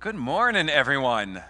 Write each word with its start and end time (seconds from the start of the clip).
Good 0.00 0.14
morning, 0.14 0.70
everyone. 0.70 1.42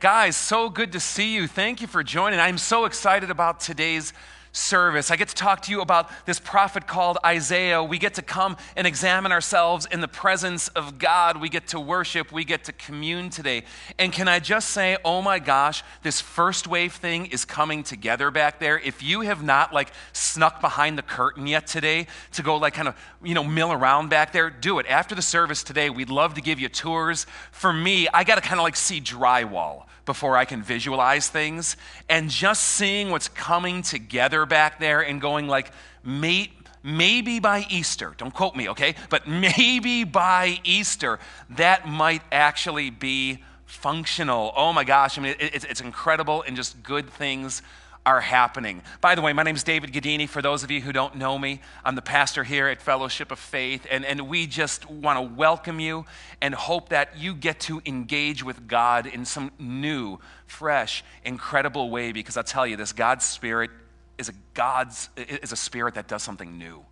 Guys, 0.00 0.36
so 0.36 0.68
good 0.68 0.90
to 0.90 0.98
see 0.98 1.36
you. 1.36 1.46
Thank 1.46 1.80
you 1.80 1.86
for 1.86 2.02
joining. 2.02 2.40
I'm 2.40 2.58
so 2.58 2.84
excited 2.84 3.30
about 3.30 3.60
today's 3.60 4.12
service. 4.52 5.10
I 5.10 5.16
get 5.16 5.28
to 5.28 5.34
talk 5.34 5.62
to 5.62 5.70
you 5.70 5.80
about 5.80 6.10
this 6.26 6.40
prophet 6.40 6.86
called 6.86 7.18
Isaiah. 7.24 7.82
We 7.82 7.98
get 7.98 8.14
to 8.14 8.22
come 8.22 8.56
and 8.76 8.86
examine 8.86 9.32
ourselves 9.32 9.86
in 9.90 10.00
the 10.00 10.08
presence 10.08 10.68
of 10.68 10.98
God. 10.98 11.40
We 11.40 11.48
get 11.48 11.68
to 11.68 11.80
worship. 11.80 12.32
We 12.32 12.44
get 12.44 12.64
to 12.64 12.72
commune 12.72 13.30
today. 13.30 13.64
And 13.98 14.12
can 14.12 14.28
I 14.28 14.38
just 14.38 14.70
say, 14.70 14.96
oh 15.04 15.22
my 15.22 15.38
gosh, 15.38 15.82
this 16.02 16.20
first 16.20 16.66
wave 16.66 16.94
thing 16.94 17.26
is 17.26 17.44
coming 17.44 17.82
together 17.82 18.30
back 18.30 18.58
there. 18.58 18.78
If 18.78 19.02
you 19.02 19.22
have 19.22 19.42
not 19.42 19.72
like 19.72 19.92
snuck 20.12 20.60
behind 20.60 20.98
the 20.98 21.02
curtain 21.02 21.46
yet 21.46 21.66
today 21.66 22.06
to 22.32 22.42
go 22.42 22.56
like 22.56 22.74
kind 22.74 22.88
of, 22.88 22.96
you 23.22 23.34
know, 23.34 23.44
mill 23.44 23.72
around 23.72 24.08
back 24.08 24.32
there, 24.32 24.50
do 24.50 24.78
it. 24.78 24.86
After 24.86 25.14
the 25.14 25.22
service 25.22 25.62
today, 25.62 25.90
we'd 25.90 26.10
love 26.10 26.34
to 26.34 26.40
give 26.40 26.58
you 26.58 26.68
tours. 26.68 27.26
For 27.52 27.72
me, 27.72 28.08
I 28.12 28.24
got 28.24 28.36
to 28.36 28.40
kind 28.40 28.58
of 28.58 28.64
like 28.64 28.76
see 28.76 29.00
drywall 29.00 29.84
before 30.08 30.38
I 30.38 30.46
can 30.46 30.62
visualize 30.62 31.28
things. 31.28 31.76
And 32.08 32.30
just 32.30 32.62
seeing 32.62 33.10
what's 33.10 33.28
coming 33.28 33.82
together 33.82 34.46
back 34.46 34.80
there 34.80 35.02
and 35.02 35.20
going 35.20 35.46
like, 35.48 35.70
mate, 36.02 36.50
maybe 36.82 37.40
by 37.40 37.66
Easter, 37.68 38.14
don't 38.16 38.32
quote 38.32 38.56
me, 38.56 38.70
okay? 38.70 38.94
But 39.10 39.28
maybe 39.28 40.04
by 40.04 40.60
Easter, 40.64 41.18
that 41.50 41.86
might 41.86 42.22
actually 42.32 42.88
be 42.88 43.44
functional. 43.66 44.54
Oh 44.56 44.72
my 44.72 44.82
gosh, 44.82 45.18
I 45.18 45.20
mean, 45.20 45.36
it, 45.38 45.54
it's, 45.54 45.64
it's 45.66 45.80
incredible 45.82 46.42
and 46.46 46.56
just 46.56 46.82
good 46.82 47.10
things 47.10 47.60
are 48.08 48.20
happening. 48.22 48.80
By 49.02 49.14
the 49.14 49.20
way, 49.20 49.34
my 49.34 49.42
name 49.42 49.54
is 49.54 49.62
David 49.62 49.92
Gadini. 49.92 50.26
For 50.26 50.40
those 50.40 50.62
of 50.62 50.70
you 50.70 50.80
who 50.80 50.94
don't 50.94 51.16
know 51.16 51.38
me, 51.38 51.60
I'm 51.84 51.94
the 51.94 52.00
pastor 52.00 52.42
here 52.42 52.66
at 52.66 52.80
Fellowship 52.80 53.30
of 53.30 53.38
Faith, 53.38 53.86
and, 53.90 54.02
and 54.02 54.30
we 54.30 54.46
just 54.46 54.88
want 54.88 55.18
to 55.18 55.34
welcome 55.36 55.78
you 55.78 56.06
and 56.40 56.54
hope 56.54 56.88
that 56.88 57.18
you 57.18 57.34
get 57.34 57.60
to 57.60 57.82
engage 57.84 58.42
with 58.42 58.66
God 58.66 59.06
in 59.06 59.26
some 59.26 59.50
new, 59.58 60.20
fresh, 60.46 61.04
incredible 61.22 61.90
way 61.90 62.12
because 62.12 62.38
I'll 62.38 62.44
tell 62.44 62.66
you 62.66 62.78
this 62.78 62.94
God's 62.94 63.26
Spirit 63.26 63.70
is 64.16 64.30
a 64.30 64.34
God's 64.54 65.10
is 65.18 65.52
a 65.52 65.56
spirit 65.56 65.96
that 65.96 66.08
does 66.08 66.22
something 66.22 66.56
new. 66.56 66.86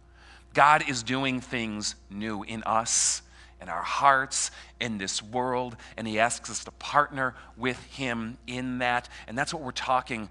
God 0.52 0.84
is 0.86 1.02
doing 1.02 1.40
things 1.40 1.94
new 2.10 2.42
in 2.42 2.62
us 2.64 3.22
in 3.62 3.70
our 3.70 3.82
hearts, 3.82 4.50
in 4.80 4.98
this 4.98 5.22
world, 5.22 5.78
and 5.96 6.06
He 6.06 6.18
asks 6.18 6.50
us 6.50 6.64
to 6.64 6.70
partner 6.72 7.34
with 7.56 7.82
Him 7.84 8.36
in 8.46 8.80
that. 8.80 9.08
And 9.26 9.38
that's 9.38 9.54
what 9.54 9.62
we're 9.62 9.70
talking 9.70 10.28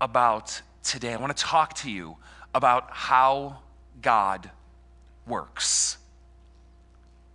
about 0.00 0.62
today. 0.82 1.12
I 1.12 1.16
want 1.16 1.36
to 1.36 1.42
talk 1.42 1.74
to 1.74 1.90
you 1.90 2.16
about 2.54 2.88
how 2.90 3.58
God 4.02 4.50
works. 5.26 5.98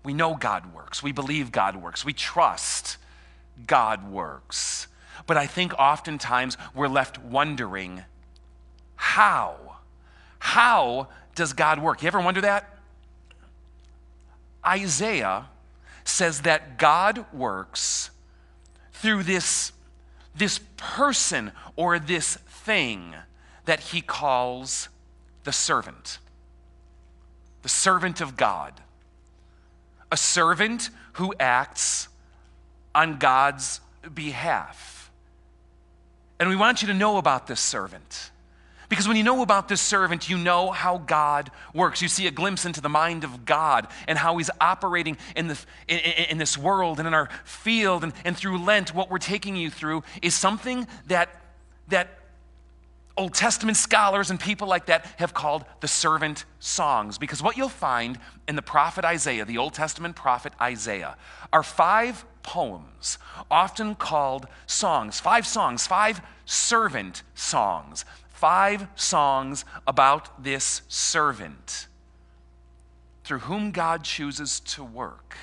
We 0.04 0.14
know 0.14 0.36
God 0.36 0.74
works. 0.74 1.02
We 1.02 1.12
believe 1.12 1.52
God 1.52 1.76
works. 1.76 2.06
We 2.06 2.14
trust 2.14 2.98
God 3.66 4.10
works. 4.12 4.88
But 5.28 5.38
I 5.38 5.48
think 5.48 5.74
oftentimes 5.74 6.58
we're 6.74 6.88
left 6.88 7.18
wondering 7.18 8.04
how? 8.96 9.78
How 10.40 11.08
does 11.34 11.54
God 11.54 11.80
work? 11.82 12.02
You 12.02 12.08
ever 12.08 12.20
wonder 12.20 12.42
that? 12.42 12.78
Isaiah 14.66 15.48
says 16.04 16.42
that 16.42 16.78
God 16.78 17.26
works 17.34 18.12
through 18.94 19.24
this, 19.24 19.72
this 20.36 20.60
person 20.78 21.52
or 21.76 22.00
this 22.00 22.36
thing 22.36 23.16
that 23.66 23.80
he 23.80 24.02
calls 24.02 24.90
the 25.44 25.52
servant. 25.52 26.20
The 27.62 27.70
servant 27.70 28.22
of 28.22 28.38
God. 28.38 28.74
A 30.12 30.18
servant 30.18 30.90
who 31.14 31.34
acts 31.40 32.10
on 32.94 33.18
God's 33.18 33.80
behalf. 34.14 35.12
And 36.40 36.50
we 36.50 36.56
want 36.56 36.82
you 36.82 36.88
to 36.90 36.94
know 36.94 37.18
about 37.18 37.48
this 37.48 37.62
servant. 37.62 38.32
Because 38.90 39.08
when 39.08 39.18
you 39.18 39.24
know 39.24 39.42
about 39.42 39.68
this 39.68 39.82
servant, 39.82 40.30
you 40.30 40.38
know 40.38 40.72
how 40.72 40.98
God 40.98 41.52
works. 41.74 42.02
You 42.02 42.08
see 42.08 42.28
a 42.28 42.32
glimpse 42.32 42.66
into 42.66 42.82
the 42.82 42.90
mind 42.90 43.24
of 43.24 43.46
God 43.46 43.88
and 44.08 44.18
how 44.18 44.38
He's 44.38 44.50
operating 44.62 45.18
in, 45.36 45.48
the, 45.48 45.60
in, 45.88 46.00
in, 46.30 46.38
this 46.38 46.58
world 46.58 47.00
and 47.00 47.08
in 47.08 47.14
our 47.14 47.30
field. 47.44 48.04
And, 48.04 48.14
and 48.24 48.38
through 48.38 48.60
Lent, 48.60 48.94
what 48.94 49.10
we're 49.10 49.18
taking 49.18 49.56
you 49.56 49.70
through 49.70 50.04
is 50.22 50.36
something 50.36 50.88
that, 51.08 51.30
that 51.88 52.20
Old 53.18 53.34
Testament 53.34 53.78
scholars 53.78 54.30
and 54.30 54.40
people 54.40 54.68
like 54.68 54.88
that 54.88 55.06
have 55.18 55.34
called 55.34 55.64
the 55.80 55.88
servant 55.88 56.46
songs. 56.60 57.18
Because 57.18 57.42
what 57.42 57.56
you'll 57.56 57.70
find 57.70 58.20
in 58.48 58.56
the 58.56 58.62
prophet 58.62 59.06
Isaiah, 59.06 59.46
the 59.46 59.58
Old 59.58 59.74
Testament 59.74 60.16
prophet 60.16 60.54
Isaiah, 60.62 61.18
are 61.54 61.64
five 61.64 62.26
poems, 62.44 63.18
often 63.50 63.96
called 63.96 64.48
songs. 64.68 65.20
Five 65.20 65.48
songs, 65.48 65.88
five 65.88 66.22
servant 66.46 67.24
songs. 67.34 68.06
Five 68.36 68.90
songs 68.96 69.64
about 69.88 70.44
this 70.44 70.82
servant 70.90 71.88
through 73.24 73.40
whom 73.40 73.72
God 73.72 74.04
chooses 74.04 74.60
to 74.60 74.84
work 74.84 75.38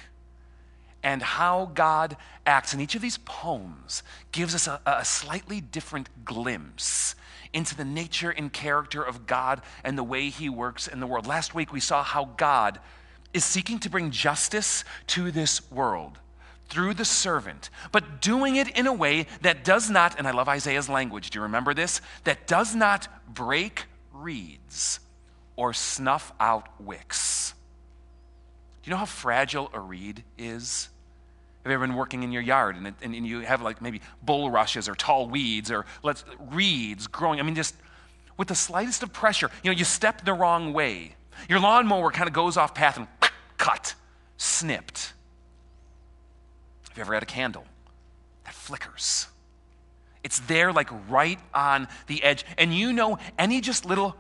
and 1.03 1.23
how 1.23 1.71
God 1.73 2.19
acts. 2.45 2.75
And 2.75 2.83
each 2.83 2.95
of 2.95 3.01
these 3.01 3.17
poems 3.25 4.03
gives 4.31 4.55
us 4.55 4.69
a, 4.69 4.79
a 4.85 5.07
slightly 5.07 5.59
different 5.63 6.11
glimpse 6.27 7.15
into 7.55 7.75
the 7.75 7.85
nature 7.87 8.31
and 8.31 8.53
character 8.53 9.03
of 9.03 9.27
God 9.27 9.63
and 9.83 9.97
the 9.97 10.05
way 10.05 10.29
He 10.29 10.51
works 10.51 10.87
in 10.87 11.01
the 11.01 11.07
world. 11.07 11.27
Last 11.27 11.55
week, 11.55 11.73
we 11.73 11.81
saw 11.81 12.03
how 12.03 12.27
God 12.37 12.79
is 13.33 13.43
seeking 13.43 13.79
to 13.79 13.89
bring 13.89 14.11
justice 14.11 14.85
to 15.07 15.31
this 15.31 15.71
world 15.71 16.19
through 16.69 16.95
the 16.95 17.05
servant, 17.05 17.71
but 17.91 18.23
doing 18.23 18.57
it 18.57 18.69
in 18.79 18.87
a 18.87 18.93
way 18.93 19.27
that 19.43 19.65
does 19.65 19.91
not, 19.91 20.19
and 20.19 20.27
I 20.27 20.31
love 20.31 20.49
Isaiah's 20.49 20.89
language, 20.89 21.31
do 21.31 21.39
you 21.39 21.43
remember 21.43 21.75
this? 21.75 22.01
That 22.25 22.47
does 22.47 22.75
not 22.75 23.09
break 23.35 23.85
reeds 24.13 25.01
or 25.57 25.73
snuff 25.73 26.33
out 26.41 26.69
wicks. 26.81 27.55
Do 28.83 28.89
you 28.89 28.93
know 28.93 28.99
how 28.99 29.05
fragile 29.05 29.71
a 29.73 29.81
reed 29.81 30.25
is? 30.39 30.89
Have 31.63 31.71
you 31.71 31.75
ever 31.75 31.87
been 31.87 31.95
working 31.95 32.23
in 32.25 32.33
your 32.33 32.43
yard 32.43 32.75
and, 32.77 32.87
and, 32.87 33.15
and 33.15 33.27
you 33.27 33.41
have 33.41 33.63
like 33.63 33.81
maybe 33.81 34.01
bulrushes 34.23 34.89
or 34.89 34.97
tall 34.97 35.29
weeds 35.29 35.71
or 35.71 35.87
let's, 36.03 36.25
reeds 36.51 37.07
growing? 37.07 37.39
I 37.39 37.45
mean, 37.45 37.55
just 37.55 37.77
with 38.37 38.49
the 38.49 38.55
slightest 38.55 39.03
of 39.05 39.13
pressure, 39.13 39.51
you 39.63 39.71
know, 39.71 39.77
you 39.77 39.85
step 39.85 40.25
the 40.25 40.33
wrong 40.33 40.73
way. 40.73 41.15
Your 41.49 41.61
lawnmower 41.61 42.11
kind 42.11 42.27
of 42.27 42.35
goes 42.35 42.57
off 42.57 42.75
path 42.75 42.97
and 42.97 43.07
cut, 43.59 43.95
snipped. 44.37 45.13
Have 46.93 46.99
you 46.99 47.03
ever 47.03 47.15
had 47.15 47.23
a 47.23 47.27
candle 47.27 47.65
that 48.45 48.55
flickers? 48.55 49.27
It's 50.23 50.39
there, 50.41 50.73
like 50.73 50.89
right 51.09 51.39
on 51.53 51.89
the 52.07 52.23
edge. 52.23 52.45
And 52.59 52.75
you 52.75 52.93
know, 52.93 53.19
any 53.39 53.61
just 53.61 53.85
little 53.85 54.15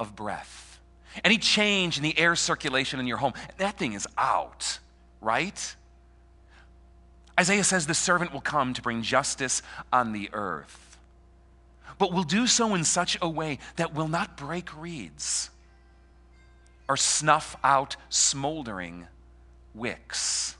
of 0.00 0.16
breath, 0.16 0.80
any 1.24 1.38
change 1.38 1.96
in 1.96 2.02
the 2.02 2.18
air 2.18 2.34
circulation 2.36 2.98
in 2.98 3.06
your 3.06 3.18
home, 3.18 3.34
that 3.58 3.78
thing 3.78 3.92
is 3.92 4.06
out 4.16 4.78
right? 5.22 5.76
Isaiah 7.40 7.64
says 7.64 7.86
the 7.86 7.94
servant 7.94 8.34
will 8.34 8.42
come 8.42 8.74
to 8.74 8.82
bring 8.82 9.00
justice 9.00 9.62
on 9.90 10.12
the 10.12 10.28
earth, 10.34 10.98
but 11.96 12.12
will 12.12 12.24
do 12.24 12.46
so 12.46 12.74
in 12.74 12.84
such 12.84 13.16
a 13.22 13.28
way 13.28 13.58
that 13.76 13.94
will 13.94 14.08
not 14.08 14.36
break 14.36 14.68
reeds 14.78 15.48
or 16.88 16.96
snuff 16.96 17.56
out 17.64 17.96
smoldering 18.10 19.06
wicks. 19.74 20.56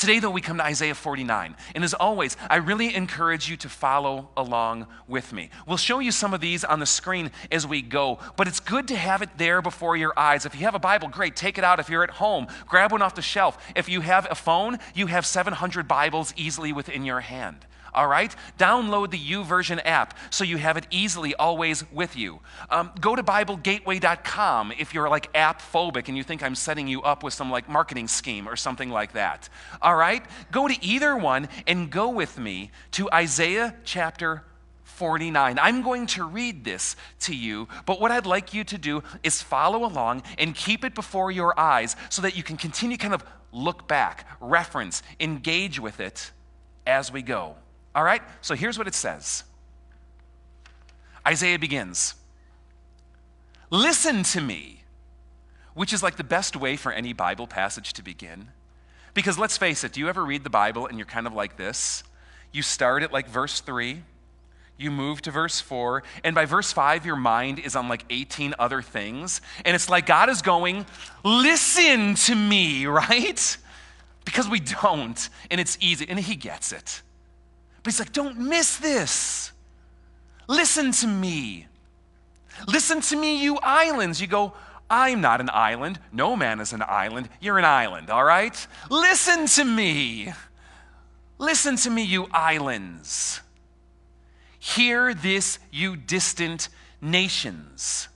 Today, 0.00 0.18
though, 0.18 0.30
we 0.30 0.40
come 0.40 0.56
to 0.56 0.64
Isaiah 0.64 0.94
49. 0.94 1.54
And 1.74 1.84
as 1.84 1.92
always, 1.92 2.34
I 2.48 2.56
really 2.56 2.94
encourage 2.94 3.50
you 3.50 3.58
to 3.58 3.68
follow 3.68 4.30
along 4.34 4.86
with 5.06 5.30
me. 5.30 5.50
We'll 5.66 5.76
show 5.76 5.98
you 5.98 6.10
some 6.10 6.32
of 6.32 6.40
these 6.40 6.64
on 6.64 6.80
the 6.80 6.86
screen 6.86 7.30
as 7.52 7.66
we 7.66 7.82
go, 7.82 8.18
but 8.38 8.48
it's 8.48 8.60
good 8.60 8.88
to 8.88 8.96
have 8.96 9.20
it 9.20 9.28
there 9.36 9.60
before 9.60 9.98
your 9.98 10.18
eyes. 10.18 10.46
If 10.46 10.54
you 10.54 10.62
have 10.62 10.74
a 10.74 10.78
Bible, 10.78 11.08
great, 11.08 11.36
take 11.36 11.58
it 11.58 11.64
out. 11.64 11.80
If 11.80 11.90
you're 11.90 12.02
at 12.02 12.12
home, 12.12 12.46
grab 12.66 12.92
one 12.92 13.02
off 13.02 13.14
the 13.14 13.20
shelf. 13.20 13.62
If 13.76 13.90
you 13.90 14.00
have 14.00 14.26
a 14.30 14.34
phone, 14.34 14.78
you 14.94 15.06
have 15.08 15.26
700 15.26 15.86
Bibles 15.86 16.32
easily 16.34 16.72
within 16.72 17.04
your 17.04 17.20
hand 17.20 17.66
all 17.94 18.06
right? 18.06 18.34
Download 18.58 19.10
the 19.10 19.18
YouVersion 19.18 19.80
app 19.84 20.16
so 20.30 20.44
you 20.44 20.56
have 20.58 20.76
it 20.76 20.86
easily 20.90 21.34
always 21.34 21.90
with 21.92 22.16
you. 22.16 22.40
Um, 22.70 22.90
go 23.00 23.16
to 23.16 23.22
BibleGateway.com 23.22 24.72
if 24.78 24.94
you're 24.94 25.08
like 25.08 25.28
app 25.34 25.60
phobic 25.60 26.08
and 26.08 26.16
you 26.16 26.22
think 26.22 26.42
I'm 26.42 26.54
setting 26.54 26.88
you 26.88 27.02
up 27.02 27.22
with 27.22 27.34
some 27.34 27.50
like 27.50 27.68
marketing 27.68 28.08
scheme 28.08 28.48
or 28.48 28.56
something 28.56 28.90
like 28.90 29.12
that. 29.12 29.48
All 29.82 29.96
right? 29.96 30.24
Go 30.50 30.68
to 30.68 30.84
either 30.84 31.16
one 31.16 31.48
and 31.66 31.90
go 31.90 32.08
with 32.08 32.38
me 32.38 32.70
to 32.92 33.10
Isaiah 33.12 33.74
chapter 33.84 34.44
49. 34.84 35.58
I'm 35.58 35.80
going 35.80 36.06
to 36.08 36.24
read 36.24 36.62
this 36.62 36.94
to 37.20 37.34
you, 37.34 37.68
but 37.86 38.00
what 38.02 38.10
I'd 38.10 38.26
like 38.26 38.52
you 38.52 38.64
to 38.64 38.76
do 38.76 39.02
is 39.22 39.40
follow 39.40 39.86
along 39.86 40.24
and 40.36 40.54
keep 40.54 40.84
it 40.84 40.94
before 40.94 41.30
your 41.30 41.58
eyes 41.58 41.96
so 42.10 42.20
that 42.20 42.36
you 42.36 42.42
can 42.42 42.58
continue 42.58 42.98
kind 42.98 43.14
of 43.14 43.24
look 43.50 43.88
back, 43.88 44.26
reference, 44.40 45.02
engage 45.18 45.80
with 45.80 46.00
it 46.00 46.32
as 46.86 47.10
we 47.10 47.22
go. 47.22 47.56
All 47.94 48.04
right? 48.04 48.22
So 48.40 48.54
here's 48.54 48.78
what 48.78 48.86
it 48.86 48.94
says 48.94 49.44
Isaiah 51.26 51.58
begins 51.58 52.14
Listen 53.70 54.22
to 54.24 54.40
me, 54.40 54.82
which 55.74 55.92
is 55.92 56.02
like 56.02 56.16
the 56.16 56.24
best 56.24 56.56
way 56.56 56.76
for 56.76 56.92
any 56.92 57.12
Bible 57.12 57.46
passage 57.46 57.92
to 57.94 58.02
begin. 58.02 58.48
Because 59.14 59.38
let's 59.38 59.56
face 59.56 59.82
it, 59.84 59.92
do 59.92 60.00
you 60.00 60.08
ever 60.08 60.24
read 60.24 60.44
the 60.44 60.50
Bible 60.50 60.86
and 60.86 60.98
you're 60.98 61.06
kind 61.06 61.26
of 61.26 61.32
like 61.32 61.56
this? 61.56 62.04
You 62.52 62.62
start 62.62 63.02
at 63.02 63.12
like 63.12 63.28
verse 63.28 63.60
3, 63.60 64.02
you 64.76 64.90
move 64.90 65.22
to 65.22 65.30
verse 65.30 65.60
4, 65.60 66.02
and 66.24 66.34
by 66.34 66.46
verse 66.46 66.72
5, 66.72 67.04
your 67.04 67.16
mind 67.16 67.58
is 67.58 67.76
on 67.76 67.88
like 67.88 68.04
18 68.10 68.54
other 68.58 68.82
things. 68.82 69.40
And 69.64 69.74
it's 69.74 69.88
like 69.88 70.06
God 70.06 70.28
is 70.28 70.42
going, 70.42 70.86
Listen 71.24 72.14
to 72.14 72.34
me, 72.34 72.86
right? 72.86 73.56
Because 74.24 74.48
we 74.48 74.60
don't, 74.60 75.28
and 75.50 75.60
it's 75.60 75.76
easy, 75.80 76.06
and 76.08 76.18
He 76.18 76.36
gets 76.36 76.72
it. 76.72 77.02
But 77.82 77.92
He's 77.92 77.98
like, 77.98 78.12
Don't 78.12 78.38
miss 78.38 78.76
this. 78.78 79.52
Listen 80.48 80.90
to 80.92 81.06
me. 81.06 81.66
Listen 82.66 83.00
to 83.00 83.16
me, 83.16 83.42
you 83.42 83.58
islands. 83.62 84.20
You 84.20 84.26
go, 84.26 84.52
I'm 84.90 85.20
not 85.20 85.40
an 85.40 85.50
island. 85.52 86.00
No 86.12 86.34
man 86.34 86.60
is 86.60 86.72
an 86.72 86.82
island. 86.82 87.28
You're 87.40 87.58
an 87.58 87.64
island, 87.64 88.10
all 88.10 88.24
right? 88.24 88.66
Listen 88.90 89.46
to 89.46 89.64
me. 89.64 90.32
Listen 91.38 91.76
to 91.76 91.90
me, 91.90 92.02
you 92.02 92.26
islands. 92.32 93.40
Hear 94.58 95.14
this, 95.14 95.58
you 95.70 95.96
distant 95.96 96.68
nations. 97.00 98.08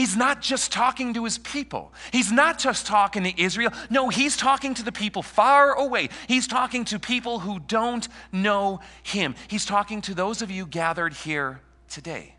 He's 0.00 0.16
not 0.16 0.40
just 0.40 0.72
talking 0.72 1.12
to 1.12 1.24
his 1.24 1.36
people. 1.36 1.92
He's 2.10 2.32
not 2.32 2.58
just 2.58 2.86
talking 2.86 3.24
to 3.24 3.38
Israel. 3.38 3.70
No, 3.90 4.08
he's 4.08 4.34
talking 4.34 4.72
to 4.74 4.82
the 4.82 4.92
people 4.92 5.22
far 5.22 5.74
away. 5.74 6.08
He's 6.26 6.46
talking 6.46 6.86
to 6.86 6.98
people 6.98 7.40
who 7.40 7.60
don't 7.60 8.08
know 8.32 8.80
him. 9.02 9.34
He's 9.48 9.66
talking 9.66 10.00
to 10.02 10.14
those 10.14 10.40
of 10.40 10.50
you 10.50 10.64
gathered 10.64 11.12
here 11.12 11.60
today 11.90 12.34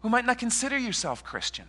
who 0.00 0.08
might 0.08 0.26
not 0.26 0.38
consider 0.38 0.76
yourself 0.76 1.22
Christian 1.22 1.66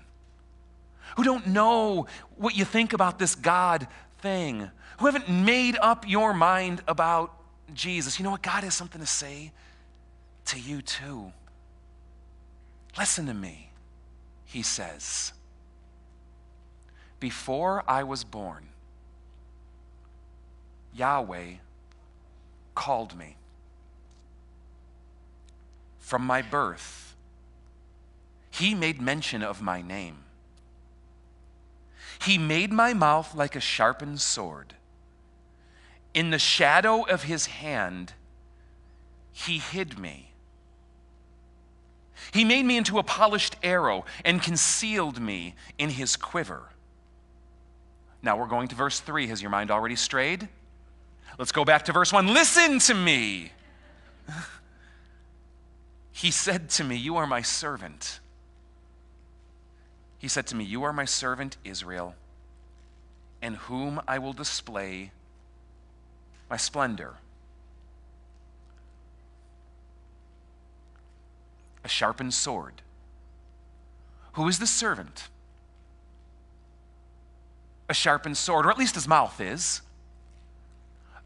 who 1.15 1.23
don't 1.23 1.47
know 1.47 2.07
what 2.35 2.55
you 2.55 2.65
think 2.65 2.93
about 2.93 3.19
this 3.19 3.35
God 3.35 3.87
thing, 4.19 4.69
who 4.99 5.05
haven't 5.05 5.29
made 5.29 5.77
up 5.81 6.07
your 6.07 6.33
mind 6.33 6.81
about 6.87 7.31
Jesus. 7.73 8.17
You 8.17 8.23
know 8.23 8.31
what? 8.31 8.41
God 8.41 8.63
has 8.63 8.73
something 8.73 9.01
to 9.01 9.07
say 9.07 9.51
to 10.45 10.59
you 10.59 10.81
too. 10.81 11.31
Listen 12.97 13.27
to 13.27 13.33
me, 13.33 13.66
he 14.47 14.63
says. 14.63 15.33
Before 17.19 17.83
I 17.87 18.03
was 18.03 18.23
born, 18.23 18.69
Yahweh 20.93 21.55
called 22.73 23.15
me. 23.15 23.35
From 25.99 26.25
my 26.25 26.41
birth, 26.41 27.15
he 28.49 28.73
made 28.73 29.01
mention 29.01 29.43
of 29.43 29.61
my 29.61 29.81
name. 29.81 30.23
He 32.23 32.37
made 32.37 32.71
my 32.71 32.93
mouth 32.93 33.35
like 33.35 33.55
a 33.55 33.59
sharpened 33.59 34.21
sword. 34.21 34.75
In 36.13 36.29
the 36.29 36.39
shadow 36.39 37.03
of 37.03 37.23
his 37.23 37.47
hand, 37.47 38.13
he 39.31 39.59
hid 39.59 39.99
me. 39.99 40.31
He 42.31 42.43
made 42.43 42.65
me 42.65 42.77
into 42.77 42.99
a 42.99 43.03
polished 43.03 43.55
arrow 43.63 44.05
and 44.25 44.41
concealed 44.41 45.19
me 45.19 45.55
in 45.77 45.89
his 45.91 46.15
quiver. 46.15 46.69
Now 48.21 48.37
we're 48.37 48.47
going 48.47 48.67
to 48.69 48.75
verse 48.75 48.99
3. 48.99 49.27
Has 49.27 49.41
your 49.41 49.51
mind 49.51 49.71
already 49.71 49.95
strayed? 49.95 50.47
Let's 51.37 51.51
go 51.51 51.63
back 51.63 51.85
to 51.85 51.93
verse 51.93 52.11
1. 52.11 52.33
Listen 52.33 52.79
to 52.79 52.93
me. 52.93 53.51
he 56.11 56.31
said 56.31 56.69
to 56.71 56.83
me, 56.83 56.95
You 56.95 57.17
are 57.17 57.27
my 57.27 57.41
servant 57.41 58.19
he 60.17 60.27
said 60.27 60.47
to 60.47 60.55
me, 60.55 60.63
You 60.63 60.83
are 60.83 60.93
my 60.93 61.05
servant 61.05 61.57
Israel, 61.63 62.15
in 63.41 63.55
whom 63.55 64.01
I 64.07 64.17
will 64.17 64.33
display 64.33 65.11
my 66.49 66.57
splendor. 66.57 67.15
A 71.87 71.89
sharpened 71.89 72.33
sword. 72.33 72.81
Who 74.33 74.49
is 74.49 74.59
the 74.59 74.67
servant? 74.67 75.29
A 77.87 77.93
sharpened 77.93 78.35
sword, 78.35 78.65
or 78.65 78.69
at 78.69 78.77
least 78.77 78.95
his 78.95 79.07
mouth 79.07 79.39
is. 79.39 79.81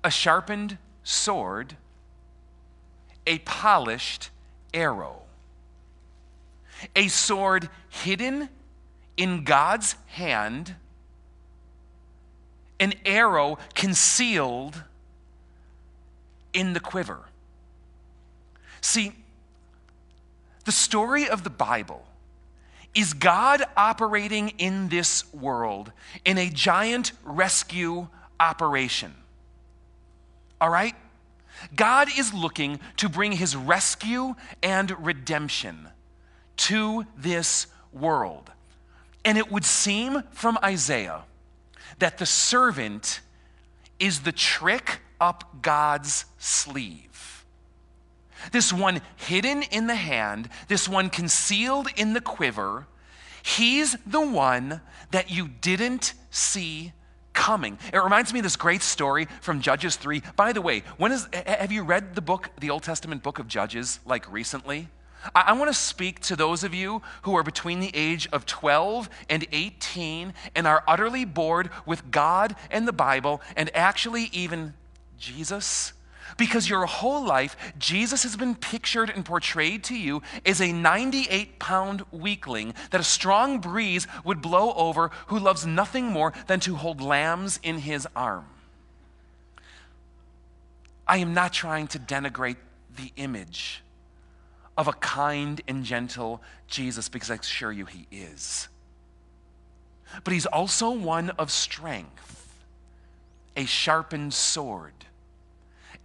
A 0.03 0.11
sharpened 0.11 0.77
sword, 1.03 1.77
a 3.25 3.39
polished 3.39 4.29
arrow. 4.71 5.23
A 6.95 7.07
sword 7.07 7.67
hidden 7.89 8.47
in 9.17 9.43
God's 9.43 9.95
hand 10.09 10.75
an 12.79 12.93
arrow 13.03 13.57
concealed 13.73 14.83
in 16.53 16.73
the 16.73 16.79
quiver. 16.79 17.29
See, 18.79 19.13
the 20.61 20.71
story 20.71 21.27
of 21.27 21.43
the 21.43 21.49
Bible 21.49 22.05
is 22.93 23.13
God 23.13 23.63
operating 23.77 24.49
in 24.57 24.89
this 24.89 25.31
world 25.33 25.91
in 26.25 26.37
a 26.37 26.49
giant 26.49 27.13
rescue 27.23 28.07
operation. 28.39 29.13
All 30.59 30.69
right? 30.69 30.95
God 31.75 32.09
is 32.17 32.33
looking 32.33 32.79
to 32.97 33.07
bring 33.07 33.33
his 33.33 33.55
rescue 33.55 34.35
and 34.61 35.05
redemption 35.05 35.87
to 36.57 37.05
this 37.17 37.67
world. 37.93 38.51
And 39.23 39.37
it 39.37 39.51
would 39.51 39.65
seem 39.65 40.23
from 40.31 40.57
Isaiah 40.63 41.21
that 41.99 42.17
the 42.17 42.25
servant 42.25 43.21
is 43.99 44.21
the 44.21 44.31
trick 44.31 44.99
up 45.19 45.61
God's 45.61 46.25
sleeve. 46.39 47.40
This 48.51 48.73
one 48.73 49.01
hidden 49.15 49.63
in 49.63 49.87
the 49.87 49.95
hand, 49.95 50.49
this 50.67 50.87
one 50.87 51.09
concealed 51.09 51.87
in 51.95 52.13
the 52.13 52.21
quiver, 52.21 52.87
he's 53.43 53.95
the 54.05 54.25
one 54.25 54.81
that 55.11 55.29
you 55.29 55.47
didn't 55.47 56.13
see 56.29 56.93
coming. 57.33 57.77
It 57.93 57.97
reminds 57.97 58.33
me 58.33 58.39
of 58.39 58.43
this 58.43 58.55
great 58.55 58.81
story 58.81 59.27
from 59.41 59.61
Judges 59.61 59.95
3. 59.95 60.21
By 60.35 60.53
the 60.53 60.61
way, 60.61 60.83
when 60.97 61.11
is 61.11 61.27
have 61.33 61.71
you 61.71 61.83
read 61.83 62.15
the 62.15 62.21
book, 62.21 62.49
the 62.59 62.69
Old 62.69 62.83
Testament 62.83 63.23
book 63.23 63.39
of 63.39 63.47
Judges 63.47 63.99
like 64.05 64.31
recently? 64.31 64.89
I, 65.35 65.41
I 65.47 65.53
want 65.53 65.69
to 65.69 65.73
speak 65.73 66.19
to 66.21 66.35
those 66.35 66.63
of 66.63 66.73
you 66.73 67.01
who 67.23 67.35
are 67.35 67.43
between 67.43 67.79
the 67.79 67.91
age 67.93 68.27
of 68.31 68.45
12 68.45 69.09
and 69.29 69.45
18 69.51 70.33
and 70.55 70.67
are 70.67 70.83
utterly 70.87 71.25
bored 71.25 71.69
with 71.85 72.11
God 72.11 72.55
and 72.69 72.87
the 72.87 72.93
Bible 72.93 73.41
and 73.55 73.75
actually 73.75 74.29
even 74.33 74.73
Jesus. 75.17 75.93
Because 76.37 76.69
your 76.69 76.85
whole 76.85 77.25
life, 77.25 77.55
Jesus 77.77 78.23
has 78.23 78.35
been 78.35 78.55
pictured 78.55 79.09
and 79.09 79.25
portrayed 79.25 79.83
to 79.85 79.95
you 79.95 80.21
as 80.45 80.61
a 80.61 80.71
98 80.71 81.59
pound 81.59 82.03
weakling 82.11 82.73
that 82.91 83.01
a 83.01 83.05
strong 83.05 83.59
breeze 83.59 84.07
would 84.23 84.41
blow 84.41 84.73
over 84.73 85.11
who 85.27 85.39
loves 85.39 85.65
nothing 85.65 86.05
more 86.05 86.33
than 86.47 86.59
to 86.61 86.75
hold 86.75 87.01
lambs 87.01 87.59
in 87.63 87.79
his 87.79 88.07
arm. 88.15 88.45
I 91.07 91.17
am 91.17 91.33
not 91.33 91.51
trying 91.51 91.87
to 91.87 91.99
denigrate 91.99 92.57
the 92.95 93.11
image 93.17 93.83
of 94.77 94.87
a 94.87 94.93
kind 94.93 95.61
and 95.67 95.83
gentle 95.83 96.41
Jesus 96.67 97.09
because 97.09 97.29
I 97.29 97.35
assure 97.35 97.71
you 97.71 97.85
he 97.85 98.07
is. 98.11 98.69
But 100.23 100.33
he's 100.33 100.45
also 100.45 100.91
one 100.91 101.29
of 101.31 101.51
strength, 101.51 102.55
a 103.55 103.65
sharpened 103.65 104.33
sword, 104.33 104.93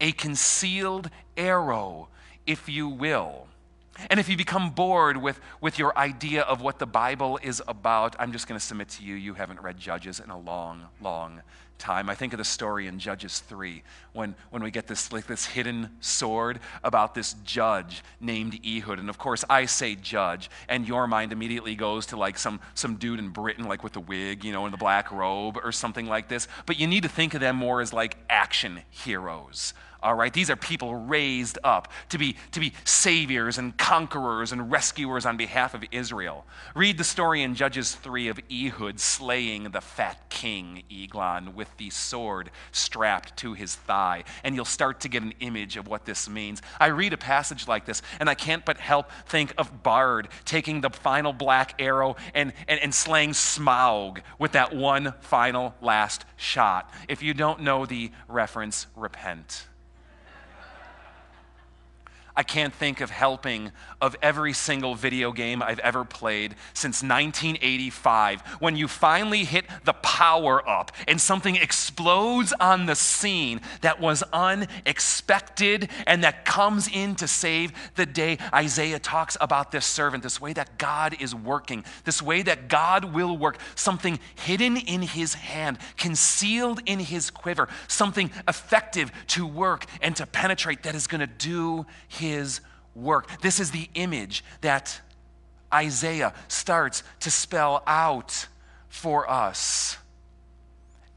a 0.00 0.12
concealed 0.12 1.10
arrow, 1.36 2.08
if 2.46 2.68
you 2.68 2.88
will. 2.88 3.46
And 4.10 4.20
if 4.20 4.28
you 4.28 4.36
become 4.36 4.70
bored 4.70 5.16
with, 5.16 5.40
with 5.60 5.78
your 5.78 5.96
idea 5.96 6.42
of 6.42 6.60
what 6.60 6.78
the 6.78 6.86
Bible 6.86 7.38
is 7.42 7.62
about, 7.66 8.14
I'm 8.18 8.32
just 8.32 8.46
going 8.46 8.58
to 8.58 8.64
submit 8.64 8.90
to 8.90 9.04
you, 9.04 9.14
you 9.14 9.34
haven't 9.34 9.60
read 9.60 9.78
Judges 9.78 10.20
in 10.20 10.30
a 10.30 10.38
long, 10.38 10.86
long 11.00 11.40
time. 11.78 12.08
I 12.10 12.14
think 12.14 12.32
of 12.32 12.38
the 12.38 12.44
story 12.44 12.86
in 12.86 12.98
Judges 12.98 13.40
3 13.40 13.82
when, 14.12 14.34
when 14.50 14.62
we 14.62 14.70
get 14.70 14.86
this, 14.86 15.12
like 15.12 15.26
this 15.26 15.46
hidden 15.46 15.90
sword 16.00 16.60
about 16.82 17.14
this 17.14 17.34
judge 17.44 18.02
named 18.20 18.58
Ehud. 18.66 18.98
And 18.98 19.08
of 19.08 19.18
course, 19.18 19.44
I 19.48 19.66
say 19.66 19.94
judge, 19.94 20.50
and 20.68 20.86
your 20.86 21.06
mind 21.06 21.32
immediately 21.32 21.74
goes 21.74 22.06
to 22.06 22.16
like 22.16 22.38
some, 22.38 22.60
some 22.74 22.96
dude 22.96 23.18
in 23.18 23.28
Britain, 23.30 23.66
like 23.66 23.84
with 23.84 23.92
the 23.92 24.00
wig, 24.00 24.44
you 24.44 24.52
know, 24.52 24.66
in 24.66 24.72
the 24.72 24.78
black 24.78 25.10
robe 25.12 25.58
or 25.62 25.72
something 25.72 26.06
like 26.06 26.28
this. 26.28 26.48
But 26.66 26.78
you 26.78 26.86
need 26.86 27.02
to 27.02 27.08
think 27.08 27.34
of 27.34 27.40
them 27.40 27.56
more 27.56 27.80
as 27.80 27.92
like 27.92 28.16
action 28.28 28.82
heroes 28.90 29.74
all 30.06 30.14
right? 30.14 30.32
These 30.32 30.50
are 30.50 30.56
people 30.56 30.94
raised 30.94 31.58
up 31.64 31.92
to 32.10 32.16
be, 32.16 32.36
to 32.52 32.60
be 32.60 32.72
saviors 32.84 33.58
and 33.58 33.76
conquerors 33.76 34.52
and 34.52 34.70
rescuers 34.70 35.26
on 35.26 35.36
behalf 35.36 35.74
of 35.74 35.82
Israel. 35.90 36.46
Read 36.76 36.96
the 36.96 37.02
story 37.02 37.42
in 37.42 37.56
Judges 37.56 37.92
3 37.96 38.28
of 38.28 38.38
Ehud 38.48 39.00
slaying 39.00 39.64
the 39.64 39.80
fat 39.80 40.30
king 40.30 40.84
Eglon 40.88 41.56
with 41.56 41.76
the 41.76 41.90
sword 41.90 42.52
strapped 42.70 43.36
to 43.38 43.54
his 43.54 43.74
thigh, 43.74 44.22
and 44.44 44.54
you'll 44.54 44.64
start 44.64 45.00
to 45.00 45.08
get 45.08 45.24
an 45.24 45.34
image 45.40 45.76
of 45.76 45.88
what 45.88 46.04
this 46.04 46.28
means. 46.28 46.62
I 46.78 46.86
read 46.86 47.12
a 47.12 47.18
passage 47.18 47.66
like 47.66 47.84
this, 47.84 48.00
and 48.20 48.30
I 48.30 48.36
can't 48.36 48.64
but 48.64 48.76
help 48.76 49.10
think 49.26 49.54
of 49.58 49.82
Bard 49.82 50.28
taking 50.44 50.82
the 50.82 50.90
final 50.90 51.32
black 51.32 51.74
arrow 51.80 52.14
and, 52.32 52.52
and, 52.68 52.78
and 52.78 52.94
slaying 52.94 53.30
Smaug 53.30 54.18
with 54.38 54.52
that 54.52 54.72
one 54.72 55.14
final 55.18 55.74
last 55.80 56.24
shot. 56.36 56.94
If 57.08 57.24
you 57.24 57.34
don't 57.34 57.62
know 57.62 57.86
the 57.86 58.12
reference, 58.28 58.86
repent. 58.94 59.66
I 62.36 62.42
can't 62.42 62.74
think 62.74 63.00
of 63.00 63.08
helping 63.08 63.72
of 63.98 64.14
every 64.20 64.52
single 64.52 64.94
video 64.94 65.32
game 65.32 65.62
I've 65.62 65.78
ever 65.78 66.04
played 66.04 66.54
since 66.74 67.02
1985 67.02 68.42
when 68.60 68.76
you 68.76 68.88
finally 68.88 69.44
hit 69.44 69.64
the 69.84 69.94
power 69.94 70.66
up 70.68 70.92
and 71.08 71.18
something 71.18 71.56
explodes 71.56 72.52
on 72.60 72.84
the 72.84 72.94
scene 72.94 73.62
that 73.80 74.00
was 74.00 74.22
unexpected 74.34 75.88
and 76.06 76.22
that 76.24 76.44
comes 76.44 76.88
in 76.88 77.14
to 77.16 77.26
save 77.26 77.72
the 77.94 78.04
day. 78.04 78.36
Isaiah 78.52 78.98
talks 78.98 79.38
about 79.40 79.72
this 79.72 79.86
servant, 79.86 80.22
this 80.22 80.38
way 80.38 80.52
that 80.52 80.76
God 80.76 81.16
is 81.18 81.34
working, 81.34 81.84
this 82.04 82.20
way 82.20 82.42
that 82.42 82.68
God 82.68 83.14
will 83.14 83.36
work, 83.38 83.58
something 83.74 84.18
hidden 84.34 84.76
in 84.76 85.00
his 85.00 85.32
hand, 85.34 85.78
concealed 85.96 86.82
in 86.84 86.98
his 86.98 87.30
quiver, 87.30 87.68
something 87.88 88.30
effective 88.46 89.10
to 89.28 89.46
work 89.46 89.86
and 90.02 90.14
to 90.16 90.26
penetrate 90.26 90.82
that 90.82 90.94
is 90.94 91.06
going 91.06 91.20
to 91.22 91.26
do 91.26 91.86
his 92.08 92.25
his 92.30 92.60
work. 92.94 93.40
This 93.40 93.60
is 93.60 93.70
the 93.70 93.88
image 93.94 94.44
that 94.60 95.00
Isaiah 95.72 96.32
starts 96.48 97.02
to 97.20 97.30
spell 97.30 97.82
out 97.86 98.46
for 98.88 99.28
us. 99.30 99.98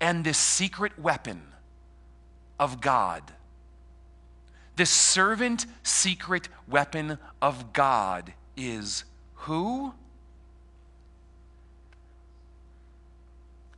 And 0.01 0.23
this 0.23 0.37
secret 0.37 0.97
weapon 0.97 1.41
of 2.59 2.81
God, 2.81 3.23
this 4.75 4.89
servant 4.89 5.65
secret 5.83 6.47
weapon 6.67 7.17
of 7.41 7.73
God 7.73 8.33
is 8.55 9.03
who? 9.35 9.93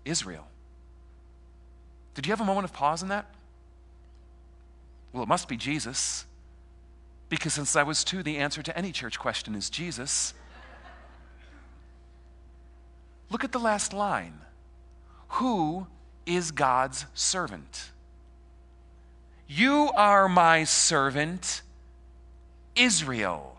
Israel. 0.05 0.47
Did 2.13 2.25
you 2.25 2.31
have 2.31 2.41
a 2.41 2.45
moment 2.45 2.65
of 2.65 2.73
pause 2.73 3.01
in 3.01 3.09
that? 3.09 3.25
Well, 5.13 5.23
it 5.23 5.29
must 5.29 5.47
be 5.47 5.57
Jesus. 5.57 6.25
Because 7.31 7.53
since 7.53 7.77
I 7.77 7.83
was 7.83 8.03
two, 8.03 8.23
the 8.23 8.39
answer 8.39 8.61
to 8.61 8.77
any 8.77 8.91
church 8.91 9.17
question 9.17 9.55
is 9.55 9.69
Jesus. 9.69 10.33
Look 13.29 13.45
at 13.45 13.53
the 13.53 13.59
last 13.59 13.93
line. 13.93 14.33
Who 15.29 15.87
is 16.25 16.51
God's 16.51 17.05
servant? 17.13 17.91
You 19.47 19.91
are 19.95 20.27
my 20.27 20.65
servant, 20.65 21.61
Israel, 22.75 23.55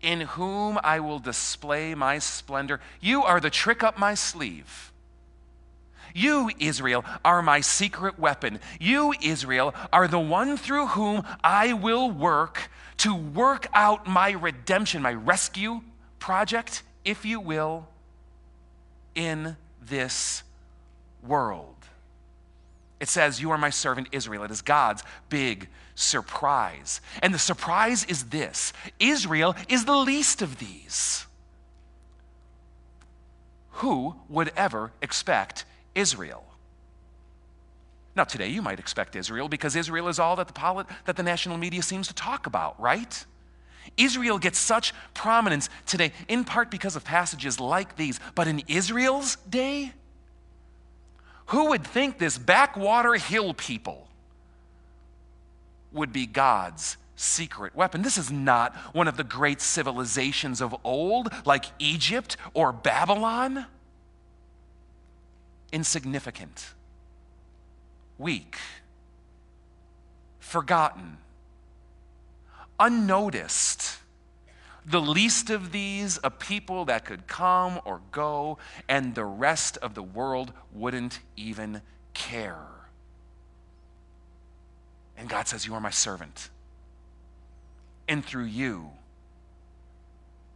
in 0.00 0.22
whom 0.22 0.78
I 0.82 1.00
will 1.00 1.18
display 1.18 1.94
my 1.94 2.18
splendor. 2.18 2.80
You 2.98 3.24
are 3.24 3.40
the 3.40 3.50
trick 3.50 3.82
up 3.82 3.98
my 3.98 4.14
sleeve. 4.14 4.90
You, 6.14 6.50
Israel, 6.58 7.04
are 7.24 7.42
my 7.42 7.60
secret 7.60 8.18
weapon. 8.18 8.60
You, 8.80 9.14
Israel, 9.22 9.74
are 9.92 10.08
the 10.08 10.18
one 10.18 10.56
through 10.56 10.88
whom 10.88 11.22
I 11.42 11.72
will 11.72 12.10
work 12.10 12.70
to 12.98 13.14
work 13.14 13.66
out 13.74 14.06
my 14.06 14.30
redemption, 14.30 15.02
my 15.02 15.12
rescue 15.12 15.82
project, 16.18 16.82
if 17.04 17.24
you 17.24 17.40
will, 17.40 17.86
in 19.14 19.56
this 19.82 20.42
world. 21.22 21.74
It 23.00 23.08
says, 23.08 23.40
You 23.40 23.50
are 23.50 23.58
my 23.58 23.70
servant 23.70 24.08
Israel. 24.12 24.44
It 24.44 24.50
is 24.50 24.62
God's 24.62 25.02
big 25.28 25.68
surprise. 25.94 27.00
And 27.22 27.34
the 27.34 27.38
surprise 27.38 28.04
is 28.04 28.24
this 28.24 28.72
Israel 28.98 29.54
is 29.68 29.84
the 29.84 29.96
least 29.96 30.42
of 30.42 30.58
these. 30.58 31.26
Who 33.72 34.16
would 34.28 34.52
ever 34.56 34.92
expect 35.02 35.66
Israel. 35.96 36.44
Now, 38.14 38.24
today 38.24 38.48
you 38.48 38.62
might 38.62 38.78
expect 38.78 39.16
Israel 39.16 39.48
because 39.48 39.76
Israel 39.76 40.08
is 40.08 40.18
all 40.18 40.36
that 40.36 40.46
the, 40.46 40.52
polit- 40.52 40.86
that 41.04 41.16
the 41.16 41.22
national 41.22 41.58
media 41.58 41.82
seems 41.82 42.08
to 42.08 42.14
talk 42.14 42.46
about, 42.46 42.80
right? 42.80 43.24
Israel 43.96 44.38
gets 44.38 44.58
such 44.58 44.94
prominence 45.12 45.68
today, 45.84 46.12
in 46.28 46.44
part 46.44 46.70
because 46.70 46.96
of 46.96 47.04
passages 47.04 47.60
like 47.60 47.96
these. 47.96 48.18
But 48.34 48.48
in 48.48 48.62
Israel's 48.68 49.36
day, 49.36 49.92
who 51.46 51.68
would 51.68 51.84
think 51.84 52.18
this 52.18 52.38
backwater 52.38 53.14
hill 53.14 53.52
people 53.52 54.08
would 55.92 56.12
be 56.12 56.26
God's 56.26 56.96
secret 57.16 57.76
weapon? 57.76 58.02
This 58.02 58.18
is 58.18 58.30
not 58.30 58.74
one 58.94 59.08
of 59.08 59.16
the 59.16 59.24
great 59.24 59.60
civilizations 59.60 60.60
of 60.60 60.74
old, 60.84 61.28
like 61.44 61.66
Egypt 61.78 62.36
or 62.54 62.72
Babylon 62.72 63.66
insignificant, 65.72 66.74
weak, 68.18 68.56
forgotten, 70.38 71.18
unnoticed. 72.78 73.98
The 74.84 75.00
least 75.00 75.50
of 75.50 75.72
these, 75.72 76.20
a 76.22 76.30
people 76.30 76.84
that 76.84 77.04
could 77.04 77.26
come 77.26 77.80
or 77.84 78.00
go, 78.12 78.58
and 78.88 79.14
the 79.14 79.24
rest 79.24 79.76
of 79.78 79.94
the 79.94 80.02
world 80.02 80.52
wouldn't 80.72 81.18
even 81.36 81.82
care. 82.14 82.56
And 85.16 85.28
God 85.28 85.48
says, 85.48 85.66
You 85.66 85.74
are 85.74 85.80
my 85.80 85.90
servant. 85.90 86.50
And 88.08 88.24
through 88.24 88.44
you, 88.44 88.90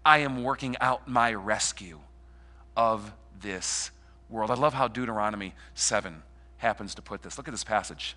I 0.04 0.18
am 0.18 0.42
working 0.42 0.76
out 0.80 1.08
my 1.08 1.34
rescue 1.34 1.98
of 2.76 3.12
this 3.40 3.90
world. 4.30 4.50
I 4.50 4.54
love 4.54 4.74
how 4.74 4.88
Deuteronomy 4.88 5.54
7 5.74 6.22
happens 6.58 6.94
to 6.94 7.02
put 7.02 7.22
this. 7.22 7.38
Look 7.38 7.48
at 7.48 7.52
this 7.52 7.64
passage. 7.64 8.16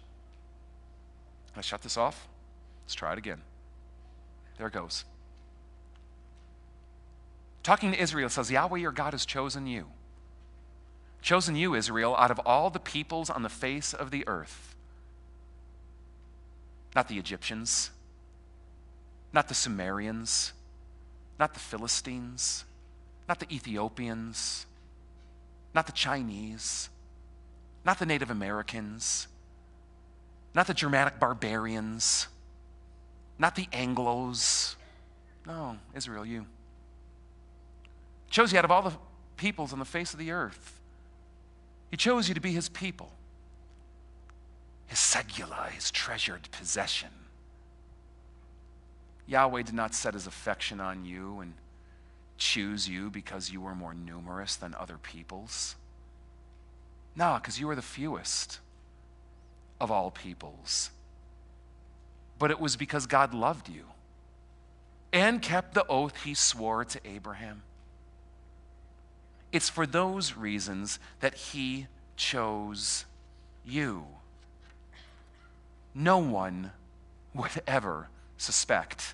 Can 1.53 1.59
I 1.59 1.61
shut 1.61 1.81
this 1.81 1.97
off? 1.97 2.27
Let's 2.83 2.93
try 2.93 3.13
it 3.13 3.17
again. 3.17 3.41
There 4.57 4.67
it 4.67 4.73
goes. 4.73 5.05
Talking 7.63 7.93
to 7.93 7.99
Israel 7.99 8.29
says, 8.29 8.51
Yahweh 8.51 8.79
your 8.79 8.91
God 8.91 9.13
has 9.13 9.25
chosen 9.25 9.67
you. 9.67 9.87
Chosen 11.21 11.55
you, 11.55 11.73
Israel, 11.73 12.15
out 12.17 12.31
of 12.31 12.39
all 12.39 12.69
the 12.69 12.79
peoples 12.79 13.29
on 13.29 13.43
the 13.43 13.49
face 13.49 13.93
of 13.93 14.11
the 14.11 14.27
earth. 14.27 14.75
Not 16.93 17.07
the 17.07 17.17
Egyptians, 17.17 17.91
not 19.31 19.47
the 19.47 19.53
Sumerians, 19.53 20.51
not 21.39 21.53
the 21.53 21.59
Philistines, 21.59 22.65
not 23.27 23.39
the 23.39 23.51
Ethiopians, 23.51 24.65
not 25.73 25.85
the 25.85 25.91
Chinese, 25.91 26.89
not 27.85 27.99
the 27.99 28.05
Native 28.05 28.29
Americans, 28.29 29.27
not 30.53 30.67
the 30.67 30.73
Germanic 30.73 31.19
barbarians, 31.19 32.27
not 33.39 33.55
the 33.55 33.65
Anglos. 33.67 34.75
No, 35.47 35.77
Israel, 35.95 36.25
you. 36.25 36.45
Chose 38.29 38.51
you 38.51 38.59
out 38.59 38.65
of 38.65 38.71
all 38.71 38.81
the 38.81 38.93
peoples 39.37 39.73
on 39.73 39.79
the 39.79 39.85
face 39.85 40.13
of 40.13 40.19
the 40.19 40.31
earth. 40.31 40.79
He 41.91 41.97
chose 41.97 42.27
you 42.27 42.33
to 42.33 42.41
be 42.41 42.51
his 42.51 42.69
people, 42.69 43.11
his 44.87 44.99
segula, 44.99 45.69
his 45.69 45.91
treasured 45.91 46.49
possession. 46.51 47.09
Yahweh 49.27 49.63
did 49.63 49.75
not 49.75 49.93
set 49.93 50.13
his 50.13 50.27
affection 50.27 50.79
on 50.79 51.05
you 51.05 51.39
and 51.39 51.53
choose 52.37 52.87
you 52.89 53.09
because 53.09 53.51
you 53.51 53.61
were 53.61 53.75
more 53.75 53.93
numerous 53.93 54.55
than 54.55 54.75
other 54.75 54.97
peoples. 54.97 55.75
No, 57.15 57.37
because 57.41 57.59
you 57.59 57.67
were 57.67 57.75
the 57.75 57.81
fewest 57.81 58.59
of 59.79 59.91
all 59.91 60.11
peoples. 60.11 60.89
But 62.39 62.51
it 62.51 62.59
was 62.59 62.75
because 62.75 63.05
God 63.05 63.33
loved 63.33 63.69
you 63.69 63.85
and 65.11 65.41
kept 65.41 65.75
the 65.75 65.85
oath 65.87 66.23
he 66.23 66.33
swore 66.33 66.83
to 66.83 66.99
Abraham. 67.05 67.61
It's 69.51 69.69
for 69.69 69.85
those 69.85 70.35
reasons 70.35 70.97
that 71.19 71.35
he 71.35 71.87
chose 72.15 73.05
you. 73.63 74.05
No 75.93 76.17
one 76.17 76.71
would 77.35 77.61
ever 77.67 78.09
suspect 78.37 79.13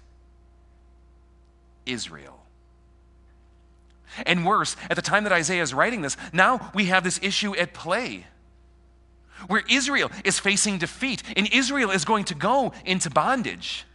Israel. 1.86 2.40
And 4.26 4.46
worse, 4.46 4.76
at 4.90 4.96
the 4.96 5.02
time 5.02 5.24
that 5.24 5.34
Isaiah 5.34 5.62
is 5.62 5.74
writing 5.74 6.02
this, 6.02 6.18
now 6.34 6.72
we 6.74 6.86
have 6.86 7.04
this 7.04 7.20
issue 7.22 7.56
at 7.56 7.74
play. 7.74 8.26
where 9.48 9.64
Israel 9.70 10.12
is 10.24 10.40
facing 10.40 10.78
defeat 10.78 11.24
and 11.36 11.48
Israel 11.52 11.92
is 11.92 12.06
going 12.06 12.26
to 12.26 12.36
go 12.36 12.74
into 12.86 13.10
bondage. 13.10 13.86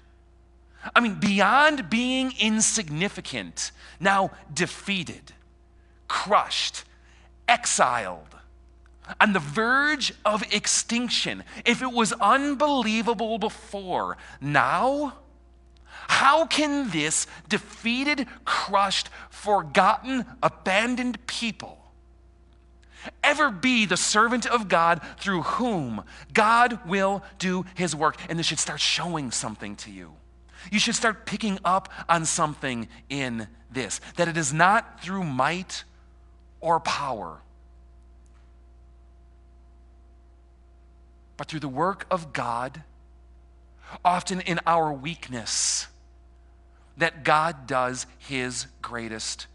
I 0.94 1.00
mean, 1.00 1.14
beyond 1.14 1.88
being 1.88 2.32
insignificant, 2.38 3.72
now 4.00 4.30
defeated, 4.52 5.32
crushed, 6.08 6.84
exiled, 7.48 8.28
on 9.20 9.32
the 9.32 9.38
verge 9.38 10.12
of 10.24 10.42
extinction. 10.52 11.42
If 11.64 11.82
it 11.82 11.92
was 11.92 12.12
unbelievable 12.12 13.38
before, 13.38 14.16
now, 14.40 15.14
how 16.08 16.46
can 16.46 16.90
this 16.90 17.26
defeated, 17.48 18.26
crushed, 18.44 19.08
forgotten, 19.30 20.24
abandoned 20.42 21.26
people 21.26 21.78
ever 23.22 23.50
be 23.50 23.86
the 23.86 23.96
servant 23.96 24.46
of 24.46 24.68
God 24.68 25.00
through 25.18 25.42
whom 25.42 26.04
God 26.32 26.86
will 26.86 27.22
do 27.38 27.64
his 27.74 27.94
work? 27.94 28.16
And 28.28 28.38
this 28.38 28.46
should 28.46 28.58
start 28.58 28.80
showing 28.80 29.30
something 29.30 29.76
to 29.76 29.90
you. 29.90 30.14
You 30.70 30.78
should 30.78 30.94
start 30.94 31.26
picking 31.26 31.58
up 31.64 31.90
on 32.08 32.24
something 32.24 32.88
in 33.08 33.48
this 33.70 34.00
that 34.16 34.28
it 34.28 34.36
is 34.36 34.52
not 34.52 35.02
through 35.02 35.24
might 35.24 35.84
or 36.60 36.80
power, 36.80 37.38
but 41.36 41.48
through 41.48 41.60
the 41.60 41.68
work 41.68 42.06
of 42.10 42.32
God, 42.32 42.82
often 44.04 44.40
in 44.40 44.60
our 44.66 44.92
weakness, 44.92 45.88
that 46.96 47.24
God 47.24 47.66
does 47.66 48.06
his 48.18 48.66
greatest 48.82 49.46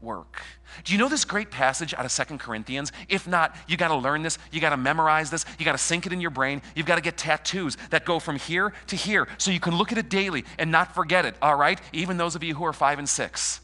work. 0.00 0.42
Do 0.84 0.92
you 0.92 0.98
know 0.98 1.08
this 1.08 1.24
great 1.24 1.50
passage 1.50 1.94
out 1.94 2.04
of 2.04 2.12
Second 2.12 2.38
Corinthians? 2.38 2.92
If 3.08 3.26
not, 3.26 3.56
you 3.68 3.76
got 3.76 3.88
to 3.88 3.96
learn 3.96 4.22
this, 4.22 4.38
you 4.50 4.60
got 4.60 4.70
to 4.70 4.76
memorize 4.76 5.30
this, 5.30 5.44
you 5.58 5.64
got 5.64 5.72
to 5.72 5.78
sink 5.78 6.06
it 6.06 6.12
in 6.12 6.20
your 6.20 6.30
brain. 6.30 6.62
You've 6.74 6.86
got 6.86 6.96
to 6.96 7.02
get 7.02 7.18
tattoos 7.18 7.76
that 7.90 8.04
go 8.04 8.18
from 8.18 8.36
here 8.36 8.72
to 8.88 8.96
here 8.96 9.28
so 9.38 9.50
you 9.50 9.60
can 9.60 9.76
look 9.76 9.92
at 9.92 9.98
it 9.98 10.08
daily 10.08 10.44
and 10.58 10.70
not 10.70 10.94
forget 10.94 11.24
it, 11.24 11.34
all 11.42 11.56
right? 11.56 11.80
Even 11.92 12.16
those 12.16 12.34
of 12.34 12.42
you 12.42 12.54
who 12.54 12.64
are 12.64 12.72
5 12.72 12.98
and 12.98 13.08
6. 13.08 13.60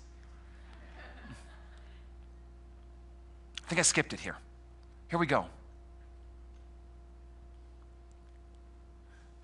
I 3.64 3.68
think 3.68 3.78
I 3.78 3.82
skipped 3.82 4.12
it 4.12 4.20
here. 4.20 4.36
Here 5.08 5.18
we 5.18 5.26
go. 5.26 5.46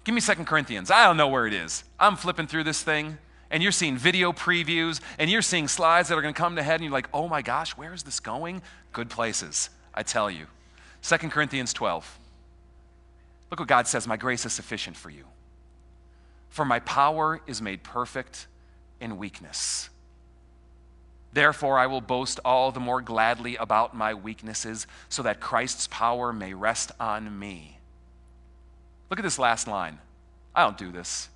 Give 0.05 0.15
me 0.15 0.21
Second 0.21 0.47
Corinthians. 0.47 0.91
I 0.91 1.07
don't 1.07 1.17
know 1.17 1.29
where 1.29 1.47
it 1.47 1.55
is. 1.55 1.85
I'm 1.99 2.17
flipping 2.17 2.47
through 2.49 2.65
this 2.65 2.83
thing 2.83 3.19
and 3.53 3.63
you're 3.63 3.71
seeing 3.71 3.97
video 3.97 4.33
previews 4.33 5.01
and 5.19 5.31
you're 5.31 5.43
seeing 5.43 5.69
slides 5.69 6.09
that 6.09 6.17
are 6.17 6.23
going 6.23 6.35
to 6.35 6.41
come 6.41 6.57
to 6.57 6.63
head 6.63 6.77
and 6.77 6.85
you're 6.85 6.93
like, 6.93 7.09
oh 7.13 7.29
my 7.29 7.43
gosh, 7.43 7.77
where 7.77 7.93
is 7.93 8.03
this 8.03 8.19
going? 8.19 8.63
Good 8.93 9.11
places, 9.11 9.71
I 9.95 10.03
tell 10.03 10.31
you. 10.31 10.47
2 11.03 11.17
Corinthians 11.29 11.73
12. 11.73 12.19
Look 13.51 13.61
what 13.61 13.69
God 13.69 13.87
says 13.87 14.09
My 14.09 14.17
grace 14.17 14.47
is 14.47 14.53
sufficient 14.55 14.97
for 14.97 15.11
you. 15.11 15.25
For 16.49 16.65
my 16.65 16.81
power 16.81 17.41
is 17.47 17.61
made 17.61 17.83
perfect 17.83 18.47
in 19.01 19.19
weakness. 19.19 19.91
Therefore, 21.35 21.79
I 21.79 21.87
will 21.87 22.01
boast 22.01 22.41
all 22.45 22.73
the 22.73 22.81
more 22.81 23.01
gladly 23.01 23.57
about 23.57 23.97
my 23.97 24.13
weaknesses, 24.13 24.87
so 25.09 25.23
that 25.23 25.41
Christ's 25.41 25.87
power 25.87 26.31
may 26.31 26.53
rest 26.53 26.93
on 27.01 27.39
me. 27.39 27.79
Look 29.09 29.19
at 29.19 29.23
this 29.23 29.39
last 29.39 29.67
line. 29.67 29.99
I 30.55 30.63
don't 30.63 30.77
do 30.77 30.93
this. 30.93 31.29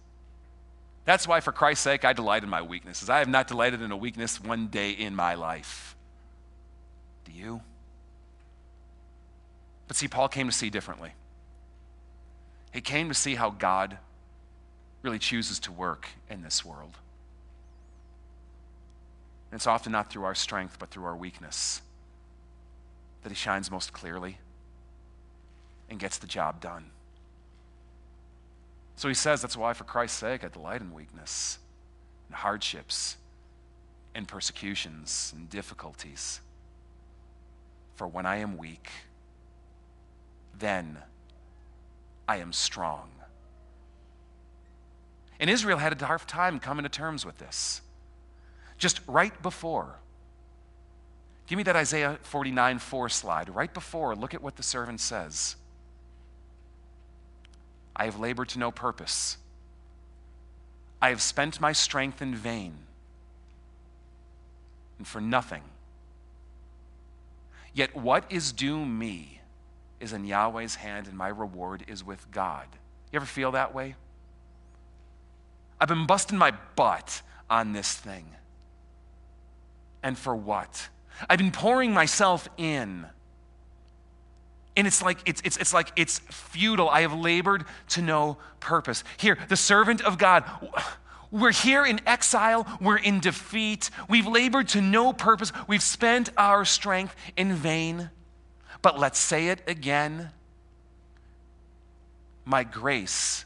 That's 1.06 1.26
why, 1.26 1.40
for 1.40 1.52
Christ's 1.52 1.84
sake, 1.84 2.04
I 2.04 2.12
delight 2.12 2.42
in 2.42 2.50
my 2.50 2.62
weaknesses. 2.62 3.08
I 3.08 3.20
have 3.20 3.28
not 3.28 3.46
delighted 3.46 3.80
in 3.80 3.92
a 3.92 3.96
weakness 3.96 4.42
one 4.42 4.66
day 4.66 4.90
in 4.90 5.14
my 5.14 5.34
life. 5.34 5.96
Do 7.24 7.32
you? 7.32 7.62
But 9.86 9.96
see, 9.96 10.08
Paul 10.08 10.28
came 10.28 10.48
to 10.48 10.52
see 10.52 10.68
differently. 10.68 11.12
He 12.74 12.80
came 12.80 13.06
to 13.08 13.14
see 13.14 13.36
how 13.36 13.50
God 13.50 13.98
really 15.02 15.20
chooses 15.20 15.60
to 15.60 15.72
work 15.72 16.08
in 16.28 16.42
this 16.42 16.64
world. 16.64 16.98
And 19.52 19.58
it's 19.58 19.68
often 19.68 19.92
not 19.92 20.10
through 20.10 20.24
our 20.24 20.34
strength, 20.34 20.76
but 20.80 20.90
through 20.90 21.04
our 21.04 21.16
weakness 21.16 21.82
that 23.22 23.28
He 23.28 23.36
shines 23.36 23.70
most 23.70 23.92
clearly 23.92 24.38
and 25.88 26.00
gets 26.00 26.18
the 26.18 26.26
job 26.26 26.60
done. 26.60 26.90
So 28.96 29.08
he 29.08 29.14
says, 29.14 29.42
That's 29.42 29.56
why, 29.56 29.74
for 29.74 29.84
Christ's 29.84 30.18
sake, 30.18 30.42
I 30.42 30.48
delight 30.48 30.80
in 30.80 30.92
weakness, 30.92 31.58
and 32.28 32.36
hardships, 32.36 33.16
and 34.14 34.26
persecutions, 34.26 35.32
and 35.36 35.48
difficulties. 35.48 36.40
For 37.94 38.06
when 38.06 38.26
I 38.26 38.36
am 38.36 38.56
weak, 38.56 38.90
then 40.58 40.98
I 42.26 42.38
am 42.38 42.52
strong. 42.52 43.10
And 45.38 45.50
Israel 45.50 45.78
had 45.78 45.92
a 45.92 45.96
tough 45.96 46.26
time 46.26 46.58
coming 46.58 46.82
to 46.82 46.88
terms 46.88 47.26
with 47.26 47.38
this. 47.38 47.82
Just 48.78 49.00
right 49.06 49.42
before, 49.42 49.96
give 51.46 51.58
me 51.58 51.62
that 51.64 51.76
Isaiah 51.76 52.18
49 52.22 52.78
4 52.78 53.08
slide. 53.10 53.54
Right 53.54 53.72
before, 53.72 54.16
look 54.16 54.32
at 54.32 54.42
what 54.42 54.56
the 54.56 54.62
servant 54.62 55.00
says. 55.00 55.56
I 57.96 58.04
have 58.04 58.20
labored 58.20 58.50
to 58.50 58.58
no 58.58 58.70
purpose. 58.70 59.38
I 61.00 61.08
have 61.08 61.22
spent 61.22 61.60
my 61.60 61.72
strength 61.72 62.20
in 62.20 62.34
vain 62.34 62.74
and 64.98 65.06
for 65.06 65.20
nothing. 65.20 65.62
Yet 67.74 67.96
what 67.96 68.24
is 68.30 68.52
due 68.52 68.84
me 68.84 69.40
is 70.00 70.12
in 70.12 70.24
Yahweh's 70.24 70.76
hand, 70.76 71.06
and 71.06 71.16
my 71.16 71.28
reward 71.28 71.84
is 71.88 72.04
with 72.04 72.30
God. 72.30 72.66
You 73.12 73.16
ever 73.16 73.26
feel 73.26 73.52
that 73.52 73.74
way? 73.74 73.96
I've 75.80 75.88
been 75.88 76.06
busting 76.06 76.38
my 76.38 76.52
butt 76.74 77.22
on 77.48 77.72
this 77.72 77.92
thing. 77.92 78.26
And 80.02 80.18
for 80.18 80.34
what? 80.34 80.88
I've 81.28 81.38
been 81.38 81.52
pouring 81.52 81.92
myself 81.92 82.48
in 82.56 83.06
and 84.76 84.86
it's 84.86 85.02
like 85.02 85.18
it's, 85.26 85.40
it's, 85.44 85.56
it's 85.56 85.72
like 85.72 85.92
it's 85.96 86.18
futile. 86.18 86.88
I 86.88 87.00
have 87.00 87.14
labored 87.14 87.64
to 87.90 88.02
no 88.02 88.36
purpose. 88.60 89.04
Here 89.16 89.38
the 89.48 89.56
servant 89.56 90.02
of 90.02 90.18
god 90.18 90.44
we're 91.30 91.52
here 91.52 91.84
in 91.84 92.00
exile. 92.06 92.66
We're 92.80 92.98
in 92.98 93.20
defeat. 93.20 93.90
We've 94.08 94.26
labored 94.26 94.68
to 94.68 94.80
no 94.80 95.12
purpose. 95.12 95.52
We've 95.66 95.82
spent 95.82 96.30
our 96.36 96.64
strength 96.64 97.14
in 97.36 97.52
vain. 97.52 98.10
But 98.80 98.98
let's 98.98 99.18
say 99.18 99.48
it 99.48 99.60
again. 99.66 100.30
My 102.44 102.62
grace 102.62 103.44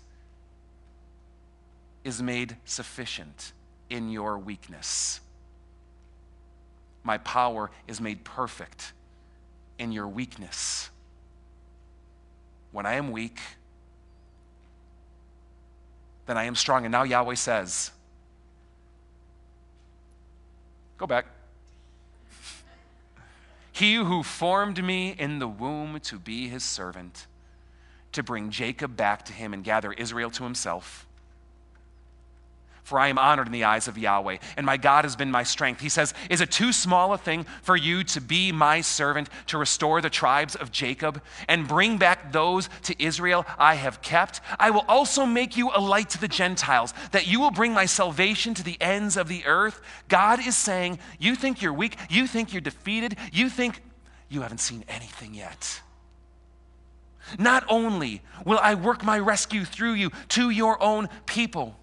is 2.05 2.23
made 2.23 2.57
sufficient 2.65 3.53
in 3.89 4.11
your 4.11 4.39
weakness. 4.39 5.21
My 7.03 7.19
power 7.19 7.71
is 7.89 8.01
made 8.01 8.25
perfect 8.25 8.93
in 9.79 9.91
your 9.91 10.07
weakness 10.07 10.91
when 12.73 12.87
I 12.87 12.95
am 12.95 13.11
weak, 13.11 13.39
then 16.27 16.39
I 16.39 16.45
am 16.45 16.55
strong. 16.55 16.85
And 16.85 16.93
now 16.93 17.03
Yahweh 17.03 17.35
says, 17.35 17.91
Go 20.97 21.07
back. 21.07 21.27
he 23.73 23.95
who 23.95 24.23
formed 24.23 24.85
me 24.85 25.15
in 25.19 25.39
the 25.39 25.49
womb 25.49 25.99
to 26.01 26.19
be 26.19 26.49
his 26.49 26.63
servant, 26.63 27.27
to 28.13 28.23
bring 28.23 28.51
Jacob 28.51 28.97
back 28.97 29.25
to 29.25 29.33
him 29.33 29.55
and 29.55 29.65
gather 29.65 29.93
Israel 29.93 30.31
to 30.31 30.45
himself 30.45 31.07
for 32.83 32.99
I 32.99 33.09
am 33.09 33.19
honored 33.19 33.47
in 33.47 33.53
the 33.53 33.65
eyes 33.65 33.89
of 33.89 33.99
Yahweh, 33.99 34.39
and 34.57 34.67
my 34.67 34.77
God 34.77 35.05
has 35.05 35.17
been 35.17 35.31
my 35.31 35.43
strength. 35.43 35.81
He 35.81 35.89
says, 35.89 36.15
Is 36.29 36.41
it 36.41 36.51
too 36.51 36.73
small 36.73 37.13
a 37.13 37.19
thing 37.19 37.47
for 37.63 37.77
you 37.77 38.05
to 38.05 38.21
be 38.21 38.53
my 38.53 38.81
servant 38.81 39.29
to 39.47 39.59
restore 39.59 40.01
the 40.01 40.11
tribes 40.11 40.57
of 40.57 40.73
Jacob 40.73 41.23
and 41.49 41.69
bring 41.69 41.99
back 41.99 42.33
those 42.33 42.69
to 42.85 43.03
Israel 43.03 43.47
I 43.59 43.75
have 43.75 44.03
kept? 44.03 44.41
I 44.59 44.71
will 44.71 44.85
also 44.89 45.27
make 45.27 45.57
you 45.57 45.71
a 45.75 45.81
light 45.81 46.11
to 46.11 46.21
the 46.21 46.29
Gentiles, 46.29 46.95
that 47.13 47.27
you 47.27 47.41
will 47.41 47.51
bring 47.51 47.73
my 47.73 47.87
salvation 47.87 48.55
to 48.55 48.65
the 48.65 48.81
ends 48.81 49.17
of 49.17 49.29
the 49.29 49.45
earth. 49.47 49.81
God 50.09 50.45
is 50.45 50.57
saying, 50.57 50.99
You 51.19 51.35
think 51.35 51.63
you're 51.63 51.73
weak, 51.73 51.97
you 52.09 52.27
think 52.27 52.53
you're 52.53 52.61
defeated, 52.61 53.17
you 53.33 53.49
think 53.49 53.83
you 54.29 54.43
haven't 54.43 54.59
seen 54.59 54.85
anything 54.89 55.35
yet. 55.35 55.81
Not 57.39 57.65
only 57.69 58.23
will 58.45 58.59
I 58.59 58.75
work 58.75 59.05
my 59.05 59.19
rescue 59.19 59.65
through 59.65 59.93
you 59.95 60.11
to 60.31 60.51
your 60.51 60.83
own 60.83 61.09
people, 61.27 61.77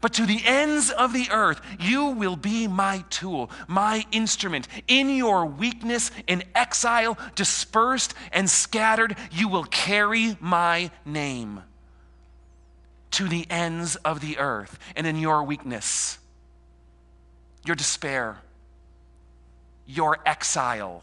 but 0.00 0.14
to 0.14 0.26
the 0.26 0.40
ends 0.44 0.90
of 0.90 1.12
the 1.12 1.28
earth, 1.30 1.60
you 1.78 2.06
will 2.06 2.36
be 2.36 2.66
my 2.68 3.04
tool, 3.10 3.50
my 3.66 4.04
instrument. 4.12 4.68
In 4.88 5.10
your 5.10 5.46
weakness, 5.46 6.10
in 6.26 6.44
exile, 6.54 7.18
dispersed 7.34 8.14
and 8.32 8.48
scattered, 8.48 9.16
you 9.30 9.48
will 9.48 9.64
carry 9.64 10.36
my 10.40 10.90
name 11.04 11.62
to 13.12 13.28
the 13.28 13.46
ends 13.50 13.96
of 13.96 14.20
the 14.20 14.38
earth. 14.38 14.78
And 14.94 15.06
in 15.06 15.18
your 15.18 15.42
weakness, 15.42 16.18
your 17.64 17.76
despair, 17.76 18.38
your 19.86 20.18
exile, 20.24 21.02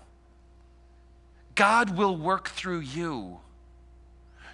God 1.56 1.98
will 1.98 2.16
work 2.16 2.50
through 2.50 2.80
you 2.80 3.40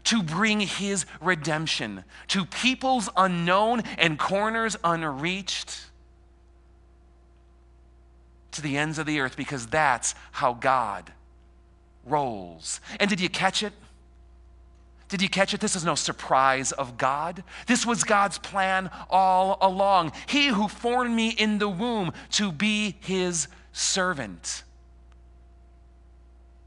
to 0.05 0.21
bring 0.21 0.59
his 0.59 1.05
redemption 1.21 2.03
to 2.27 2.45
peoples 2.45 3.09
unknown 3.15 3.81
and 3.97 4.19
corners 4.19 4.75
unreached 4.83 5.85
to 8.51 8.61
the 8.61 8.77
ends 8.77 8.99
of 8.99 9.05
the 9.05 9.19
earth 9.19 9.35
because 9.35 9.67
that's 9.67 10.15
how 10.31 10.53
God 10.53 11.11
rolls. 12.05 12.79
And 12.99 13.09
did 13.09 13.19
you 13.19 13.29
catch 13.29 13.63
it? 13.63 13.73
Did 15.09 15.21
you 15.21 15.29
catch 15.29 15.53
it? 15.53 15.59
This 15.59 15.75
is 15.75 15.85
no 15.85 15.95
surprise 15.95 16.71
of 16.71 16.97
God. 16.97 17.43
This 17.67 17.85
was 17.85 18.03
God's 18.03 18.39
plan 18.39 18.89
all 19.09 19.57
along. 19.61 20.11
He 20.27 20.47
who 20.47 20.67
formed 20.67 21.15
me 21.15 21.29
in 21.29 21.59
the 21.59 21.69
womb 21.69 22.13
to 22.31 22.51
be 22.51 22.95
his 22.99 23.47
servant. 23.73 24.63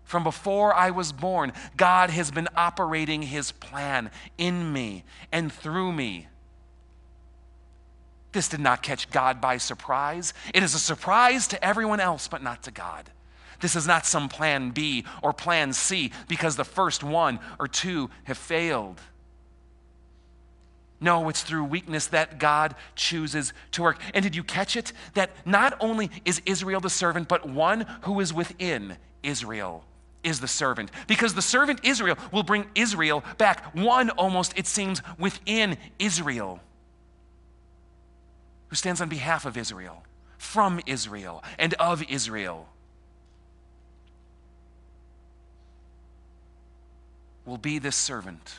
From 0.07 0.23
before 0.23 0.73
I 0.73 0.93
was 0.93 1.11
born, 1.11 1.53
God 1.77 2.11
has 2.11 2.31
been 2.31 2.49
operating 2.57 3.23
his 3.23 3.51
plan 3.51 4.13
in 4.39 4.73
me 4.73 5.05
and 5.33 5.53
through 5.53 5.93
me. 5.93 6.29
This 8.31 8.49
did 8.49 8.61
not 8.61 8.85
catch 8.85 9.11
God 9.11 9.41
by 9.41 9.57
surprise. 9.57 10.33
It 10.55 10.63
is 10.63 10.75
a 10.75 10.79
surprise 10.79 11.49
to 11.49 11.65
everyone 11.65 11.99
else, 11.99 12.29
but 12.29 12.41
not 12.41 12.63
to 12.63 12.71
God. 12.71 13.11
This 13.61 13.75
is 13.75 13.89
not 13.89 14.07
some 14.07 14.29
plan 14.29 14.71
B 14.71 15.05
or 15.23 15.33
plan 15.33 15.73
C 15.73 16.13
because 16.29 16.55
the 16.55 16.65
first 16.65 17.03
one 17.03 17.41
or 17.59 17.67
two 17.67 18.09
have 18.25 18.39
failed. 18.39 19.01
No, 21.01 21.29
it's 21.29 21.43
through 21.43 21.65
weakness 21.65 22.07
that 22.09 22.39
God 22.39 22.77
chooses 22.95 23.53
to 23.73 23.83
work. 23.83 23.99
And 24.15 24.23
did 24.23 24.37
you 24.37 24.45
catch 24.45 24.77
it? 24.77 24.93
That 25.15 25.31
not 25.45 25.77
only 25.81 26.13
is 26.25 26.41
Israel 26.47 26.81
the 26.81 26.91
servant, 26.91 27.27
but 27.27 27.49
one 27.49 27.87
who 28.03 28.21
is 28.21 28.33
within 28.33 28.99
Israel 29.25 29.85
is 30.27 30.41
the 30.41 30.49
servant. 30.49 30.91
Because 31.07 31.35
the 31.35 31.41
servant 31.41 31.81
Israel 31.85 32.19
will 32.33 32.43
bring 32.43 32.67
Israel 32.75 33.25
back, 33.39 33.75
one 33.75 34.11
almost, 34.11 34.53
it 34.59 34.67
seems, 34.67 35.01
within 35.19 35.79
Israel, 35.99 36.61
who 38.69 38.77
stands 38.77 39.01
on 39.01 39.09
behalf 39.09 39.47
of 39.47 39.57
Israel, 39.57 40.03
from 40.37 40.81
Israel, 40.85 41.43
and 41.59 41.73
of 41.75 42.03
Israel. 42.11 42.69
Will 47.47 47.59
be 47.59 47.79
this 47.79 47.97
servant 47.97 48.59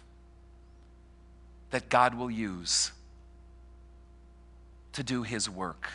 that 1.71 1.89
God 1.89 2.15
will 2.15 2.32
use 2.32 2.93
to 4.93 5.03
do 5.03 5.23
his 5.23 5.49
work. 5.49 5.89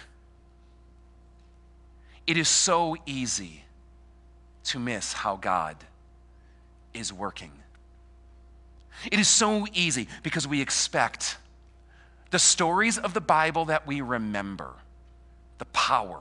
It 2.26 2.36
is 2.36 2.48
so 2.48 2.94
easy 3.06 3.64
to 4.64 4.78
miss 4.78 5.12
how 5.12 5.36
God 5.36 5.76
is 6.94 7.12
working. 7.12 7.52
It 9.10 9.18
is 9.18 9.28
so 9.28 9.66
easy 9.72 10.08
because 10.22 10.46
we 10.46 10.60
expect 10.60 11.38
the 12.30 12.38
stories 12.38 12.98
of 12.98 13.14
the 13.14 13.20
Bible 13.20 13.66
that 13.66 13.86
we 13.86 14.00
remember, 14.00 14.72
the 15.58 15.64
power, 15.66 16.20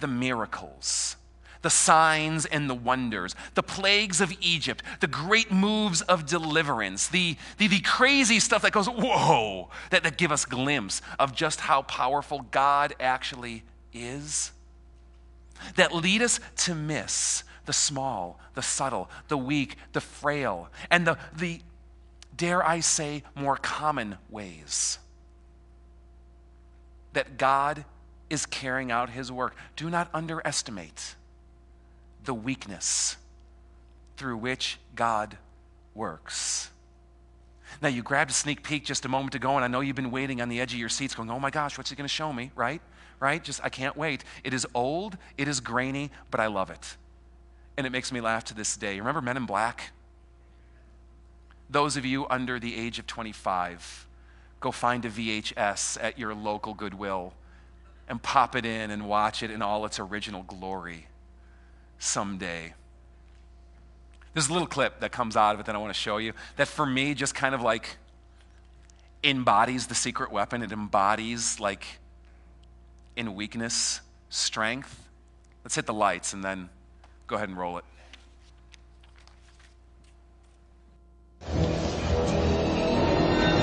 the 0.00 0.06
miracles, 0.06 1.16
the 1.62 1.70
signs 1.70 2.46
and 2.46 2.70
the 2.70 2.74
wonders, 2.74 3.34
the 3.54 3.62
plagues 3.62 4.20
of 4.20 4.32
Egypt, 4.40 4.82
the 5.00 5.06
great 5.06 5.50
moves 5.50 6.02
of 6.02 6.26
deliverance, 6.26 7.08
the, 7.08 7.36
the, 7.58 7.66
the, 7.66 7.80
crazy 7.80 8.38
stuff 8.38 8.62
that 8.62 8.72
goes, 8.72 8.88
whoa, 8.88 9.68
that, 9.90 10.04
that 10.04 10.18
give 10.18 10.30
us 10.30 10.44
glimpse 10.44 11.02
of 11.18 11.34
just 11.34 11.60
how 11.60 11.82
powerful 11.82 12.46
God 12.50 12.94
actually 13.00 13.64
is 13.92 14.52
that 15.76 15.94
lead 15.94 16.22
us 16.22 16.40
to 16.56 16.74
miss 16.74 17.44
the 17.66 17.72
small, 17.72 18.40
the 18.54 18.62
subtle, 18.62 19.10
the 19.28 19.38
weak, 19.38 19.76
the 19.92 20.00
frail, 20.00 20.68
and 20.90 21.06
the, 21.06 21.18
the 21.36 21.60
dare 22.36 22.66
I 22.66 22.80
say, 22.80 23.24
more 23.34 23.56
common 23.56 24.16
ways 24.30 24.98
that 27.12 27.36
God 27.36 27.84
is 28.30 28.46
carrying 28.46 28.90
out 28.90 29.10
his 29.10 29.32
work. 29.32 29.56
Do 29.76 29.90
not 29.90 30.08
underestimate 30.14 31.14
the 32.24 32.34
weakness 32.34 33.16
through 34.16 34.36
which 34.36 34.78
God 34.94 35.38
works. 35.94 36.70
Now, 37.82 37.88
you 37.88 38.02
grabbed 38.02 38.30
a 38.30 38.34
sneak 38.34 38.62
peek 38.62 38.84
just 38.84 39.04
a 39.04 39.08
moment 39.08 39.34
ago, 39.34 39.56
and 39.56 39.64
I 39.64 39.68
know 39.68 39.80
you've 39.80 39.96
been 39.96 40.10
waiting 40.10 40.40
on 40.40 40.48
the 40.48 40.60
edge 40.60 40.72
of 40.72 40.78
your 40.78 40.88
seats 40.88 41.14
going, 41.14 41.30
oh 41.30 41.38
my 41.38 41.50
gosh, 41.50 41.76
what's 41.76 41.90
he 41.90 41.96
going 41.96 42.08
to 42.08 42.14
show 42.14 42.32
me, 42.32 42.50
right? 42.54 42.80
Right? 43.20 43.42
Just, 43.42 43.60
I 43.64 43.68
can't 43.68 43.96
wait. 43.96 44.24
It 44.44 44.54
is 44.54 44.66
old, 44.74 45.16
it 45.36 45.48
is 45.48 45.60
grainy, 45.60 46.10
but 46.30 46.40
I 46.40 46.46
love 46.46 46.70
it. 46.70 46.96
And 47.76 47.86
it 47.86 47.90
makes 47.90 48.12
me 48.12 48.20
laugh 48.20 48.44
to 48.46 48.54
this 48.54 48.76
day. 48.76 48.98
Remember 48.98 49.20
Men 49.20 49.36
in 49.36 49.46
Black? 49.46 49.92
Those 51.70 51.96
of 51.96 52.04
you 52.04 52.26
under 52.28 52.58
the 52.58 52.76
age 52.76 52.98
of 52.98 53.06
25, 53.06 54.06
go 54.60 54.70
find 54.70 55.04
a 55.04 55.10
VHS 55.10 55.98
at 56.02 56.18
your 56.18 56.34
local 56.34 56.74
Goodwill 56.74 57.34
and 58.08 58.22
pop 58.22 58.56
it 58.56 58.64
in 58.64 58.90
and 58.90 59.06
watch 59.06 59.42
it 59.42 59.50
in 59.50 59.60
all 59.60 59.84
its 59.84 59.98
original 59.98 60.42
glory 60.42 61.06
someday. 61.98 62.72
There's 64.32 64.48
a 64.48 64.52
little 64.52 64.68
clip 64.68 65.00
that 65.00 65.12
comes 65.12 65.36
out 65.36 65.54
of 65.54 65.60
it 65.60 65.66
that 65.66 65.74
I 65.74 65.78
want 65.78 65.92
to 65.92 65.98
show 65.98 66.16
you 66.18 66.32
that 66.56 66.68
for 66.68 66.86
me 66.86 67.14
just 67.14 67.34
kind 67.34 67.54
of 67.54 67.60
like 67.60 67.96
embodies 69.24 69.88
the 69.88 69.94
secret 69.94 70.30
weapon. 70.30 70.62
It 70.62 70.72
embodies 70.72 71.60
like 71.60 71.84
in 73.18 73.34
weakness, 73.34 74.00
strength. 74.30 75.08
Let's 75.64 75.74
hit 75.74 75.86
the 75.86 75.92
lights 75.92 76.32
and 76.32 76.44
then 76.44 76.68
go 77.26 77.34
ahead 77.34 77.48
and 77.48 77.58
roll 77.58 77.78
it. 77.78 77.84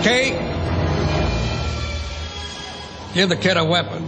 Kate, 0.03 0.33
give 3.13 3.29
the 3.29 3.37
kid 3.37 3.55
a 3.55 3.63
weapon. 3.63 4.05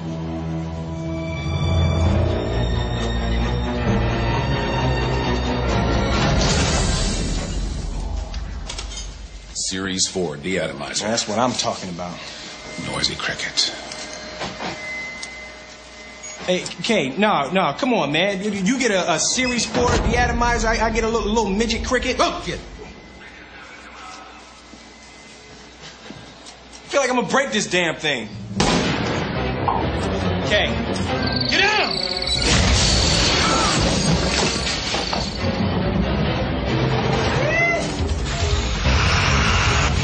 Series 9.54 10.08
4 10.08 10.36
deatomizer. 10.36 11.02
That's 11.02 11.28
what 11.28 11.40
I'm 11.40 11.54
talking 11.54 11.90
about. 11.90 12.18
Noisy 12.86 13.16
cricket. 13.16 13.74
Hey, 16.48 16.64
Kay, 16.82 17.10
no, 17.18 17.52
no, 17.52 17.76
come 17.78 17.94
on, 17.94 18.14
man. 18.14 18.42
You, 18.42 18.52
you 18.52 18.80
get 18.80 18.90
a, 18.90 19.16
a 19.16 19.20
Series 19.20 19.66
4 19.66 19.86
deatomizer, 19.86 20.64
I, 20.64 20.86
I 20.86 20.90
get 20.92 21.04
a 21.04 21.10
little, 21.10 21.28
little 21.30 21.50
midget 21.50 21.86
cricket. 21.86 22.16
Oh. 22.20 22.42
I 22.42 22.58
feel 26.88 27.02
like 27.02 27.10
I'm 27.10 27.18
gonna 27.18 27.28
break 27.28 27.52
this 27.52 27.70
damn 27.70 27.98
thing. 27.98 28.30
Kay, 30.48 30.68
get 31.50 31.60
down! 31.60 31.98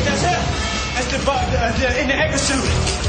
That's 0.03 0.23
it. 0.23 0.41
That's 0.93 1.07
the, 1.09 1.19
uh, 1.31 1.77
the, 1.77 2.01
in 2.01 2.07
the 2.09 2.13
exosuit. 2.15 3.02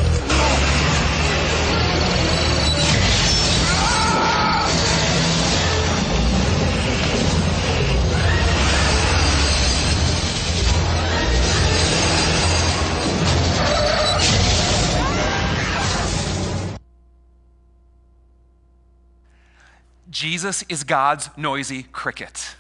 Jesus 20.24 20.64
is 20.70 20.84
God's 20.84 21.28
noisy 21.36 21.82
cricket. 21.82 22.56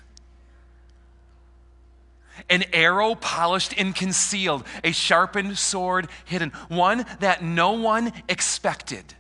An 2.50 2.62
arrow 2.74 3.14
polished 3.14 3.72
and 3.78 3.94
concealed, 3.94 4.64
a 4.84 4.92
sharpened 4.92 5.56
sword 5.56 6.08
hidden, 6.26 6.50
one 6.68 7.06
that 7.20 7.42
no 7.42 7.72
one 7.72 8.12
expected. 8.28 9.14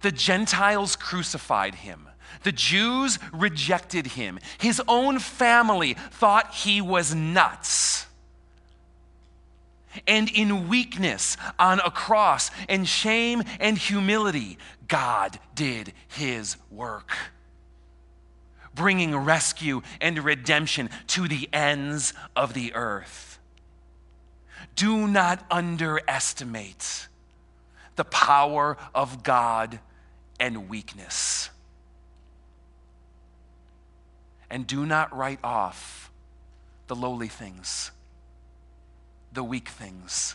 The 0.00 0.10
Gentiles 0.10 0.96
crucified 0.96 1.74
him. 1.74 2.08
The 2.44 2.52
Jews 2.52 3.18
rejected 3.30 4.06
him. 4.06 4.38
His 4.56 4.80
own 4.88 5.18
family 5.18 5.98
thought 6.12 6.54
he 6.54 6.80
was 6.80 7.14
nuts 7.14 8.06
and 10.06 10.28
in 10.30 10.68
weakness 10.68 11.36
on 11.58 11.80
a 11.80 11.90
cross 11.90 12.50
and 12.68 12.88
shame 12.88 13.42
and 13.60 13.78
humility, 13.78 14.58
God 14.88 15.38
did 15.54 15.92
his 16.08 16.56
work, 16.70 17.16
bringing 18.74 19.16
rescue 19.16 19.82
and 20.00 20.18
redemption 20.18 20.90
to 21.08 21.28
the 21.28 21.48
ends 21.52 22.12
of 22.34 22.54
the 22.54 22.74
earth. 22.74 23.38
Do 24.74 25.08
not 25.08 25.44
underestimate 25.50 27.08
the 27.96 28.04
power 28.04 28.76
of 28.94 29.22
God 29.22 29.80
and 30.38 30.68
weakness. 30.68 31.50
And 34.50 34.66
do 34.66 34.86
not 34.86 35.16
write 35.16 35.40
off 35.42 36.12
the 36.86 36.94
lowly 36.94 37.28
things, 37.28 37.90
the 39.36 39.44
weak 39.44 39.68
things, 39.68 40.34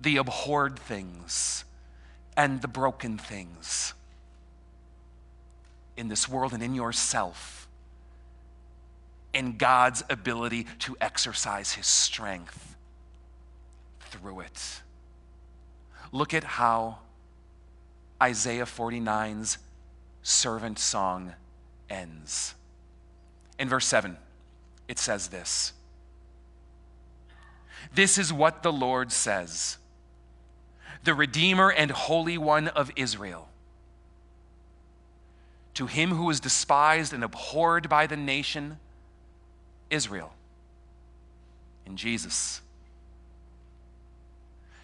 the 0.00 0.18
abhorred 0.18 0.78
things, 0.78 1.64
and 2.36 2.60
the 2.60 2.68
broken 2.68 3.18
things 3.18 3.94
in 5.96 6.08
this 6.08 6.28
world 6.28 6.52
and 6.52 6.62
in 6.62 6.74
yourself, 6.74 7.66
in 9.32 9.56
God's 9.56 10.04
ability 10.10 10.66
to 10.80 10.96
exercise 11.00 11.72
his 11.72 11.86
strength 11.86 12.76
through 14.00 14.40
it. 14.40 14.82
Look 16.12 16.34
at 16.34 16.44
how 16.44 16.98
Isaiah 18.22 18.66
49's 18.66 19.58
servant 20.22 20.78
song 20.78 21.32
ends. 21.88 22.54
In 23.58 23.68
verse 23.68 23.86
7, 23.86 24.16
it 24.86 24.98
says 24.98 25.28
this 25.28 25.72
This 27.92 28.18
is 28.18 28.32
what 28.32 28.62
the 28.62 28.72
Lord 28.72 29.12
says, 29.12 29.78
the 31.02 31.14
Redeemer 31.14 31.70
and 31.70 31.90
Holy 31.90 32.38
One 32.38 32.68
of 32.68 32.90
Israel. 32.96 33.48
To 35.74 35.86
him 35.86 36.10
who 36.10 36.30
is 36.30 36.38
despised 36.38 37.12
and 37.12 37.24
abhorred 37.24 37.88
by 37.88 38.06
the 38.06 38.16
nation, 38.16 38.78
Israel, 39.90 40.32
in 41.84 41.96
Jesus. 41.96 42.60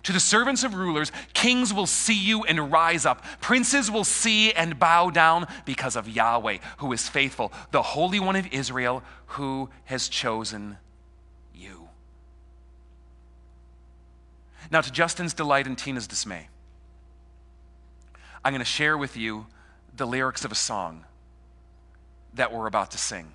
To 0.05 0.13
the 0.13 0.21
servants 0.21 0.65
of 0.65 0.75
rulers, 0.75 1.13
kings 1.35 1.75
will 1.75 1.87
see 1.87 2.19
you 2.19 2.43
and 2.45 2.73
rise 2.73 3.05
up. 3.05 3.23
Princes 3.41 3.91
will 3.91 4.05
see 4.05 4.53
and 4.53 4.79
bow 4.79 5.11
down 5.11 5.47
because 5.67 5.95
of 5.95 6.09
Yahweh, 6.09 6.59
who 6.79 6.93
is 6.93 7.09
faithful, 7.09 7.53
the 7.71 7.83
Holy 7.83 8.19
One 8.19 8.37
of 8.37 8.47
Israel, 8.53 9.03
who 9.27 9.69
has 9.85 10.09
chosen 10.09 10.79
you. 11.55 11.89
Now, 14.71 14.81
to 14.81 14.91
Justin's 14.91 15.35
delight 15.35 15.67
and 15.67 15.77
Tina's 15.77 16.07
dismay, 16.07 16.49
I'm 18.45 18.53
going 18.53 18.61
to 18.61 18.65
share 18.65 18.97
with 18.97 19.17
you 19.17 19.47
the 19.97 20.07
lyrics 20.07 20.45
of 20.45 20.53
a 20.53 20.57
song 20.57 21.05
that 22.35 22.53
we're 22.53 22.67
about 22.67 22.93
to 22.93 22.99
sing. 22.99 23.33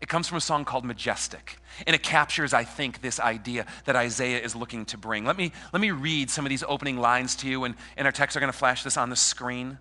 It 0.00 0.08
comes 0.08 0.28
from 0.28 0.38
a 0.38 0.40
song 0.40 0.64
called 0.64 0.84
Majestic, 0.84 1.58
and 1.86 1.94
it 1.94 2.02
captures, 2.02 2.52
I 2.52 2.64
think, 2.64 3.00
this 3.00 3.18
idea 3.18 3.66
that 3.84 3.96
Isaiah 3.96 4.40
is 4.40 4.54
looking 4.54 4.84
to 4.86 4.98
bring. 4.98 5.24
Let 5.24 5.36
me, 5.36 5.52
let 5.72 5.80
me 5.80 5.90
read 5.90 6.30
some 6.30 6.44
of 6.44 6.50
these 6.50 6.62
opening 6.68 6.98
lines 6.98 7.34
to 7.36 7.48
you, 7.48 7.64
and, 7.64 7.74
and 7.96 8.06
our 8.06 8.12
texts 8.12 8.36
are 8.36 8.40
going 8.40 8.52
to 8.52 8.58
flash 8.58 8.84
this 8.84 8.96
on 8.96 9.10
the 9.10 9.16
screen. 9.16 9.78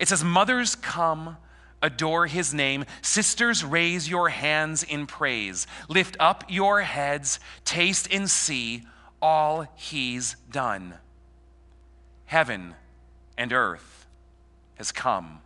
It 0.00 0.08
says, 0.08 0.24
Mothers 0.24 0.74
come, 0.74 1.36
adore 1.82 2.26
his 2.26 2.52
name. 2.54 2.84
Sisters, 3.02 3.64
raise 3.64 4.08
your 4.08 4.28
hands 4.28 4.82
in 4.82 5.06
praise. 5.06 5.66
Lift 5.88 6.16
up 6.18 6.44
your 6.48 6.82
heads, 6.82 7.40
taste 7.64 8.08
and 8.12 8.28
see 8.28 8.82
all 9.20 9.66
he's 9.76 10.36
done. 10.50 10.94
Heaven 12.26 12.74
and 13.36 13.52
earth 13.52 14.06
has 14.76 14.92
come 14.92 15.40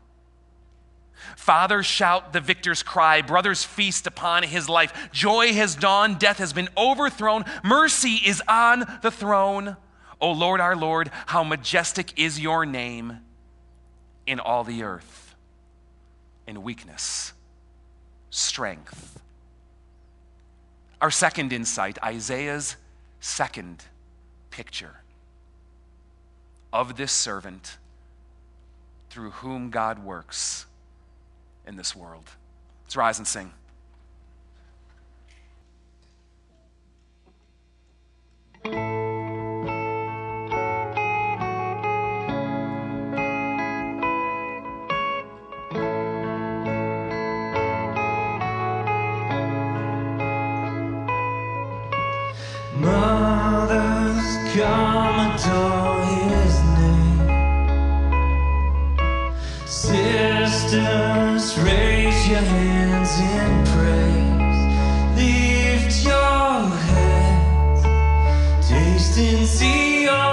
Fathers 1.36 1.86
shout 1.86 2.32
the 2.32 2.40
victor's 2.40 2.82
cry. 2.82 3.22
Brothers 3.22 3.64
feast 3.64 4.06
upon 4.06 4.42
his 4.42 4.68
life. 4.68 5.10
Joy 5.12 5.52
has 5.54 5.74
dawned. 5.74 6.18
Death 6.18 6.38
has 6.38 6.52
been 6.52 6.68
overthrown. 6.76 7.44
Mercy 7.64 8.20
is 8.24 8.42
on 8.48 8.84
the 9.02 9.10
throne. 9.10 9.76
O 10.20 10.32
Lord, 10.32 10.60
our 10.60 10.76
Lord, 10.76 11.10
how 11.26 11.42
majestic 11.42 12.18
is 12.18 12.38
your 12.38 12.64
name 12.64 13.18
in 14.26 14.38
all 14.40 14.64
the 14.64 14.82
earth. 14.82 15.21
In 16.46 16.62
weakness, 16.62 17.32
strength. 18.30 19.20
Our 21.00 21.10
second 21.10 21.52
insight 21.52 21.98
Isaiah's 22.02 22.76
second 23.20 23.84
picture 24.50 25.02
of 26.72 26.96
this 26.96 27.12
servant 27.12 27.78
through 29.10 29.30
whom 29.30 29.70
God 29.70 30.02
works 30.02 30.66
in 31.66 31.76
this 31.76 31.94
world. 31.94 32.30
Let's 32.84 32.96
rise 32.96 33.18
and 33.18 33.26
sing. 33.26 33.52
Sisters, 60.72 61.58
raise 61.58 62.28
your 62.28 62.38
hands 62.38 63.12
in 63.20 63.52
praise. 63.72 64.62
Lift 65.18 66.02
your 66.02 66.70
heads, 66.88 67.82
taste 68.70 69.18
and 69.18 69.46
see 69.46 70.08
all 70.08 70.31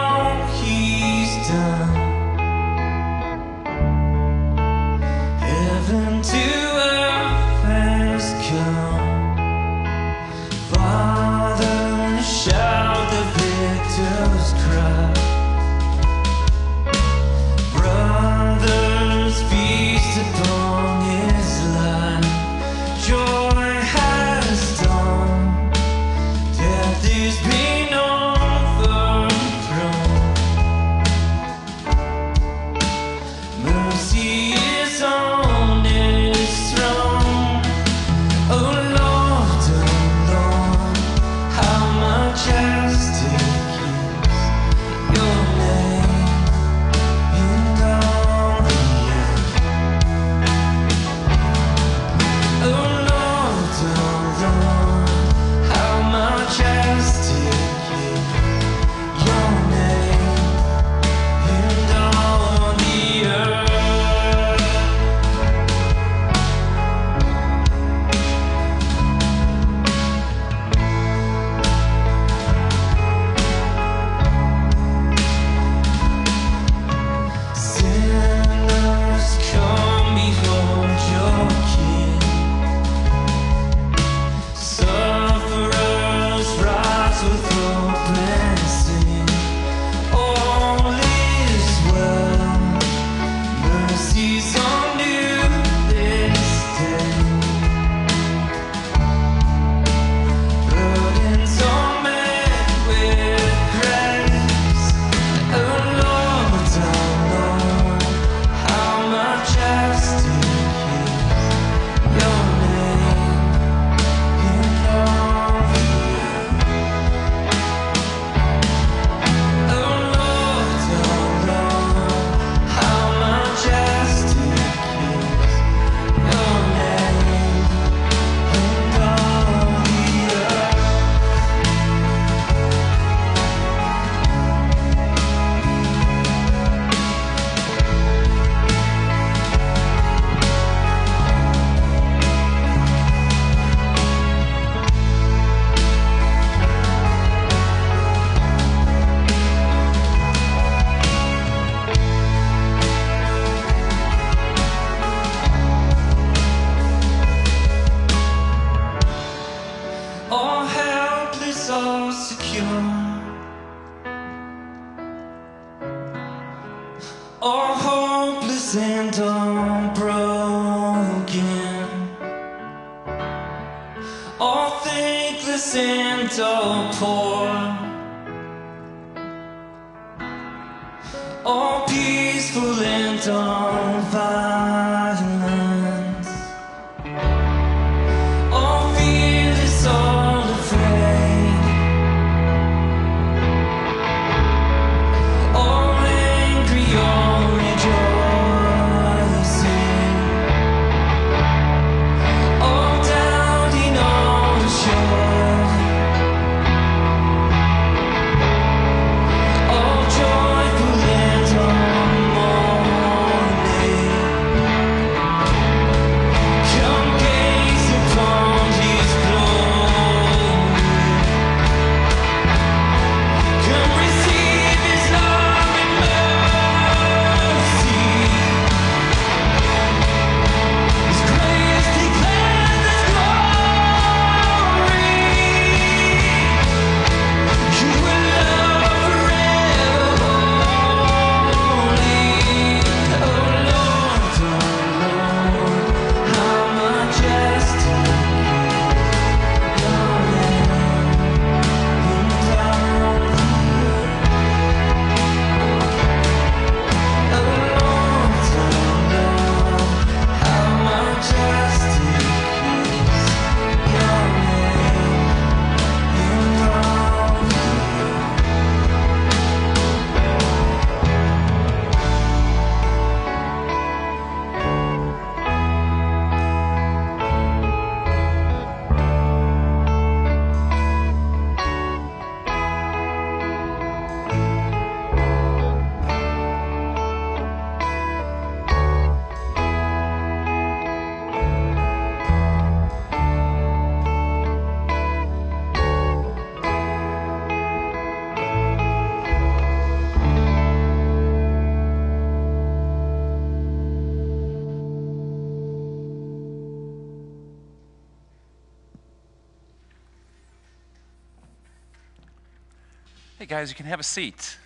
guys, 313.59 313.69
you 313.69 313.75
can 313.75 313.87
have 313.87 313.99
a 313.99 314.03
seat. 314.03 314.57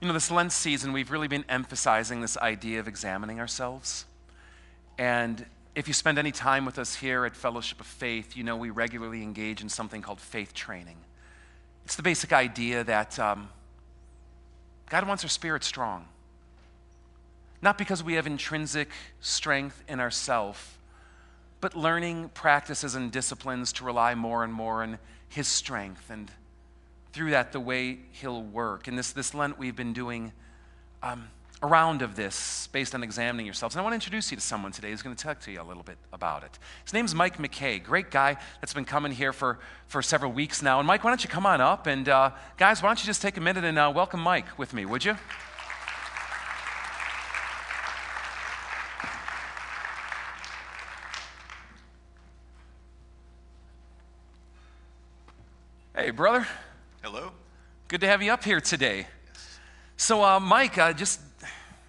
You 0.00 0.08
know, 0.08 0.14
this 0.14 0.30
Lent 0.30 0.50
season, 0.50 0.94
we've 0.94 1.10
really 1.10 1.28
been 1.28 1.44
emphasizing 1.46 2.22
this 2.22 2.38
idea 2.38 2.80
of 2.80 2.88
examining 2.88 3.38
ourselves. 3.38 4.06
And 4.96 5.44
if 5.74 5.88
you 5.88 5.92
spend 5.92 6.18
any 6.18 6.32
time 6.32 6.64
with 6.64 6.78
us 6.78 6.94
here 6.94 7.26
at 7.26 7.36
Fellowship 7.36 7.80
of 7.80 7.86
Faith, 7.86 8.34
you 8.34 8.44
know 8.44 8.56
we 8.56 8.70
regularly 8.70 9.22
engage 9.22 9.60
in 9.60 9.68
something 9.68 10.00
called 10.00 10.20
faith 10.20 10.54
training. 10.54 10.96
It's 11.84 11.96
the 11.96 12.02
basic 12.02 12.32
idea 12.32 12.82
that 12.84 13.18
um, 13.18 13.50
God 14.88 15.06
wants 15.06 15.22
our 15.22 15.28
spirit 15.28 15.64
strong. 15.64 16.06
Not 17.60 17.76
because 17.76 18.02
we 18.02 18.14
have 18.14 18.26
intrinsic 18.26 18.88
strength 19.20 19.84
in 19.86 20.00
ourself, 20.00 20.77
but 21.60 21.76
learning 21.76 22.30
practices 22.34 22.94
and 22.94 23.10
disciplines 23.10 23.72
to 23.74 23.84
rely 23.84 24.14
more 24.14 24.44
and 24.44 24.52
more 24.52 24.82
on 24.82 24.98
His 25.28 25.48
strength, 25.48 26.10
and 26.10 26.30
through 27.12 27.30
that, 27.30 27.52
the 27.52 27.60
way 27.60 27.98
He'll 28.12 28.42
work. 28.42 28.88
And 28.88 28.98
this, 28.98 29.12
this 29.12 29.34
Lent, 29.34 29.58
we've 29.58 29.76
been 29.76 29.92
doing 29.92 30.32
um, 31.02 31.28
a 31.60 31.66
round 31.66 32.02
of 32.02 32.14
this 32.14 32.68
based 32.68 32.94
on 32.94 33.02
examining 33.02 33.44
yourselves. 33.44 33.74
And 33.74 33.80
I 33.80 33.82
want 33.82 33.92
to 33.92 33.96
introduce 33.96 34.30
you 34.30 34.36
to 34.36 34.42
someone 34.42 34.70
today 34.70 34.90
who's 34.90 35.02
going 35.02 35.16
to 35.16 35.22
talk 35.22 35.40
to 35.40 35.50
you 35.50 35.60
a 35.60 35.64
little 35.64 35.82
bit 35.82 35.98
about 36.12 36.44
it. 36.44 36.56
His 36.84 36.92
name's 36.92 37.14
Mike 37.14 37.38
McKay, 37.38 37.82
great 37.82 38.10
guy 38.10 38.36
that's 38.60 38.74
been 38.74 38.84
coming 38.84 39.10
here 39.10 39.32
for, 39.32 39.58
for 39.88 40.00
several 40.00 40.30
weeks 40.30 40.62
now. 40.62 40.78
And 40.78 40.86
Mike, 40.86 41.02
why 41.02 41.10
don't 41.10 41.24
you 41.24 41.30
come 41.30 41.46
on 41.46 41.60
up? 41.60 41.88
And 41.88 42.08
uh, 42.08 42.30
guys, 42.56 42.80
why 42.82 42.90
don't 42.90 43.00
you 43.00 43.06
just 43.06 43.22
take 43.22 43.36
a 43.36 43.40
minute 43.40 43.64
and 43.64 43.76
uh, 43.78 43.90
welcome 43.92 44.20
Mike 44.20 44.56
with 44.56 44.72
me, 44.72 44.84
would 44.84 45.04
you? 45.04 45.16
Hey, 55.98 56.10
brother. 56.10 56.46
Hello? 57.02 57.32
Good 57.88 58.02
to 58.02 58.06
have 58.06 58.22
you 58.22 58.30
up 58.30 58.44
here 58.44 58.60
today. 58.60 59.08
Yes. 59.26 59.58
So, 59.96 60.22
uh, 60.22 60.38
Mike, 60.38 60.78
uh, 60.78 60.92
just 60.92 61.18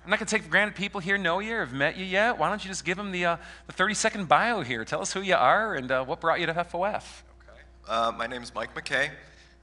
I'm 0.04 0.10
not 0.10 0.17
going 0.17 0.26
to 0.26 0.36
take 0.36 0.41
for 0.41 0.50
granted 0.50 0.74
people 0.74 1.00
here 1.00 1.15
know 1.15 1.38
you 1.38 1.54
or 1.54 1.60
have 1.60 1.74
met 1.74 1.95
you 1.95 2.06
yet. 2.06 2.39
Why 2.39 2.50
don't 2.50 2.63
you 2.63 2.72
just 2.72 2.84
give 2.84 2.98
them 2.98 3.12
the, 3.12 3.26
uh, 3.26 3.38
the 3.67 3.74
30 3.74 3.93
second 3.93 4.28
bio 4.28 4.62
here? 4.62 4.84
Tell 4.84 5.00
us 5.00 5.13
who 5.13 5.22
you 5.22 5.36
are 5.36 5.76
and 5.76 5.91
uh, 5.91 6.04
what 6.04 6.22
brought 6.22 6.39
you 6.39 6.48
to 6.48 6.56
FOF. 6.56 7.22
Okay. 7.43 7.62
Uh, 7.88 8.12
my 8.17 8.26
name 8.26 8.41
is 8.41 8.52
Mike 8.56 8.74
McKay, 8.74 9.12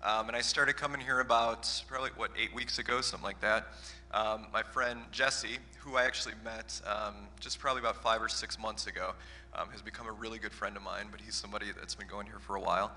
um, 0.05 0.29
and 0.29 0.37
I 0.37 0.43
started 0.43 0.77
coming 0.77 1.01
here 1.01 1.19
about 1.19 1.69
probably, 1.89 2.11
what, 2.15 2.31
eight 2.41 2.55
weeks 2.55 2.79
ago, 2.79 3.01
something 3.01 3.27
like 3.27 3.41
that. 3.41 3.67
Um, 4.13 4.47
my 4.53 4.63
friend 4.63 5.01
Jesse, 5.11 5.59
who 5.81 5.97
I 5.97 6.05
actually 6.05 6.35
met 6.45 6.81
um, 6.87 7.15
just 7.41 7.59
probably 7.59 7.81
about 7.81 8.01
five 8.01 8.23
or 8.23 8.29
six 8.29 8.61
months 8.61 8.87
ago, 8.87 9.15
um, 9.55 9.71
has 9.71 9.83
become 9.83 10.07
a 10.07 10.13
really 10.13 10.39
good 10.39 10.53
friend 10.53 10.77
of 10.77 10.85
mine, 10.85 11.07
but 11.11 11.21
he's 11.21 11.35
somebody 11.35 11.67
that's 11.77 11.97
been 11.97 12.07
going 12.07 12.27
here 12.27 12.39
for 12.39 12.55
a 12.55 12.61
while 12.61 12.93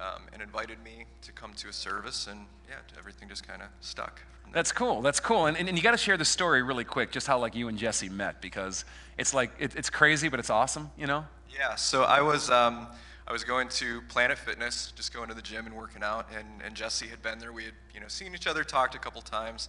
um, 0.00 0.22
and 0.32 0.42
invited 0.42 0.82
me 0.82 1.04
to 1.22 1.32
come 1.32 1.52
to 1.54 1.68
a 1.68 1.72
service, 1.72 2.26
and 2.26 2.46
yeah, 2.68 2.76
everything 2.98 3.28
just 3.28 3.46
kind 3.46 3.62
of 3.62 3.68
stuck. 3.80 4.22
That's 4.52 4.72
cool. 4.72 5.00
That's 5.00 5.20
cool. 5.20 5.46
And, 5.46 5.56
and, 5.56 5.68
and 5.68 5.78
you 5.78 5.82
got 5.82 5.92
to 5.92 5.96
share 5.96 6.16
the 6.16 6.24
story 6.24 6.62
really 6.62 6.84
quick, 6.84 7.10
just 7.10 7.26
how 7.26 7.38
like 7.38 7.54
you 7.54 7.68
and 7.68 7.78
Jesse 7.78 8.08
met, 8.08 8.42
because 8.42 8.84
it's 9.16 9.32
like 9.32 9.50
it, 9.58 9.74
it's 9.76 9.88
crazy, 9.88 10.28
but 10.28 10.38
it's 10.38 10.50
awesome. 10.50 10.90
You 10.98 11.06
know? 11.06 11.24
Yeah, 11.54 11.74
so 11.74 12.02
I 12.02 12.20
was 12.20 12.50
um, 12.50 12.86
I 13.26 13.32
was 13.32 13.44
going 13.44 13.68
to 13.68 14.02
Planet 14.02 14.38
Fitness, 14.38 14.92
just 14.96 15.14
going 15.14 15.28
to 15.28 15.34
the 15.34 15.42
gym 15.42 15.66
and 15.66 15.76
working 15.76 16.02
out, 16.02 16.28
and, 16.36 16.46
and 16.64 16.74
Jesse 16.74 17.06
had 17.06 17.22
been 17.22 17.38
there. 17.38 17.52
We 17.52 17.64
had 17.64 17.74
you 17.94 18.00
know 18.00 18.08
seen 18.08 18.34
each 18.34 18.46
other, 18.46 18.64
talked 18.64 18.94
a 18.94 18.98
couple 18.98 19.22
times, 19.22 19.68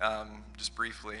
um, 0.00 0.44
just 0.56 0.74
briefly, 0.74 1.18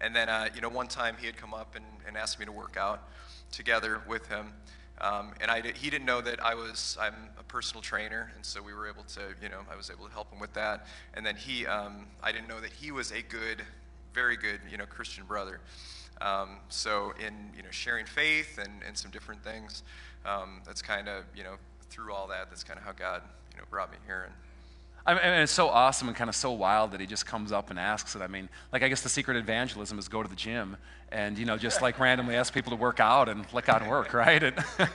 and 0.00 0.14
then 0.14 0.28
uh, 0.28 0.48
you 0.54 0.60
know 0.60 0.68
one 0.68 0.88
time 0.88 1.16
he 1.18 1.26
had 1.26 1.36
come 1.36 1.52
up 1.52 1.74
and, 1.74 1.84
and 2.06 2.16
asked 2.16 2.38
me 2.38 2.46
to 2.46 2.52
work 2.52 2.76
out 2.78 3.08
together 3.50 4.02
with 4.08 4.28
him, 4.28 4.52
um, 5.00 5.32
and 5.40 5.50
I 5.50 5.60
he 5.60 5.90
didn't 5.90 6.06
know 6.06 6.20
that 6.20 6.42
I 6.42 6.54
was 6.54 6.96
I'm 7.00 7.14
a 7.38 7.42
personal 7.42 7.82
trainer, 7.82 8.32
and 8.34 8.44
so 8.44 8.62
we 8.62 8.72
were 8.72 8.88
able 8.88 9.04
to 9.04 9.20
you 9.42 9.48
know 9.48 9.60
I 9.70 9.76
was 9.76 9.90
able 9.90 10.06
to 10.06 10.12
help 10.12 10.32
him 10.32 10.40
with 10.40 10.54
that, 10.54 10.86
and 11.14 11.24
then 11.24 11.36
he 11.36 11.66
um, 11.66 12.06
I 12.22 12.32
didn't 12.32 12.48
know 12.48 12.60
that 12.60 12.72
he 12.72 12.90
was 12.92 13.12
a 13.12 13.22
good, 13.22 13.62
very 14.14 14.36
good 14.36 14.60
you 14.70 14.78
know 14.78 14.86
Christian 14.86 15.24
brother. 15.24 15.60
Um, 16.20 16.60
so 16.70 17.12
in 17.18 17.34
you 17.54 17.62
know 17.62 17.70
sharing 17.70 18.06
faith 18.06 18.58
and, 18.58 18.72
and 18.86 18.96
some 18.96 19.10
different 19.10 19.44
things, 19.44 19.82
um, 20.24 20.62
that's 20.64 20.80
kind 20.80 21.08
of 21.08 21.24
you 21.34 21.44
know 21.44 21.56
through 21.90 22.12
all 22.12 22.26
that, 22.28 22.48
that's 22.48 22.64
kind 22.64 22.78
of 22.78 22.84
how 22.84 22.92
God 22.92 23.22
you 23.52 23.58
know 23.58 23.64
brought 23.70 23.90
me 23.90 23.98
here. 24.06 24.24
And 24.24 24.34
I 25.06 25.14
mean, 25.14 25.40
it's 25.42 25.52
so 25.52 25.68
awesome 25.68 26.08
and 26.08 26.16
kind 26.16 26.28
of 26.28 26.34
so 26.34 26.50
wild 26.50 26.90
that 26.90 27.00
he 27.00 27.06
just 27.06 27.26
comes 27.26 27.52
up 27.52 27.70
and 27.70 27.78
asks 27.78 28.16
it. 28.16 28.22
I 28.22 28.26
mean, 28.26 28.48
like 28.72 28.82
I 28.82 28.88
guess 28.88 29.02
the 29.02 29.08
secret 29.08 29.36
evangelism 29.36 29.98
is 29.98 30.08
go 30.08 30.22
to 30.22 30.28
the 30.28 30.36
gym 30.36 30.76
and 31.12 31.38
you 31.38 31.44
know 31.44 31.56
just 31.56 31.80
like 31.80 32.00
randomly 32.00 32.34
ask 32.34 32.52
people 32.52 32.70
to 32.70 32.76
work 32.76 32.98
out 32.98 33.28
and 33.28 33.46
let 33.52 33.64
God 33.64 33.86
work, 33.86 34.12
right? 34.12 34.42
And 34.42 34.56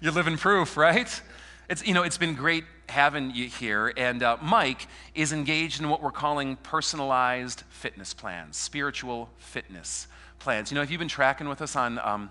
you 0.00 0.10
live 0.10 0.26
in 0.26 0.36
proof, 0.36 0.76
right? 0.76 1.22
It's, 1.68 1.86
you 1.86 1.92
know, 1.92 2.02
it's 2.02 2.18
been 2.18 2.34
great 2.34 2.64
having 2.88 3.30
you 3.34 3.46
here. 3.46 3.92
And 3.96 4.22
uh, 4.22 4.38
Mike 4.40 4.86
is 5.14 5.32
engaged 5.32 5.80
in 5.80 5.88
what 5.90 6.02
we're 6.02 6.10
calling 6.10 6.56
personalized 6.56 7.62
fitness 7.68 8.14
plans, 8.14 8.56
spiritual 8.56 9.28
fitness 9.36 10.06
plans. 10.38 10.70
You 10.70 10.76
know, 10.76 10.82
if 10.82 10.90
you've 10.90 10.98
been 10.98 11.08
tracking 11.08 11.48
with 11.48 11.60
us 11.60 11.76
on 11.76 11.98
um, 11.98 12.30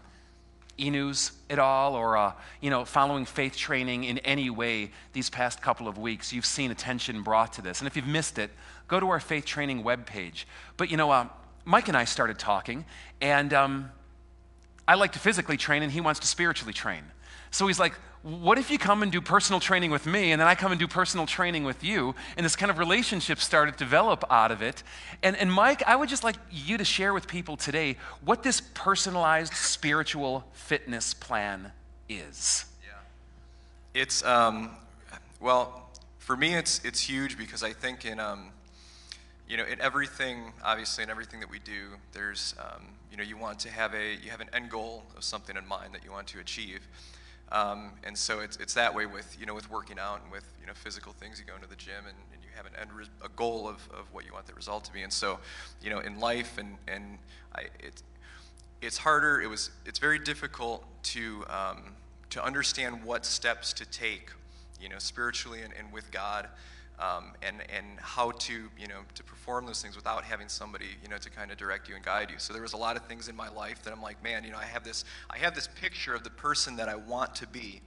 e-news 0.79 1.31
at 1.49 1.59
all 1.59 1.95
or, 1.95 2.17
uh, 2.17 2.33
you 2.61 2.69
know, 2.69 2.85
following 2.85 3.25
faith 3.25 3.55
training 3.55 4.03
in 4.03 4.17
any 4.19 4.49
way 4.49 4.91
these 5.13 5.29
past 5.29 5.61
couple 5.61 5.87
of 5.87 5.97
weeks, 5.97 6.31
you've 6.31 6.45
seen 6.45 6.71
attention 6.71 7.23
brought 7.23 7.53
to 7.53 7.61
this. 7.61 7.79
And 7.79 7.87
if 7.87 7.95
you've 7.95 8.07
missed 8.07 8.37
it, 8.37 8.51
go 8.87 8.99
to 8.99 9.09
our 9.09 9.19
faith 9.19 9.45
training 9.45 9.83
webpage. 9.83 10.45
But, 10.77 10.91
you 10.91 10.97
know, 10.97 11.11
uh, 11.11 11.27
Mike 11.65 11.87
and 11.87 11.97
I 11.97 12.05
started 12.05 12.39
talking, 12.39 12.85
and 13.19 13.53
um, 13.53 13.91
I 14.87 14.95
like 14.95 15.11
to 15.13 15.19
physically 15.19 15.57
train, 15.57 15.83
and 15.83 15.91
he 15.91 15.99
wants 15.99 16.19
to 16.21 16.27
spiritually 16.27 16.73
train. 16.73 17.03
So 17.51 17.67
he's 17.67 17.79
like, 17.79 17.93
what 18.27 18.57
if 18.57 18.69
you 18.69 18.77
come 18.77 19.03
and 19.03 19.11
do 19.11 19.21
personal 19.21 19.61
training 19.61 19.89
with 19.89 20.05
me, 20.05 20.33
and 20.33 20.41
then 20.41 20.49
I 20.49 20.55
come 20.55 20.73
and 20.73 20.79
do 20.79 20.85
personal 20.85 21.25
training 21.25 21.63
with 21.63 21.81
you? 21.81 22.13
And 22.35 22.45
this 22.45 22.57
kind 22.57 22.69
of 22.69 22.77
relationship 22.77 23.39
started 23.39 23.73
to 23.73 23.77
develop 23.77 24.25
out 24.29 24.51
of 24.51 24.61
it. 24.61 24.83
And, 25.23 25.37
and 25.37 25.49
Mike, 25.51 25.81
I 25.87 25.95
would 25.95 26.09
just 26.09 26.25
like 26.25 26.35
you 26.51 26.77
to 26.77 26.83
share 26.83 27.13
with 27.13 27.25
people 27.25 27.55
today 27.55 27.95
what 28.25 28.43
this 28.43 28.61
personalized 28.73 29.53
spiritual 29.53 30.45
fitness 30.51 31.13
plan 31.13 31.71
is. 32.09 32.65
Yeah. 32.85 34.01
It's 34.01 34.25
um, 34.25 34.71
well, 35.39 35.89
for 36.19 36.35
me, 36.35 36.55
it's 36.55 36.83
it's 36.83 36.99
huge 36.99 37.37
because 37.37 37.63
I 37.63 37.71
think 37.71 38.03
in 38.03 38.19
um, 38.19 38.51
you 39.47 39.55
know, 39.55 39.63
in 39.63 39.79
everything, 39.79 40.51
obviously, 40.65 41.05
in 41.05 41.09
everything 41.09 41.39
that 41.39 41.49
we 41.49 41.59
do, 41.59 41.91
there's 42.11 42.55
um, 42.59 42.87
you 43.09 43.15
know, 43.15 43.23
you 43.23 43.37
want 43.37 43.59
to 43.59 43.71
have 43.71 43.93
a 43.93 44.15
you 44.15 44.31
have 44.31 44.41
an 44.41 44.49
end 44.51 44.69
goal 44.69 45.03
of 45.15 45.23
something 45.23 45.55
in 45.55 45.65
mind 45.65 45.93
that 45.93 46.03
you 46.03 46.11
want 46.11 46.27
to 46.27 46.39
achieve. 46.39 46.81
Um, 47.51 47.91
and 48.03 48.17
so 48.17 48.39
it's, 48.39 48.57
it's 48.57 48.73
that 48.73 48.93
way 48.93 49.05
with, 49.05 49.37
you 49.39 49.45
know, 49.45 49.55
with 49.55 49.69
working 49.71 49.97
out 49.99 50.21
and 50.21 50.31
with, 50.31 50.43
you 50.59 50.67
know, 50.67 50.73
physical 50.73 51.13
things. 51.13 51.39
You 51.39 51.45
go 51.45 51.55
into 51.55 51.67
the 51.67 51.75
gym 51.75 52.05
and, 52.07 52.17
and 52.33 52.43
you 52.43 52.49
have 52.55 52.65
an 52.65 52.73
end, 52.79 52.91
res- 52.91 53.09
a 53.23 53.29
goal 53.29 53.67
of, 53.67 53.87
of 53.97 54.11
what 54.11 54.25
you 54.25 54.33
want 54.33 54.45
the 54.47 54.53
result 54.53 54.83
to 54.85 54.93
be. 54.93 55.01
And 55.01 55.13
so, 55.13 55.39
you 55.81 55.89
know, 55.89 55.99
in 55.99 56.19
life 56.19 56.57
and, 56.57 56.77
and 56.87 57.19
I, 57.55 57.61
it, 57.79 58.01
it's 58.81 58.97
harder, 58.97 59.41
it 59.41 59.47
was, 59.47 59.71
it's 59.85 59.99
very 59.99 60.19
difficult 60.19 60.85
to, 61.03 61.45
um, 61.49 61.95
to 62.31 62.43
understand 62.43 63.03
what 63.03 63.25
steps 63.25 63.73
to 63.73 63.85
take, 63.85 64.31
you 64.81 64.89
know, 64.89 64.99
spiritually 64.99 65.61
and, 65.61 65.73
and 65.77 65.91
with 65.91 66.11
God. 66.11 66.49
Um, 66.99 67.33
and, 67.43 67.57
and 67.69 67.85
how 67.99 68.31
to, 68.31 68.53
you 68.53 68.87
know, 68.87 69.01
to 69.13 69.23
perform 69.23 69.67
those 69.67 69.83
things 69.83 69.95
without 69.95 70.23
having 70.23 70.49
somebody, 70.49 70.87
you 71.03 71.09
know, 71.09 71.17
to 71.19 71.29
kind 71.29 71.51
of 71.51 71.57
direct 71.57 71.87
you 71.87 71.93
and 71.93 72.03
guide 72.03 72.31
you. 72.31 72.39
So 72.39 72.53
there 72.53 72.63
was 72.63 72.73
a 72.73 72.77
lot 72.77 72.95
of 72.95 73.05
things 73.05 73.27
in 73.27 73.35
my 73.35 73.49
life 73.49 73.83
that 73.83 73.93
I'm 73.93 74.01
like, 74.01 74.23
man, 74.23 74.43
you 74.43 74.49
know, 74.49 74.57
I 74.57 74.65
have 74.65 74.83
this, 74.83 75.05
I 75.29 75.37
have 75.37 75.53
this 75.53 75.67
picture 75.67 76.15
of 76.15 76.23
the 76.23 76.31
person 76.31 76.75
that 76.77 76.89
I 76.89 76.95
want 76.95 77.35
to 77.35 77.47
be, 77.47 77.81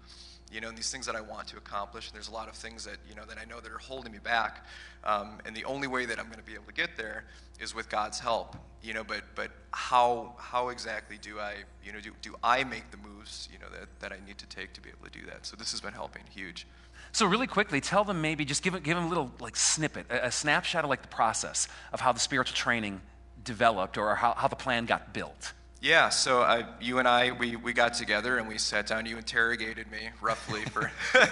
you 0.52 0.61
know, 0.61 0.68
and 0.68 0.78
these 0.78 0.92
things 0.92 1.06
that 1.06 1.16
I 1.16 1.20
want 1.20 1.48
to 1.48 1.56
accomplish. 1.56 2.06
And 2.06 2.14
there's 2.14 2.28
a 2.28 2.32
lot 2.32 2.48
of 2.48 2.54
things 2.54 2.84
that, 2.84 2.98
you 3.08 3.16
know, 3.16 3.24
that 3.24 3.36
I 3.36 3.44
know 3.44 3.58
that 3.58 3.72
are 3.72 3.78
holding 3.78 4.12
me 4.12 4.18
back. 4.22 4.64
Um, 5.02 5.38
and 5.44 5.56
the 5.56 5.64
only 5.64 5.88
way 5.88 6.06
that 6.06 6.20
I'm 6.20 6.26
going 6.26 6.38
to 6.38 6.44
be 6.44 6.54
able 6.54 6.66
to 6.66 6.72
get 6.72 6.96
there 6.96 7.24
is 7.58 7.74
with 7.74 7.88
God's 7.88 8.20
help, 8.20 8.56
you 8.80 8.94
know, 8.94 9.02
but, 9.02 9.22
but 9.34 9.50
how, 9.72 10.34
how 10.38 10.68
exactly 10.68 11.18
do 11.20 11.40
I, 11.40 11.54
you 11.84 11.92
know, 11.92 12.00
do, 12.00 12.12
do 12.22 12.36
I 12.42 12.62
make 12.62 12.90
the 12.92 12.96
moves, 12.96 13.48
you 13.52 13.58
know, 13.58 13.66
that, 13.76 13.88
that 13.98 14.12
I 14.12 14.24
need 14.24 14.38
to 14.38 14.46
take 14.46 14.72
to 14.74 14.80
be 14.80 14.88
able 14.88 15.11
to 15.11 15.18
do 15.18 15.26
that? 15.26 15.46
So 15.46 15.56
this 15.56 15.72
has 15.72 15.80
been 15.80 15.94
helping 15.94 16.22
huge. 16.30 16.66
So 17.12 17.26
really 17.26 17.46
quickly, 17.46 17.80
tell 17.80 18.04
them 18.04 18.20
maybe 18.20 18.44
just 18.44 18.62
give, 18.62 18.72
give 18.82 18.96
them 18.96 19.04
a 19.06 19.08
little 19.08 19.30
like 19.40 19.56
snippet, 19.56 20.06
a, 20.11 20.26
a 20.26 20.30
snapshot 20.32 20.84
of 20.84 20.90
like 20.90 21.02
the 21.02 21.08
process 21.08 21.66
of 21.92 22.00
how 22.00 22.12
the 22.12 22.20
spiritual 22.20 22.54
training 22.56 23.00
developed 23.44 23.98
or 23.98 24.14
how, 24.14 24.34
how 24.34 24.48
the 24.48 24.56
plan 24.56 24.86
got 24.86 25.12
built. 25.12 25.52
Yeah, 25.82 26.11
so 26.11 26.42
I, 26.42 26.66
you 26.80 26.98
and 26.98 27.08
I, 27.08 27.32
we, 27.32 27.56
we 27.56 27.72
got 27.72 27.94
together 27.94 28.36
and 28.36 28.46
we 28.46 28.58
sat 28.58 28.86
down. 28.86 29.06
You 29.06 29.16
interrogated 29.16 29.90
me 29.90 30.11
roughly 30.20 30.61
for, 30.66 30.92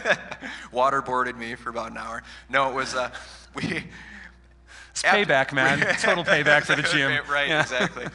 waterboarded 0.73 1.37
me 1.37 1.55
for 1.55 1.71
about 1.71 1.91
an 1.91 1.99
hour. 1.99 2.23
No, 2.49 2.71
it 2.71 2.75
was, 2.75 2.95
uh, 2.95 3.11
we. 3.55 3.85
It's 4.91 5.03
payback, 5.03 5.53
man. 5.53 5.81
Total 6.01 6.25
payback 6.25 6.65
for 6.65 6.75
the 6.75 6.83
gym. 6.93 7.13
right, 7.31 7.49
Yeah. 7.49 7.61
exactly. 7.61 8.07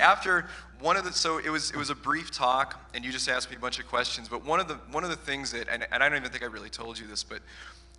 After 0.00 0.46
one 0.80 0.96
of 0.96 1.04
the, 1.04 1.12
so 1.12 1.38
it 1.38 1.50
was, 1.50 1.70
it 1.70 1.76
was 1.76 1.90
a 1.90 1.94
brief 1.94 2.30
talk, 2.30 2.88
and 2.94 3.04
you 3.04 3.12
just 3.12 3.28
asked 3.28 3.50
me 3.50 3.56
a 3.56 3.58
bunch 3.58 3.78
of 3.78 3.86
questions. 3.86 4.28
But 4.28 4.44
one 4.44 4.60
of 4.60 4.68
the, 4.68 4.74
one 4.90 5.04
of 5.04 5.10
the 5.10 5.16
things 5.16 5.52
that, 5.52 5.68
and, 5.68 5.86
and 5.90 6.02
I 6.02 6.08
don't 6.08 6.18
even 6.18 6.30
think 6.30 6.42
I 6.42 6.46
really 6.46 6.70
told 6.70 6.98
you 6.98 7.06
this, 7.06 7.22
but 7.22 7.40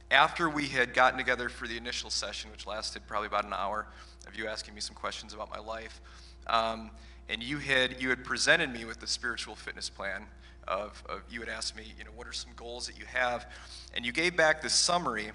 after 0.09 0.49
we 0.49 0.67
had 0.67 0.93
gotten 0.93 1.17
together 1.17 1.49
for 1.49 1.67
the 1.67 1.77
initial 1.77 2.09
session, 2.09 2.51
which 2.51 2.65
lasted 2.65 3.05
probably 3.07 3.27
about 3.27 3.45
an 3.45 3.53
hour 3.53 3.87
of 4.27 4.35
you 4.35 4.47
asking 4.47 4.73
me 4.73 4.81
some 4.81 4.95
questions 4.95 5.33
about 5.33 5.49
my 5.49 5.59
life, 5.59 5.99
um, 6.47 6.91
and 7.29 7.43
you 7.43 7.57
had 7.57 8.01
you 8.01 8.09
had 8.09 8.23
presented 8.23 8.71
me 8.71 8.85
with 8.85 9.01
the 9.01 9.07
spiritual 9.07 9.55
fitness 9.55 9.89
plan 9.89 10.25
of, 10.65 11.03
of 11.09 11.21
you 11.29 11.41
had 11.41 11.49
asked 11.49 11.75
me, 11.75 11.83
you 11.97 12.05
know, 12.05 12.11
what 12.15 12.25
are 12.25 12.33
some 12.33 12.51
goals 12.55 12.87
that 12.87 12.97
you 12.97 13.05
have, 13.05 13.45
and 13.93 14.05
you 14.05 14.13
gave 14.13 14.37
back 14.37 14.61
this 14.61 14.73
summary 14.73 15.31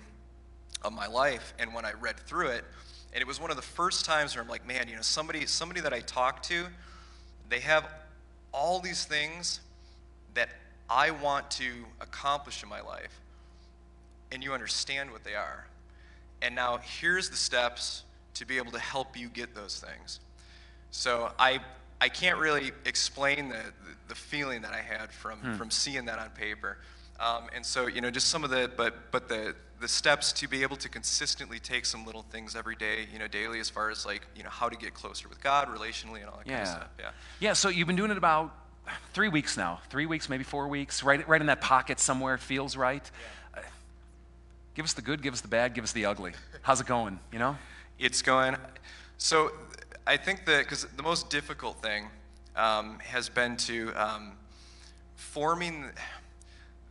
of 0.84 0.92
my 0.92 1.06
life 1.06 1.54
and 1.58 1.72
when 1.74 1.84
I 1.84 1.92
read 1.92 2.18
through 2.20 2.48
it 2.48 2.64
and 3.12 3.20
it 3.20 3.26
was 3.26 3.40
one 3.40 3.50
of 3.50 3.56
the 3.56 3.62
first 3.62 4.04
times 4.04 4.34
where 4.34 4.42
I'm 4.42 4.48
like 4.48 4.66
man 4.66 4.88
you 4.88 4.96
know 4.96 5.02
somebody 5.02 5.46
somebody 5.46 5.80
that 5.80 5.92
I 5.92 6.00
talked 6.00 6.44
to 6.48 6.66
they 7.52 7.60
have 7.60 7.88
all 8.52 8.80
these 8.80 9.04
things 9.04 9.60
that 10.34 10.48
I 10.88 11.10
want 11.10 11.50
to 11.52 11.70
accomplish 12.00 12.62
in 12.62 12.68
my 12.68 12.80
life 12.80 13.20
and 14.30 14.42
you 14.42 14.52
understand 14.52 15.10
what 15.10 15.24
they 15.24 15.34
are 15.34 15.66
and 16.40 16.54
now 16.54 16.78
here's 16.78 17.30
the 17.30 17.36
steps 17.36 18.04
to 18.34 18.46
be 18.46 18.56
able 18.56 18.72
to 18.72 18.78
help 18.78 19.18
you 19.18 19.28
get 19.28 19.54
those 19.54 19.80
things 19.80 20.20
so 20.90 21.32
I 21.38 21.60
I 22.02 22.08
can't 22.08 22.38
really 22.38 22.72
explain 22.84 23.48
the, 23.48 23.54
the, 23.54 23.94
the 24.08 24.14
feeling 24.16 24.62
that 24.62 24.72
I 24.72 24.80
had 24.80 25.12
from, 25.12 25.38
hmm. 25.38 25.54
from 25.54 25.70
seeing 25.70 26.06
that 26.06 26.18
on 26.18 26.30
paper. 26.30 26.78
Um, 27.22 27.44
and 27.54 27.64
so, 27.64 27.86
you 27.86 28.00
know, 28.00 28.10
just 28.10 28.28
some 28.28 28.42
of 28.42 28.50
the, 28.50 28.68
but, 28.76 29.12
but 29.12 29.28
the, 29.28 29.54
the 29.80 29.86
steps 29.86 30.32
to 30.32 30.48
be 30.48 30.62
able 30.62 30.76
to 30.76 30.88
consistently 30.88 31.60
take 31.60 31.86
some 31.86 32.04
little 32.04 32.22
things 32.22 32.56
every 32.56 32.74
day, 32.74 33.06
you 33.12 33.20
know, 33.20 33.28
daily 33.28 33.60
as 33.60 33.70
far 33.70 33.90
as 33.90 34.04
like, 34.04 34.26
you 34.34 34.42
know, 34.42 34.50
how 34.50 34.68
to 34.68 34.76
get 34.76 34.92
closer 34.92 35.28
with 35.28 35.40
God 35.40 35.68
relationally 35.68 36.20
and 36.20 36.26
all 36.26 36.38
that 36.38 36.46
kind 36.46 36.62
of 36.62 36.68
stuff. 36.68 36.88
Yeah. 36.98 37.10
Yeah, 37.38 37.52
so 37.52 37.68
you've 37.68 37.86
been 37.86 37.96
doing 37.96 38.10
it 38.10 38.16
about 38.16 38.52
three 39.12 39.28
weeks 39.28 39.56
now. 39.56 39.80
Three 39.88 40.06
weeks, 40.06 40.28
maybe 40.28 40.42
four 40.42 40.66
weeks, 40.66 41.04
right, 41.04 41.26
right 41.28 41.40
in 41.40 41.46
that 41.46 41.60
pocket 41.60 42.00
somewhere, 42.00 42.38
feels 42.38 42.76
right. 42.76 43.08
Uh, 43.56 43.60
give 44.74 44.84
us 44.84 44.92
the 44.92 45.02
good, 45.02 45.22
give 45.22 45.32
us 45.32 45.42
the 45.42 45.48
bad, 45.48 45.74
give 45.74 45.84
us 45.84 45.92
the 45.92 46.06
ugly. 46.06 46.32
How's 46.62 46.80
it 46.80 46.88
going, 46.88 47.20
you 47.32 47.38
know? 47.38 47.56
It's 48.00 48.20
going. 48.20 48.56
So 49.18 49.52
I 50.08 50.16
think 50.16 50.44
that 50.46 50.64
because 50.64 50.86
the 50.96 51.04
most 51.04 51.30
difficult 51.30 51.80
thing 51.80 52.08
um, 52.56 52.98
has 52.98 53.28
been 53.28 53.56
to 53.58 53.92
um, 53.94 54.32
forming 55.14 55.90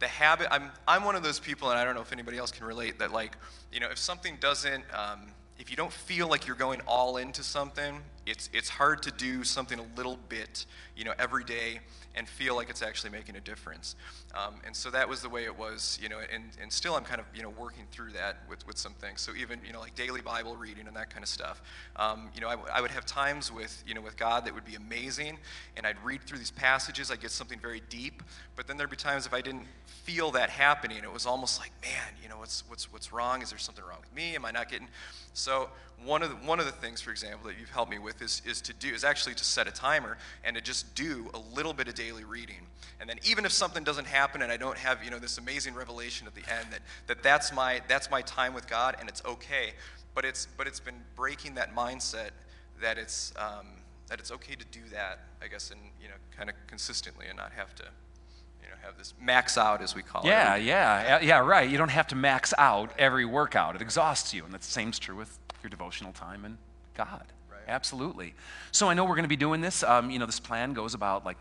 the 0.02 0.08
habit. 0.08 0.48
I'm 0.52 0.72
I'm 0.86 1.06
one 1.06 1.16
of 1.16 1.24
those 1.24 1.40
people, 1.40 1.70
and 1.70 1.80
I 1.80 1.86
don't 1.86 1.96
know 1.96 2.02
if 2.02 2.12
anybody 2.12 2.38
else 2.38 2.52
can 2.52 2.66
relate. 2.66 3.00
That 3.00 3.14
like 3.14 3.38
you 3.72 3.80
know, 3.80 3.88
if 3.90 3.98
something 3.98 4.36
doesn't, 4.42 4.84
um, 4.94 5.28
if 5.58 5.70
you 5.70 5.78
don't 5.78 5.94
feel 5.94 6.28
like 6.28 6.46
you're 6.46 6.58
going 6.58 6.82
all 6.86 7.16
into 7.16 7.44
something, 7.44 8.02
it's 8.26 8.50
it's 8.52 8.68
hard 8.68 9.02
to 9.04 9.12
do 9.12 9.46
something 9.46 9.80
a 9.80 9.86
little 9.96 10.18
bit, 10.28 10.66
you 10.98 11.06
know, 11.06 11.14
every 11.18 11.46
day 11.46 11.80
and 12.16 12.28
feel 12.28 12.56
like 12.56 12.70
it's 12.70 12.82
actually 12.82 13.10
making 13.10 13.36
a 13.36 13.40
difference. 13.40 13.96
Um, 14.36 14.56
and 14.66 14.76
so 14.76 14.90
that 14.92 15.08
was 15.08 15.22
the 15.22 15.30
way 15.30 15.46
it 15.46 15.58
was, 15.58 16.00
you 16.02 16.10
know, 16.10 16.20
and, 16.34 16.44
and 16.62 16.72
still 16.72 16.96
I'm 16.96 17.04
kind 17.04 17.20
of, 17.20 17.26
you 17.36 17.44
know, 17.44 17.50
working 17.50 17.86
through 17.92 18.12
that 18.14 18.38
with, 18.50 18.66
with 18.68 18.78
some 18.78 18.94
things. 18.94 19.22
So 19.22 19.34
even, 19.36 19.60
you 19.66 19.74
know, 19.74 19.80
like 19.80 19.96
daily 19.96 20.22
Bible 20.22 20.56
reading 20.56 20.88
and 20.88 20.96
that 20.96 21.10
kind 21.10 21.24
of 21.24 21.30
stuff. 21.30 21.62
Um, 21.96 22.30
you 22.36 22.42
know, 22.42 22.50
I, 22.50 22.82
would 22.82 22.92
have 22.92 23.06
times 23.06 23.52
with, 23.52 23.84
you 23.86 23.94
know, 23.94 24.02
with 24.02 24.18
God 24.18 24.46
that 24.46 24.54
would 24.54 24.66
be 24.66 24.76
amazing, 24.76 25.38
and 25.78 25.86
I'd 25.86 26.02
read 26.04 26.24
through 26.24 26.40
these 26.40 26.52
passages, 26.52 27.12
I'd 27.12 27.22
get 27.22 27.32
something 27.32 27.60
very 27.60 27.82
deep, 27.90 28.24
but 28.56 28.68
then 28.68 28.78
there'd 28.78 28.90
be 28.90 28.96
times 28.96 29.26
if 29.26 29.34
I 29.34 29.42
didn't 29.42 29.66
feel 29.86 30.32
that 30.32 30.50
happening, 30.50 30.98
it 31.04 31.12
was 31.12 31.26
almost 31.26 31.60
like, 31.60 31.72
man, 31.82 32.14
you 32.22 32.30
know, 32.30 32.38
what's, 32.38 32.64
what's, 32.68 32.92
what's 32.92 33.14
wrong? 33.14 33.42
Is 33.42 33.50
there 33.50 33.60
something 33.60 33.84
wrong 33.84 34.00
with 34.02 34.14
me? 34.16 34.36
Am 34.36 34.46
I 34.46 34.52
not 34.52 34.70
getting? 34.70 34.88
So 35.34 35.70
one 36.06 36.24
of 36.24 36.30
the, 36.30 36.36
one 36.48 36.60
of 36.60 36.66
the 36.66 36.72
things, 36.72 37.02
for 37.02 37.12
example, 37.12 37.48
that 37.48 37.60
you've 37.60 37.70
helped 37.70 37.92
me 37.92 38.00
with 38.00 38.22
is, 38.22 38.42
is 38.46 38.62
to 38.62 38.74
do 38.74 38.94
is 38.94 39.04
actually 39.04 39.36
to 39.36 39.44
set 39.44 39.68
a 39.68 39.72
timer 39.72 40.18
and 40.44 40.56
to 40.56 40.62
just 40.62 40.94
do 40.96 41.30
a 41.34 41.56
little 41.56 41.74
bit 41.74 41.88
of 41.88 41.96
daily 42.02 42.24
reading. 42.24 42.68
And 43.00 43.10
then 43.10 43.18
even 43.24 43.46
if 43.46 43.52
something 43.52 43.84
doesn't 43.84 44.08
happen 44.08 44.42
and 44.42 44.52
I 44.52 44.58
don't 44.58 44.78
have 44.78 45.04
you 45.04 45.12
know 45.12 45.20
this 45.20 45.38
amazing 45.38 45.74
revelation 45.74 46.28
at 46.28 46.36
the 46.36 46.44
end 46.52 46.68
that, 46.72 46.82
that 47.08 47.24
that's 47.24 47.52
my 47.54 47.82
that's 47.88 48.10
my 48.12 48.22
time 48.22 48.54
with 48.54 48.68
God 48.68 48.96
and 49.00 49.10
it's 49.10 49.24
okay. 49.26 49.74
But 50.16 50.26
it's 50.26 50.48
but 50.58 50.68
it's 50.68 50.80
been 50.80 51.02
breaking 51.16 51.56
that 51.56 51.76
mindset 51.76 52.32
that 52.82 52.98
it's 52.98 53.34
um, 53.38 53.66
that 54.08 54.20
it's 54.20 54.32
okay 54.32 54.56
to 54.56 54.66
do 54.72 54.82
that, 54.92 55.20
I 55.42 55.48
guess, 55.48 55.72
and 55.72 55.80
you 56.02 56.10
know, 56.10 56.16
kind 56.36 56.50
of 56.50 56.56
consistently 56.68 57.28
and 57.28 57.38
not 57.38 57.52
have 57.54 57.74
to 57.76 57.84
you 58.62 58.70
know 58.70 58.76
have 58.84 58.98
this 58.98 59.14
max 59.22 59.58
out 59.58 59.82
as 59.82 59.96
we 59.96 60.04
call 60.04 60.24
Yeah, 60.26 60.56
it. 60.56 60.64
yeah, 60.64 61.20
yeah, 61.20 61.26
yeah, 61.26 61.40
right. 61.40 61.70
You 61.70 61.78
don't 61.78 61.90
have 61.90 62.08
to 62.08 62.16
max 62.16 62.54
out 62.58 62.92
every 63.00 63.26
workout. 63.26 63.76
It 63.76 63.82
exhausts 63.82 64.34
you, 64.34 64.44
and 64.44 64.54
the 64.54 64.62
same's 64.62 65.00
true 65.00 65.16
with 65.16 65.40
your 65.64 65.70
devotional 65.70 66.12
time 66.12 66.44
and 66.46 66.58
God. 66.94 67.26
Right. 67.50 67.62
Absolutely. 67.68 68.34
So 68.72 68.90
I 68.90 68.94
know 68.94 69.06
we're 69.06 69.16
going 69.16 69.24
to 69.24 69.30
be 69.30 69.36
doing 69.38 69.62
this. 69.62 69.82
Um, 69.84 70.12
you 70.12 70.20
know, 70.20 70.26
this 70.26 70.40
plan 70.40 70.74
goes 70.74 70.94
about 70.94 71.26
like 71.26 71.38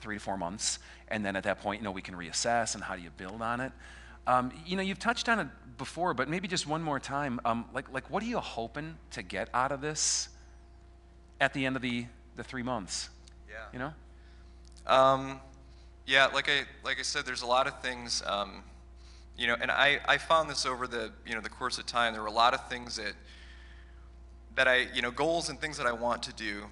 three 0.00 0.16
to 0.16 0.20
four 0.20 0.36
months, 0.36 0.78
and 1.08 1.24
then 1.24 1.36
at 1.36 1.44
that 1.44 1.60
point, 1.60 1.80
you 1.80 1.84
know, 1.84 1.90
we 1.90 2.02
can 2.02 2.14
reassess 2.14 2.74
and 2.74 2.84
how 2.84 2.96
do 2.96 3.02
you 3.02 3.10
build 3.16 3.42
on 3.42 3.60
it. 3.60 3.72
Um, 4.26 4.52
you 4.66 4.76
know, 4.76 4.82
you've 4.82 4.98
touched 4.98 5.28
on 5.28 5.40
it 5.40 5.48
before, 5.78 6.14
but 6.14 6.28
maybe 6.28 6.46
just 6.48 6.66
one 6.66 6.82
more 6.82 7.00
time. 7.00 7.40
Um, 7.44 7.64
like, 7.72 7.92
like, 7.92 8.10
what 8.10 8.22
are 8.22 8.26
you 8.26 8.38
hoping 8.38 8.96
to 9.12 9.22
get 9.22 9.48
out 9.54 9.72
of 9.72 9.80
this 9.80 10.28
at 11.40 11.54
the 11.54 11.66
end 11.66 11.76
of 11.76 11.82
the 11.82 12.06
the 12.36 12.44
three 12.44 12.62
months? 12.62 13.10
Yeah. 13.48 13.56
You 13.72 13.78
know. 13.78 13.92
Um, 14.86 15.40
yeah, 16.06 16.26
like 16.26 16.48
I 16.48 16.64
like 16.84 16.98
I 16.98 17.02
said, 17.02 17.24
there's 17.24 17.42
a 17.42 17.46
lot 17.46 17.66
of 17.66 17.80
things. 17.80 18.22
Um, 18.26 18.64
you 19.40 19.46
know, 19.46 19.56
and 19.58 19.70
I, 19.70 20.00
I 20.06 20.18
found 20.18 20.50
this 20.50 20.66
over 20.66 20.86
the, 20.86 21.10
you 21.26 21.34
know, 21.34 21.40
the 21.40 21.48
course 21.48 21.78
of 21.78 21.86
time. 21.86 22.12
There 22.12 22.20
were 22.20 22.28
a 22.28 22.32
lot 22.32 22.52
of 22.52 22.68
things 22.68 22.96
that, 22.96 23.14
that 24.54 24.68
I, 24.68 24.88
you 24.94 25.00
know, 25.00 25.10
goals 25.10 25.48
and 25.48 25.58
things 25.58 25.78
that 25.78 25.86
I 25.86 25.92
want 25.92 26.22
to 26.24 26.32
do, 26.34 26.64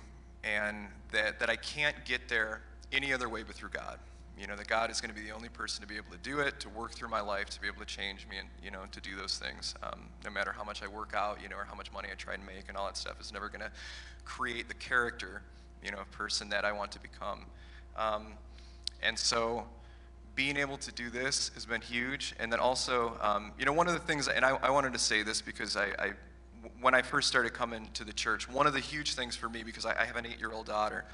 and 0.45 0.89
that, 1.13 1.41
that 1.41 1.49
I 1.49 1.57
can't 1.57 1.97
get 2.05 2.29
there 2.29 2.61
any 2.93 3.13
other 3.13 3.29
way 3.29 3.43
but 3.43 3.55
through 3.55 3.71
God. 3.71 3.99
You 4.39 4.47
know, 4.47 4.55
that 4.55 4.69
God 4.69 4.91
is 4.91 5.01
going 5.01 5.13
to 5.13 5.21
be 5.21 5.27
the 5.27 5.35
only 5.35 5.49
person 5.49 5.83
to 5.83 5.89
be 5.89 5.97
able 5.97 6.13
to 6.13 6.19
do 6.19 6.39
it, 6.39 6.61
to 6.61 6.69
work 6.69 6.93
through 6.93 7.09
my 7.09 7.21
life, 7.21 7.51
to 7.51 7.61
be 7.61 7.67
able 7.67 7.81
to 7.81 7.87
change 7.87 8.25
me, 8.31 8.37
and, 8.39 8.49
you 8.63 8.71
know, 8.71 8.83
to 8.93 9.01
do 9.01 9.17
those 9.17 9.37
things. 9.37 9.75
Um, 9.83 10.03
no 10.25 10.31
matter 10.31 10.53
how 10.53 10.63
much 10.63 10.81
I 10.81 10.87
work 10.87 11.13
out, 11.13 11.43
you 11.43 11.49
know, 11.49 11.57
or 11.57 11.65
how 11.65 11.75
much 11.75 11.93
money 11.93 12.09
I 12.13 12.15
try 12.15 12.35
and 12.35 12.47
make, 12.47 12.69
and 12.69 12.77
all 12.77 12.87
that 12.87 12.97
stuff 12.97 13.21
is 13.21 13.33
never 13.33 13.49
going 13.49 13.63
to 13.63 13.73
create 14.25 14.69
the 14.69 14.75
character, 14.75 15.43
you 15.83 15.91
know, 15.91 15.99
person 16.13 16.49
that 16.51 16.65
I 16.65 16.71
want 16.71 16.93
to 16.93 17.01
become. 17.01 17.47
Um, 17.97 18.35
and 19.03 19.19
so, 19.19 19.65
being 20.39 20.57
able 20.57 20.77
to 20.77 20.93
do 20.93 21.11
this 21.11 21.51
has 21.55 21.67
been 21.67 21.81
huge. 21.81 22.33
And 22.39 22.53
then 22.53 22.61
also, 22.61 23.19
um, 23.21 23.51
you 23.59 23.65
know, 23.65 23.73
one 23.73 23.89
of 23.89 23.93
the 23.93 23.99
things, 23.99 24.29
and 24.29 24.45
I, 24.45 24.51
I 24.63 24.71
wanted 24.71 24.93
to 24.93 24.99
say 25.01 25.25
this 25.25 25.43
because 25.43 25.77
I, 25.77 25.87
I, 25.99 26.13
when 26.81 26.95
I 26.95 27.03
first 27.03 27.29
started 27.29 27.53
coming 27.53 27.89
to 27.95 28.05
the 28.05 28.13
church, 28.13 28.49
one 28.49 28.67
of 28.67 28.73
the 28.73 28.81
huge 28.81 29.15
things 29.15 29.37
for 29.37 29.49
me, 29.49 29.63
because 29.63 29.87
I, 29.87 30.01
I 30.01 30.05
have 30.05 30.17
an 30.17 30.27
eight 30.27 30.39
year 30.39 30.53
old 30.53 30.67
daughter, 30.67 31.05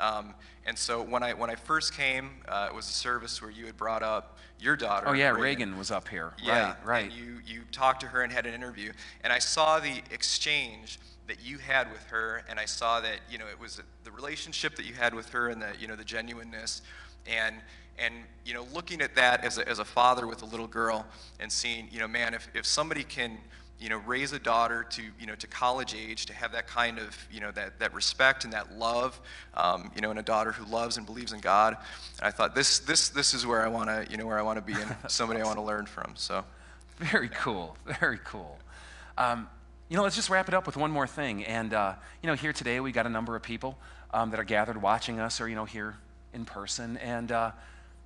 um, 0.00 0.34
and 0.64 0.78
so 0.78 1.02
when 1.02 1.22
I, 1.22 1.34
when 1.34 1.50
I 1.50 1.54
first 1.54 1.94
came, 1.94 2.30
uh, 2.46 2.68
it 2.70 2.74
was 2.74 2.88
a 2.88 2.92
service 2.92 3.42
where 3.42 3.50
you 3.50 3.66
had 3.66 3.76
brought 3.76 4.02
up 4.02 4.38
your 4.60 4.76
daughter. 4.76 5.08
Oh, 5.08 5.12
yeah, 5.12 5.30
Reagan, 5.30 5.76
was 5.78 5.90
up 5.90 6.08
here. 6.08 6.32
Yeah, 6.42 6.68
right, 6.68 6.86
right. 6.86 7.04
And 7.04 7.12
you, 7.12 7.40
you 7.46 7.62
talked 7.72 8.00
to 8.00 8.06
her 8.06 8.22
and 8.22 8.32
had 8.32 8.46
an 8.46 8.54
interview. 8.54 8.92
And 9.24 9.32
I 9.32 9.38
saw 9.38 9.80
the 9.80 10.02
exchange 10.10 10.98
that 11.26 11.44
you 11.44 11.58
had 11.58 11.90
with 11.92 12.02
her, 12.06 12.42
and 12.48 12.58
I 12.58 12.64
saw 12.64 13.00
that, 13.00 13.20
you 13.30 13.38
know, 13.38 13.46
it 13.46 13.58
was 13.58 13.80
the 14.04 14.10
relationship 14.10 14.76
that 14.76 14.86
you 14.86 14.94
had 14.94 15.14
with 15.14 15.28
her 15.30 15.48
and 15.48 15.60
the, 15.60 15.68
you 15.78 15.86
know, 15.86 15.96
the 15.96 16.04
genuineness. 16.04 16.82
And, 17.26 17.56
and 17.98 18.14
you 18.44 18.54
know, 18.54 18.66
looking 18.72 19.00
at 19.00 19.14
that 19.16 19.44
as 19.44 19.58
a, 19.58 19.68
as 19.68 19.78
a 19.78 19.84
father 19.84 20.26
with 20.26 20.42
a 20.42 20.46
little 20.46 20.66
girl 20.66 21.06
and 21.40 21.50
seeing, 21.50 21.88
you 21.90 21.98
know, 21.98 22.08
man, 22.08 22.34
if, 22.34 22.48
if 22.54 22.66
somebody 22.66 23.04
can, 23.04 23.38
you 23.80 23.88
know, 23.88 23.98
raise 23.98 24.32
a 24.32 24.38
daughter 24.38 24.84
to, 24.90 25.02
you 25.20 25.26
know, 25.26 25.34
to 25.36 25.46
college 25.46 25.94
age, 25.94 26.26
to 26.26 26.34
have 26.34 26.52
that 26.52 26.66
kind 26.66 26.98
of, 26.98 27.16
you 27.30 27.40
know, 27.40 27.50
that, 27.52 27.78
that 27.78 27.94
respect 27.94 28.44
and 28.44 28.52
that 28.52 28.76
love, 28.76 29.20
um, 29.54 29.90
you 29.94 30.00
know, 30.00 30.10
and 30.10 30.18
a 30.18 30.22
daughter 30.22 30.52
who 30.52 30.64
loves 30.70 30.96
and 30.96 31.06
believes 31.06 31.32
in 31.32 31.40
God. 31.40 31.76
And 32.18 32.26
I 32.26 32.30
thought 32.30 32.54
this, 32.54 32.80
this, 32.80 33.08
this 33.08 33.34
is 33.34 33.46
where 33.46 33.64
I 33.64 33.68
want 33.68 33.88
to, 33.88 34.06
you 34.10 34.16
know, 34.16 34.26
where 34.26 34.38
I 34.38 34.42
want 34.42 34.56
to 34.56 34.62
be 34.62 34.80
and 34.80 34.96
somebody 35.08 35.40
I 35.40 35.44
want 35.44 35.58
to 35.58 35.62
learn 35.64 35.86
from. 35.86 36.12
So, 36.16 36.44
Very 36.98 37.28
cool. 37.28 37.76
Very 38.00 38.18
cool. 38.24 38.58
Um, 39.16 39.48
you 39.88 39.96
know, 39.96 40.02
let's 40.02 40.16
just 40.16 40.30
wrap 40.30 40.48
it 40.48 40.54
up 40.54 40.66
with 40.66 40.76
one 40.76 40.90
more 40.90 41.06
thing. 41.06 41.44
And, 41.44 41.72
uh, 41.72 41.94
you 42.22 42.26
know, 42.26 42.34
here 42.34 42.52
today 42.52 42.80
we 42.80 42.90
got 42.90 43.06
a 43.06 43.08
number 43.08 43.36
of 43.36 43.42
people 43.42 43.78
um, 44.12 44.30
that 44.30 44.40
are 44.40 44.44
gathered 44.44 44.82
watching 44.82 45.20
us 45.20 45.40
or, 45.40 45.48
you 45.48 45.54
know, 45.54 45.64
here 45.64 45.96
in 46.34 46.44
person. 46.44 46.96
And, 46.96 47.30
uh, 47.30 47.52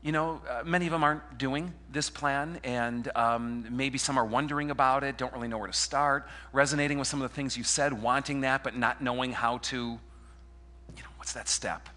you 0.02 0.10
know, 0.10 0.40
uh, 0.50 0.62
many 0.64 0.86
of 0.86 0.92
them 0.92 1.04
aren't 1.04 1.38
doing 1.38 1.72
this 1.90 2.10
plan, 2.10 2.58
and 2.64 3.10
um, 3.14 3.66
maybe 3.70 3.98
some 3.98 4.18
are 4.18 4.24
wondering 4.24 4.70
about 4.70 5.04
it, 5.04 5.16
don't 5.16 5.32
really 5.32 5.48
know 5.48 5.58
where 5.58 5.68
to 5.68 5.72
start, 5.72 6.26
resonating 6.52 6.98
with 6.98 7.06
some 7.06 7.22
of 7.22 7.30
the 7.30 7.34
things 7.34 7.56
you 7.56 7.62
said, 7.62 7.92
wanting 7.92 8.40
that, 8.40 8.64
but 8.64 8.76
not 8.76 9.00
knowing 9.00 9.32
how 9.32 9.58
to, 9.58 9.76
you 9.76 11.02
know, 11.02 11.10
what's 11.16 11.32
that 11.34 11.48
step? 11.48 11.88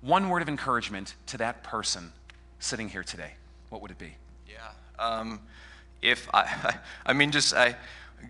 One 0.00 0.28
word 0.28 0.42
of 0.42 0.48
encouragement 0.48 1.16
to 1.26 1.38
that 1.38 1.64
person 1.64 2.12
sitting 2.60 2.88
here 2.88 3.02
today. 3.02 3.32
What 3.68 3.82
would 3.82 3.90
it 3.90 3.98
be? 3.98 4.14
yeah. 4.48 5.04
Um, 5.04 5.40
if 6.02 6.28
I, 6.32 6.76
I 7.06 7.12
mean, 7.12 7.30
just 7.30 7.54
I 7.54 7.76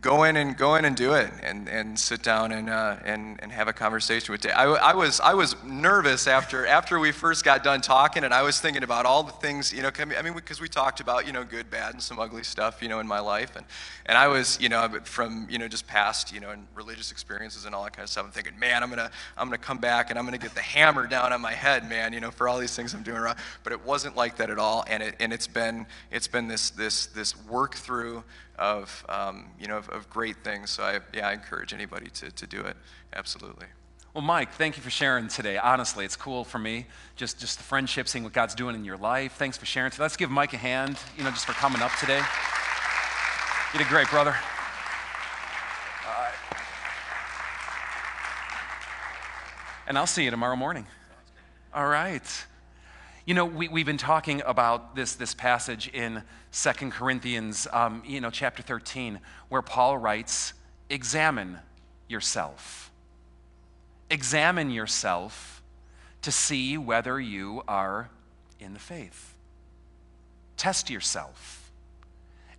go 0.00 0.24
in 0.24 0.36
and 0.36 0.56
go 0.56 0.76
in 0.76 0.84
and 0.84 0.96
do 0.96 1.14
it, 1.14 1.30
and, 1.42 1.68
and 1.68 1.98
sit 1.98 2.22
down 2.22 2.52
and, 2.52 2.70
uh, 2.70 2.96
and 3.04 3.38
and 3.42 3.52
have 3.52 3.68
a 3.68 3.72
conversation 3.72 4.32
with. 4.32 4.40
Dave. 4.40 4.52
I, 4.54 4.64
I 4.64 4.94
was 4.94 5.20
I 5.20 5.34
was 5.34 5.56
nervous 5.64 6.26
after 6.26 6.66
after 6.66 6.98
we 6.98 7.12
first 7.12 7.44
got 7.44 7.64
done 7.64 7.80
talking, 7.80 8.24
and 8.24 8.32
I 8.32 8.42
was 8.42 8.60
thinking 8.60 8.82
about 8.82 9.06
all 9.06 9.22
the 9.22 9.32
things 9.32 9.72
you 9.72 9.82
know. 9.82 9.90
I 9.98 10.22
mean, 10.22 10.34
because 10.34 10.60
we 10.60 10.68
talked 10.68 11.00
about 11.00 11.26
you 11.26 11.32
know 11.32 11.44
good, 11.44 11.70
bad, 11.70 11.94
and 11.94 12.02
some 12.02 12.18
ugly 12.18 12.42
stuff 12.42 12.82
you 12.82 12.88
know 12.88 13.00
in 13.00 13.06
my 13.06 13.20
life, 13.20 13.56
and 13.56 13.66
and 14.06 14.16
I 14.16 14.28
was 14.28 14.60
you 14.60 14.68
know 14.68 14.88
from 15.04 15.46
you 15.50 15.58
know 15.58 15.68
just 15.68 15.86
past 15.86 16.32
you 16.32 16.40
know 16.40 16.50
and 16.50 16.66
religious 16.74 17.10
experiences 17.10 17.64
and 17.64 17.74
all 17.74 17.84
that 17.84 17.92
kind 17.92 18.04
of 18.04 18.10
stuff. 18.10 18.24
I'm 18.24 18.32
thinking, 18.32 18.58
man, 18.58 18.82
I'm 18.82 18.90
gonna 18.90 19.10
I'm 19.36 19.48
gonna 19.48 19.58
come 19.58 19.78
back 19.78 20.10
and 20.10 20.18
I'm 20.18 20.24
gonna 20.24 20.38
get 20.38 20.54
the 20.54 20.60
hammer 20.60 21.06
down 21.06 21.32
on 21.32 21.40
my 21.40 21.52
head, 21.52 21.88
man, 21.88 22.12
you 22.12 22.20
know, 22.20 22.30
for 22.30 22.48
all 22.48 22.58
these 22.58 22.74
things 22.74 22.94
I'm 22.94 23.02
doing 23.02 23.20
wrong. 23.20 23.36
But 23.64 23.72
it 23.72 23.84
wasn't 23.84 24.16
like 24.16 24.36
that 24.36 24.50
at 24.50 24.58
all, 24.58 24.84
and 24.88 25.02
it 25.02 25.16
and 25.20 25.32
it's 25.32 25.46
been 25.46 25.86
it's 26.10 26.28
been 26.28 26.48
this 26.48 26.70
this 26.70 27.06
this 27.06 27.36
work 27.46 27.74
through 27.74 28.24
of 28.60 29.04
um, 29.08 29.46
you 29.58 29.66
know 29.66 29.78
of, 29.78 29.88
of 29.88 30.08
great 30.08 30.44
things. 30.44 30.70
So 30.70 30.84
I 30.84 31.00
yeah 31.12 31.28
I 31.28 31.32
encourage 31.32 31.72
anybody 31.72 32.10
to 32.10 32.30
to 32.30 32.46
do 32.46 32.60
it. 32.60 32.76
Absolutely. 33.12 33.66
Well, 34.12 34.24
Mike, 34.24 34.52
thank 34.54 34.76
you 34.76 34.82
for 34.82 34.90
sharing 34.90 35.28
today. 35.28 35.56
Honestly, 35.56 36.04
it's 36.04 36.16
cool 36.16 36.42
for 36.42 36.58
me. 36.58 36.86
Just, 37.14 37.38
just 37.38 37.58
the 37.58 37.62
friendship, 37.62 38.08
seeing 38.08 38.24
what 38.24 38.32
God's 38.32 38.56
doing 38.56 38.74
in 38.74 38.84
your 38.84 38.96
life. 38.96 39.34
Thanks 39.34 39.56
for 39.56 39.66
sharing 39.66 39.92
today. 39.92 40.02
Let's 40.02 40.16
give 40.16 40.32
Mike 40.32 40.52
a 40.52 40.56
hand, 40.56 40.98
you 41.16 41.22
know, 41.22 41.30
just 41.30 41.46
for 41.46 41.52
coming 41.52 41.80
up 41.80 41.92
today. 42.00 42.20
You 43.72 43.78
did 43.78 43.86
great, 43.86 44.08
brother. 44.08 44.34
All 46.08 46.22
right. 46.24 46.34
And 49.86 49.96
I'll 49.96 50.08
see 50.08 50.24
you 50.24 50.32
tomorrow 50.32 50.56
morning. 50.56 50.88
All 51.72 51.86
right. 51.86 52.44
You 53.26 53.34
know, 53.34 53.44
we, 53.44 53.68
we've 53.68 53.86
been 53.86 53.98
talking 53.98 54.42
about 54.46 54.96
this, 54.96 55.14
this 55.14 55.34
passage 55.34 55.88
in 55.88 56.22
Second 56.50 56.92
Corinthians, 56.92 57.66
um, 57.72 58.02
you 58.06 58.20
know, 58.20 58.30
chapter 58.30 58.62
13, 58.62 59.20
where 59.48 59.62
Paul 59.62 59.98
writes, 59.98 60.54
Examine 60.88 61.58
yourself. 62.08 62.90
Examine 64.08 64.70
yourself 64.70 65.62
to 66.22 66.32
see 66.32 66.76
whether 66.78 67.20
you 67.20 67.62
are 67.68 68.10
in 68.58 68.72
the 68.72 68.80
faith. 68.80 69.34
Test 70.56 70.90
yourself. 70.90 71.70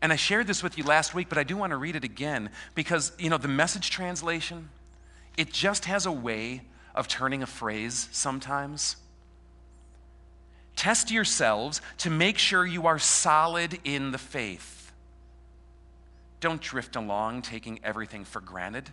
And 0.01 0.13
I 0.13 0.15
shared 0.15 0.47
this 0.47 0.63
with 0.63 0.77
you 0.77 0.83
last 0.83 1.13
week, 1.13 1.27
but 1.27 1.37
I 1.37 1.43
do 1.43 1.57
want 1.57 1.71
to 1.71 1.77
read 1.77 1.95
it 1.95 2.03
again 2.03 2.49
because, 2.73 3.11
you 3.19 3.29
know, 3.29 3.37
the 3.37 3.47
message 3.47 3.89
translation, 3.91 4.69
it 5.37 5.51
just 5.51 5.85
has 5.85 6.05
a 6.05 6.11
way 6.11 6.61
of 6.95 7.07
turning 7.07 7.43
a 7.43 7.47
phrase 7.47 8.09
sometimes. 8.11 8.95
Test 10.81 11.11
yourselves 11.11 11.79
to 11.99 12.09
make 12.09 12.39
sure 12.39 12.65
you 12.65 12.87
are 12.87 12.97
solid 12.97 13.77
in 13.83 14.09
the 14.09 14.17
faith. 14.17 14.91
Don't 16.39 16.59
drift 16.59 16.95
along 16.95 17.43
taking 17.43 17.79
everything 17.83 18.25
for 18.25 18.41
granted. 18.41 18.89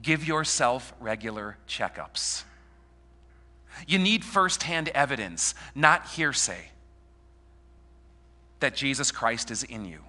Give 0.00 0.24
yourself 0.24 0.94
regular 1.00 1.56
checkups. 1.66 2.44
You 3.88 3.98
need 3.98 4.24
firsthand 4.24 4.90
evidence, 4.90 5.56
not 5.74 6.06
hearsay, 6.10 6.68
that 8.60 8.76
Jesus 8.76 9.10
Christ 9.10 9.50
is 9.50 9.64
in 9.64 9.86
you. 9.86 10.02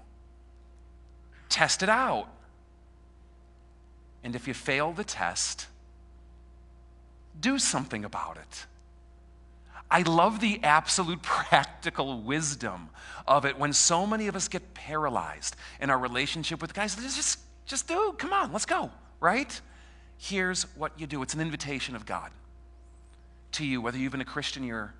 Test 1.49 1.81
it 1.81 1.89
out. 1.89 2.27
And 4.23 4.35
if 4.35 4.47
you 4.47 4.53
fail 4.53 4.91
the 4.91 5.03
test, 5.03 5.65
do 7.41 7.57
something 7.57 8.05
about 8.05 8.37
it. 8.37 8.67
I 9.91 10.03
love 10.03 10.39
the 10.39 10.59
absolute 10.63 11.21
practical 11.23 12.21
wisdom 12.21 12.89
of 13.27 13.45
it 13.45 13.57
when 13.57 13.73
so 13.73 14.05
many 14.05 14.27
of 14.27 14.35
us 14.35 14.47
get 14.47 14.73
paralyzed 14.73 15.55
in 15.81 15.89
our 15.89 15.97
relationship 15.97 16.61
with 16.61 16.73
guys. 16.73 16.95
Just, 16.95 17.39
just 17.65 17.87
do, 17.87 18.13
come 18.17 18.33
on, 18.33 18.51
let's 18.51 18.65
go, 18.65 18.91
right? 19.19 19.59
Here's 20.17 20.63
what 20.75 20.99
you 20.99 21.07
do 21.07 21.21
it's 21.21 21.33
an 21.33 21.41
invitation 21.41 21.95
of 21.95 22.05
God 22.05 22.31
to 23.53 23.65
you, 23.65 23.81
whether 23.81 23.97
you've 23.97 24.11
been 24.11 24.21
a 24.21 24.25
Christian 24.25 24.63
your, 24.63 24.93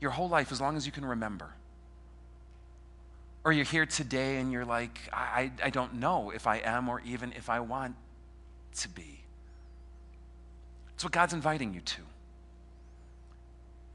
your 0.00 0.10
whole 0.10 0.28
life, 0.28 0.52
as 0.52 0.60
long 0.60 0.76
as 0.76 0.86
you 0.86 0.92
can 0.92 1.04
remember. 1.04 1.48
Or 3.44 3.52
you're 3.52 3.64
here 3.64 3.86
today 3.86 4.36
and 4.36 4.52
you're 4.52 4.64
like, 4.64 5.00
I, 5.12 5.50
I 5.64 5.70
don't 5.70 5.94
know 5.94 6.30
if 6.30 6.46
I 6.46 6.58
am 6.58 6.88
or 6.88 7.00
even 7.00 7.32
if 7.32 7.50
I 7.50 7.58
want 7.58 7.96
to 8.76 8.88
be. 8.88 9.18
It's 10.94 11.02
what 11.02 11.12
God's 11.12 11.32
inviting 11.32 11.74
you 11.74 11.80
to. 11.80 12.02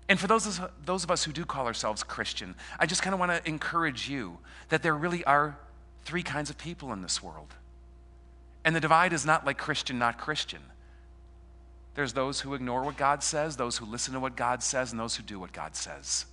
And 0.09 0.19
for 0.19 0.27
those 0.27 0.45
of, 0.45 0.71
those 0.85 1.03
of 1.03 1.11
us 1.11 1.23
who 1.23 1.33
do 1.33 1.45
call 1.45 1.67
ourselves 1.67 2.03
Christian, 2.03 2.55
I 2.79 2.85
just 2.85 3.01
kind 3.01 3.13
of 3.13 3.19
want 3.19 3.31
to 3.31 3.47
encourage 3.49 4.09
you 4.09 4.37
that 4.69 4.81
there 4.81 4.95
really 4.95 5.23
are 5.25 5.57
three 6.05 6.23
kinds 6.23 6.49
of 6.49 6.57
people 6.57 6.93
in 6.93 7.01
this 7.01 7.21
world. 7.21 7.53
And 8.63 8.75
the 8.75 8.79
divide 8.79 9.13
is 9.13 9.25
not 9.25 9.45
like 9.45 9.57
Christian, 9.57 9.99
not 9.99 10.17
Christian. 10.17 10.61
There's 11.95 12.13
those 12.13 12.41
who 12.41 12.53
ignore 12.53 12.83
what 12.83 12.95
God 12.95 13.23
says, 13.23 13.57
those 13.57 13.77
who 13.77 13.85
listen 13.85 14.13
to 14.13 14.19
what 14.19 14.35
God 14.35 14.63
says, 14.63 14.91
and 14.91 14.99
those 14.99 15.15
who 15.15 15.23
do 15.23 15.39
what 15.39 15.51
God 15.51 15.75
says. 15.75 16.25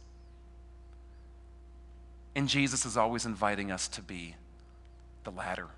And 2.37 2.49
Jesus 2.49 2.85
is 2.85 2.97
always 2.97 3.25
inviting 3.27 3.71
us 3.71 3.89
to 3.89 4.03
be 4.03 4.35
the 5.25 5.31
latter. 5.31 5.69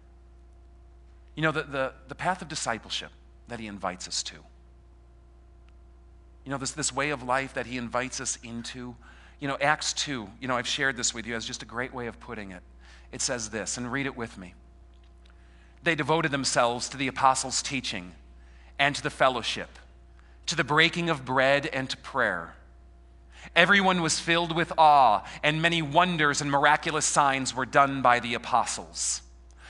You 1.34 1.42
know, 1.42 1.53
the, 1.53 1.62
the, 1.62 1.92
the 2.09 2.14
path 2.14 2.42
of 2.42 2.49
discipleship 2.49 3.11
that 3.49 3.61
he 3.61 3.66
invites 3.66 4.09
us 4.09 4.22
to. 4.24 4.36
You 6.47 6.53
know, 6.53 6.59
this, 6.59 6.70
this 6.70 6.92
way 6.92 7.11
of 7.11 7.24
life 7.24 7.55
that 7.55 7.66
he 7.66 7.76
invites 7.76 8.20
us 8.20 8.38
into. 8.44 8.94
You 9.40 9.49
know, 9.49 9.59
Acts 9.61 9.92
2, 9.92 10.28
you 10.40 10.47
know, 10.47 10.57
I've 10.57 10.68
shared 10.68 10.97
this 10.97 11.12
with 11.12 11.26
you 11.26 11.34
as 11.34 11.44
just 11.44 11.64
a 11.64 11.66
great 11.66 11.92
way 11.92 12.07
of 12.07 12.20
putting 12.20 12.53
it. 12.53 12.62
It 13.11 13.20
says 13.20 13.51
this, 13.51 13.76
and 13.76 13.90
read 13.90 14.07
it 14.07 14.16
with 14.16 14.38
me. 14.38 14.55
They 15.82 15.97
devoted 15.97 16.30
themselves 16.30 16.88
to 16.90 16.97
the 16.97 17.09
apostles' 17.09 17.62
teaching 17.62 18.12
and 18.78 18.94
to 18.94 19.03
the 19.03 19.11
fellowship, 19.11 19.70
to 20.47 20.55
the 20.55 20.62
breaking 20.62 21.11
of 21.11 21.24
bread 21.24 21.66
and 21.66 21.90
to 21.90 21.97
prayer. 21.97 22.55
Everyone 23.57 24.01
was 24.01 24.20
filled 24.20 24.55
with 24.55 24.72
awe, 24.78 25.24
and 25.42 25.61
many 25.61 25.82
wonders 25.82 26.40
and 26.40 26.49
miraculous 26.49 27.07
signs 27.07 27.55
were 27.55 27.66
done 27.66 28.03
by 28.03 28.20
the 28.20 28.34
apostles. 28.34 29.20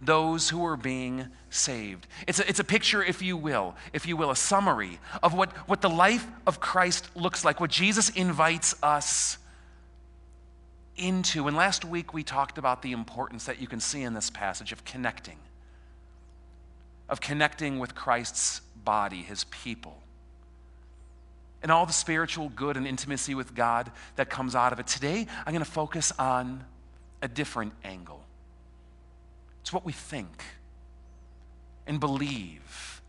those 0.00 0.48
who 0.48 0.64
are 0.64 0.76
being 0.76 1.26
saved. 1.50 2.06
It's 2.26 2.38
a, 2.38 2.48
it's 2.48 2.60
a 2.60 2.64
picture, 2.64 3.02
if 3.02 3.20
you 3.20 3.36
will, 3.36 3.74
if 3.92 4.06
you 4.06 4.16
will, 4.16 4.30
a 4.30 4.36
summary 4.36 4.98
of 5.22 5.34
what, 5.34 5.52
what 5.68 5.82
the 5.82 5.90
life 5.90 6.26
of 6.46 6.60
Christ 6.60 7.14
looks 7.14 7.44
like, 7.44 7.60
what 7.60 7.70
Jesus 7.70 8.08
invites 8.10 8.74
us 8.82 9.36
into. 10.96 11.48
And 11.48 11.56
last 11.56 11.84
week 11.84 12.14
we 12.14 12.22
talked 12.22 12.56
about 12.56 12.82
the 12.82 12.92
importance 12.92 13.44
that 13.44 13.60
you 13.60 13.66
can 13.66 13.80
see 13.80 14.02
in 14.02 14.14
this 14.14 14.30
passage 14.30 14.72
of 14.72 14.84
connecting, 14.84 15.38
of 17.08 17.20
connecting 17.20 17.78
with 17.78 17.94
Christ's 17.94 18.60
body, 18.84 19.22
his 19.22 19.44
people, 19.44 19.98
and 21.62 21.70
all 21.70 21.84
the 21.84 21.92
spiritual 21.92 22.48
good 22.48 22.78
and 22.78 22.86
intimacy 22.86 23.34
with 23.34 23.54
God 23.54 23.92
that 24.16 24.30
comes 24.30 24.54
out 24.54 24.72
of 24.72 24.80
it. 24.80 24.86
Today 24.86 25.26
I'm 25.44 25.52
going 25.52 25.64
to 25.64 25.70
focus 25.70 26.10
on 26.18 26.64
a 27.20 27.28
different 27.28 27.74
angle. 27.84 28.24
It's 29.62 29.72
what 29.72 29.84
we 29.84 29.92
think 29.92 30.44
and 31.86 32.00
believe. 32.00 33.02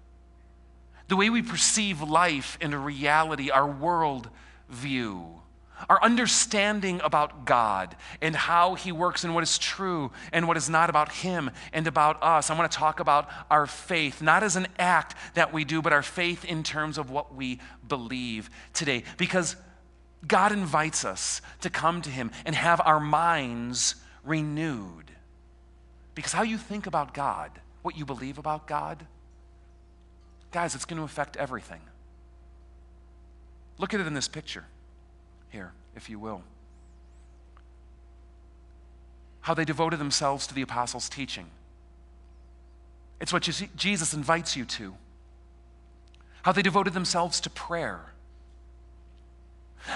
The 1.08 1.16
way 1.16 1.30
we 1.30 1.42
perceive 1.42 2.02
life 2.02 2.58
and 2.62 2.86
reality, 2.86 3.50
our 3.50 3.68
world 3.68 4.30
view 4.70 5.42
our 5.90 6.02
understanding 6.04 7.02
about 7.04 7.46
God 7.46 7.96
and 8.22 8.36
how 8.36 8.76
He 8.76 8.92
works 8.92 9.24
and 9.24 9.34
what 9.34 9.44
is 9.44 9.58
true 9.58 10.12
and 10.32 10.48
what 10.48 10.58
is 10.58 10.70
not 10.70 10.90
about 10.90 11.12
Him 11.12 11.52
and 11.74 11.88
about 11.88 12.22
us. 12.22 12.50
I 12.50 12.58
want 12.58 12.72
to 12.72 12.78
talk 12.78 13.00
about 13.00 13.30
our 13.50 13.66
faith, 13.66 14.22
not 14.22 14.44
as 14.44 14.56
an 14.56 14.68
act 14.78 15.16
that 15.34 15.54
we 15.54 15.64
do, 15.64 15.82
but 15.82 15.94
our 15.94 16.04
faith 16.04 16.46
in 16.46 16.64
terms 16.64 16.98
of 16.98 17.10
what 17.10 17.36
we 17.36 17.60
believe 17.88 18.50
today. 18.74 19.04
Because 19.18 19.56
God 20.28 20.52
invites 20.52 21.04
us 21.04 21.42
to 21.62 21.70
come 21.70 22.02
to 22.04 22.10
Him 22.10 22.32
and 22.46 22.56
have 22.56 22.82
our 22.82 23.00
minds 23.00 23.96
renewed. 24.24 25.12
Because 26.14 26.34
how 26.34 26.44
you 26.44 26.58
think 26.58 26.88
about 26.88 27.14
God, 27.14 27.52
what 27.82 27.98
you 27.98 28.06
believe 28.06 28.38
about 28.38 28.68
God, 28.68 29.06
guys, 30.52 30.76
it's 30.76 30.86
going 30.86 30.98
to 30.98 31.04
affect 31.06 31.38
everything. 31.38 31.82
Look 33.78 33.94
at 33.94 34.00
it 34.00 34.08
in 34.08 34.14
this 34.14 34.28
picture 34.28 34.66
here, 35.50 35.72
if 35.96 36.10
you 36.10 36.20
will. 36.20 36.44
How 39.42 39.54
they 39.54 39.66
devoted 39.66 40.00
themselves 40.00 40.46
to 40.48 40.54
the 40.54 40.62
apostles' 40.62 41.10
teaching. 41.10 41.48
It's 43.20 43.34
what 43.34 43.44
Jesus 43.76 44.14
invites 44.14 44.56
you 44.56 44.66
to. 44.66 44.96
How 46.44 46.52
they 46.52 46.62
devoted 46.62 46.94
themselves 46.94 47.40
to 47.42 47.50
prayer 47.50 48.11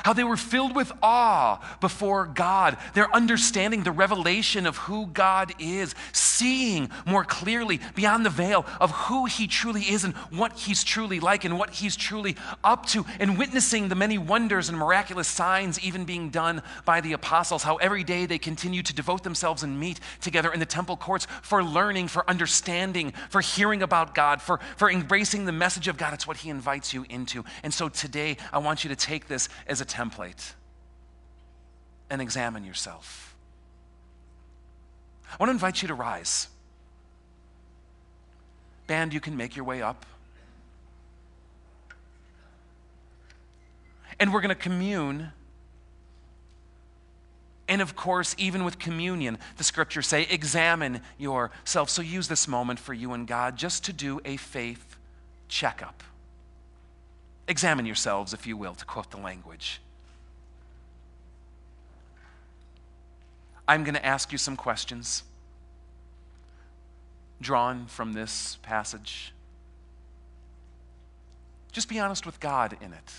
how 0.04 0.14
they 0.14 0.24
were 0.24 0.38
filled 0.38 0.76
with 0.76 0.92
awe 1.02 1.78
before 1.82 2.26
God. 2.26 2.78
They're 2.94 3.14
understanding 3.14 3.84
the 3.84 3.92
revelation 3.92 4.66
of 4.66 4.78
who 4.78 5.08
God 5.08 5.54
is, 5.60 5.96
seeing 6.12 6.90
more 7.06 7.24
clearly 7.24 7.80
beyond 7.96 8.26
the 8.26 8.30
veil 8.30 8.66
of 8.80 8.92
who 8.92 9.26
He 9.26 9.48
truly 9.48 9.82
is 9.82 10.04
and 10.04 10.14
what 10.32 10.54
He's 10.54 10.84
truly 10.84 11.20
like 11.20 11.46
and 11.46 11.58
what 11.58 11.72
He's 11.72 11.96
truly 11.96 12.36
up 12.64 12.86
to, 12.88 13.06
and 13.20 13.38
witnessing 13.38 13.90
the 13.90 13.96
many 13.96 14.18
wonders 14.18 14.70
and 14.70 14.78
miraculous 14.78 15.28
signs 15.28 15.80
even 15.80 16.06
being 16.06 16.30
done 16.30 16.62
by 16.86 17.02
the 17.02 17.14
apostles. 17.14 17.64
How 17.64 17.76
every 17.78 18.04
day 18.04 18.26
they 18.26 18.38
continue 18.38 18.84
to 18.84 18.94
devote 18.94 19.24
themselves 19.24 19.64
and 19.64 19.80
meet 19.80 20.00
together 20.22 20.52
in 20.52 20.60
the 20.60 20.66
temple 20.66 20.98
courts 20.98 21.28
for 21.42 21.64
learning, 21.64 22.08
for 22.08 22.30
understanding, 22.30 23.14
for 23.30 23.42
hearing 23.42 23.82
about 23.82 24.16
God, 24.16 24.42
for, 24.42 24.60
for 24.78 24.90
embracing 24.90 25.46
the 25.46 25.52
message 25.52 25.88
of 25.88 25.98
God. 25.98 26.14
It's 26.14 26.28
what 26.28 26.38
He 26.38 26.50
invites 26.50 26.94
you 26.94 27.06
into. 27.10 27.44
And 27.64 27.74
so 27.74 27.90
today, 27.90 28.38
I 28.52 28.60
want 28.60 28.84
you 28.84 28.90
to 28.90 28.96
take 28.96 29.28
this 29.28 29.50
as 29.68 29.75
as 29.76 29.82
a 29.82 29.86
template 29.86 30.54
and 32.10 32.22
examine 32.22 32.64
yourself. 32.64 33.36
I 35.30 35.36
want 35.38 35.50
to 35.50 35.52
invite 35.52 35.82
you 35.82 35.90
to 35.90 35.94
rise. 35.94 36.48
Band, 38.88 39.14
you 39.14 39.20
can 39.20 39.36
make 39.36 39.58
your 39.58 39.66
way 39.66 39.82
up. 39.82 40.06
And 44.18 44.32
we're 44.32 44.40
going 44.40 44.48
to 44.48 44.56
commune. 44.56 45.34
And 47.68 47.82
of 47.82 47.98
course, 47.98 48.34
even 48.38 48.64
with 48.64 48.80
communion, 48.80 49.38
the 49.58 49.66
scriptures 49.66 50.08
say, 50.08 50.26
examine 50.30 51.02
yourself. 51.18 51.90
So 51.90 52.02
use 52.02 52.30
this 52.30 52.48
moment 52.48 52.80
for 52.80 52.94
you 52.94 53.12
and 53.12 53.28
God 53.28 53.58
just 53.58 53.84
to 53.86 53.92
do 53.92 54.22
a 54.24 54.38
faith 54.38 54.96
checkup. 55.50 56.02
Examine 57.48 57.86
yourselves, 57.86 58.34
if 58.34 58.48
you 58.48 58.58
will, 58.58 58.74
to 58.76 58.86
quote 58.86 59.12
the 59.12 59.18
language. 59.18 59.80
I'm 63.68 63.84
going 63.84 63.96
to 63.96 64.06
ask 64.06 64.32
you 64.32 64.38
some 64.38 64.56
questions 64.56 65.24
drawn 67.42 67.86
from 67.88 68.14
this 68.14 68.58
passage. 68.62 69.34
Just 71.72 71.90
be 71.90 72.00
honest 72.00 72.26
with 72.26 72.40
God 72.40 72.78
in 72.82 72.94
it. 72.94 73.14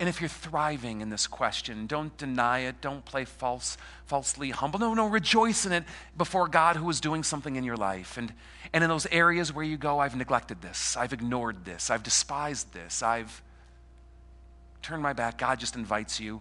And 0.00 0.08
if 0.08 0.22
you're 0.22 0.28
thriving 0.28 1.02
in 1.02 1.10
this 1.10 1.26
question, 1.26 1.86
don't 1.86 2.16
deny 2.16 2.60
it. 2.60 2.80
Don't 2.80 3.04
play 3.04 3.26
false, 3.26 3.76
falsely 4.06 4.48
humble. 4.48 4.80
No, 4.80 4.94
no, 4.94 5.06
rejoice 5.06 5.66
in 5.66 5.72
it 5.72 5.84
before 6.16 6.48
God 6.48 6.76
who 6.76 6.88
is 6.88 7.00
doing 7.00 7.22
something 7.22 7.54
in 7.54 7.64
your 7.64 7.76
life. 7.76 8.16
And, 8.16 8.32
and 8.72 8.82
in 8.82 8.88
those 8.88 9.06
areas 9.12 9.52
where 9.52 9.64
you 9.64 9.76
go, 9.76 9.98
I've 9.98 10.16
neglected 10.16 10.62
this, 10.62 10.96
I've 10.96 11.12
ignored 11.12 11.66
this, 11.66 11.90
I've 11.90 12.02
despised 12.02 12.72
this, 12.72 13.02
I've 13.02 13.42
turned 14.80 15.02
my 15.02 15.12
back. 15.12 15.36
God 15.36 15.60
just 15.60 15.76
invites 15.76 16.18
you 16.18 16.40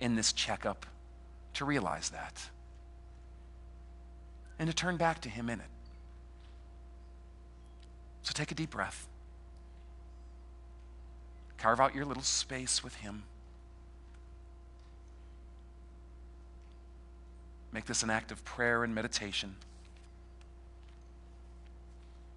in 0.00 0.14
this 0.14 0.34
checkup 0.34 0.84
to 1.54 1.64
realize 1.64 2.10
that 2.10 2.50
and 4.58 4.68
to 4.68 4.74
turn 4.74 4.98
back 4.98 5.22
to 5.22 5.30
Him 5.30 5.48
in 5.48 5.60
it. 5.60 5.66
So 8.20 8.32
take 8.34 8.50
a 8.50 8.54
deep 8.54 8.68
breath. 8.68 9.08
Carve 11.58 11.80
out 11.80 11.94
your 11.94 12.04
little 12.04 12.22
space 12.22 12.82
with 12.82 12.94
Him. 12.96 13.24
Make 17.72 17.84
this 17.84 18.02
an 18.02 18.10
act 18.10 18.32
of 18.32 18.44
prayer 18.44 18.84
and 18.84 18.94
meditation. 18.94 19.56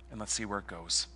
And 0.09 0.19
let's 0.19 0.33
see 0.33 0.43
where 0.43 0.59
it 0.59 0.67
goes. 0.67 1.07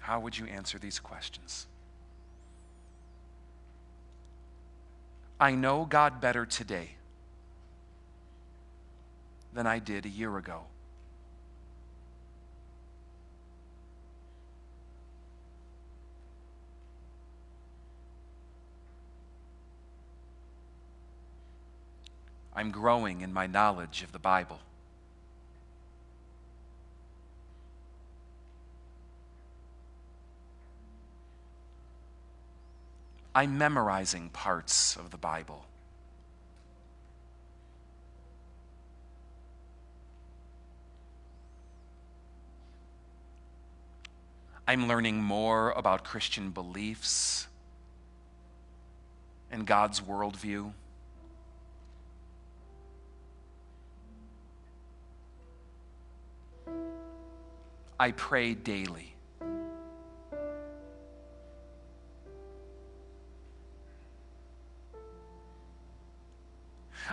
How 0.00 0.18
would 0.20 0.36
you 0.36 0.46
answer 0.46 0.78
these 0.78 0.98
questions? 0.98 1.66
I 5.38 5.54
know 5.54 5.84
God 5.84 6.20
better 6.20 6.46
today 6.46 6.90
than 9.52 9.66
I 9.66 9.78
did 9.78 10.06
a 10.06 10.08
year 10.08 10.36
ago. 10.38 10.62
I'm 22.54 22.70
growing 22.70 23.22
in 23.22 23.32
my 23.32 23.46
knowledge 23.46 24.02
of 24.02 24.12
the 24.12 24.18
Bible. 24.18 24.60
I'm 33.34 33.56
memorizing 33.56 34.28
parts 34.28 34.96
of 34.96 35.10
the 35.10 35.16
Bible. 35.16 35.64
I'm 44.68 44.86
learning 44.86 45.22
more 45.22 45.70
about 45.70 46.04
Christian 46.04 46.50
beliefs 46.50 47.48
and 49.50 49.66
God's 49.66 50.00
worldview. 50.00 50.72
I 57.98 58.10
pray 58.10 58.54
daily. 58.54 59.12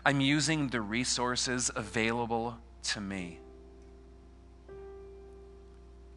I'm 0.06 0.22
using 0.22 0.70
the 0.70 0.82
resources 0.82 1.70
available 1.76 2.58
to 2.84 3.02
me 3.02 3.40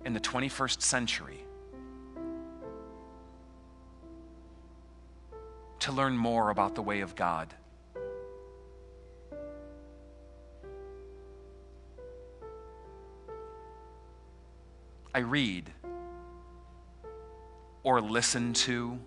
in 0.04 0.12
the 0.12 0.20
21st 0.20 0.82
century 0.82 1.40
to 5.80 5.92
learn 5.92 6.16
more 6.16 6.50
about 6.50 6.74
the 6.74 6.82
way 6.82 7.00
of 7.00 7.16
God. 7.16 7.52
I 15.14 15.18
read 15.18 15.70
or 17.82 18.00
listen 18.00 18.54
to 18.54 18.98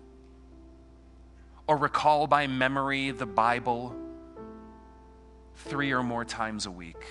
or 1.66 1.76
recall 1.76 2.26
by 2.26 2.46
memory 2.46 3.10
the 3.10 3.26
Bible 3.26 3.94
three 5.56 5.92
or 5.92 6.04
more 6.04 6.24
times 6.24 6.66
a 6.66 6.70
week. 6.70 7.04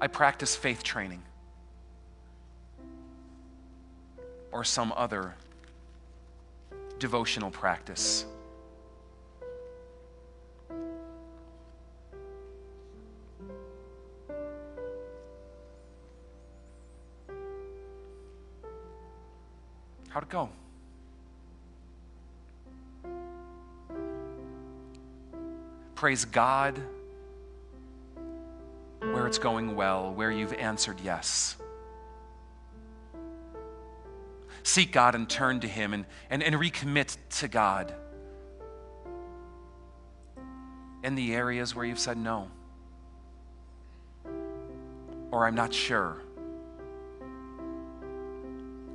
I 0.00 0.06
practice 0.06 0.56
faith 0.56 0.82
training 0.82 1.22
or 4.50 4.64
some 4.64 4.92
other 4.96 5.34
devotional 6.98 7.50
practice. 7.50 8.24
Go? 20.32 20.48
Praise 25.94 26.24
God 26.24 26.80
where 29.00 29.26
it's 29.26 29.38
going 29.38 29.76
well, 29.76 30.14
where 30.14 30.30
you've 30.30 30.54
answered 30.54 30.98
yes. 31.04 31.56
Seek 34.62 34.90
God 34.90 35.14
and 35.14 35.28
turn 35.28 35.60
to 35.60 35.68
Him 35.68 35.92
and, 35.92 36.06
and, 36.30 36.42
and 36.42 36.54
recommit 36.54 37.16
to 37.40 37.48
God 37.48 37.94
in 41.04 41.14
the 41.14 41.34
areas 41.34 41.74
where 41.74 41.84
you've 41.84 41.98
said 41.98 42.16
no, 42.16 42.48
or 45.30 45.46
I'm 45.46 45.54
not 45.54 45.74
sure. 45.74 46.22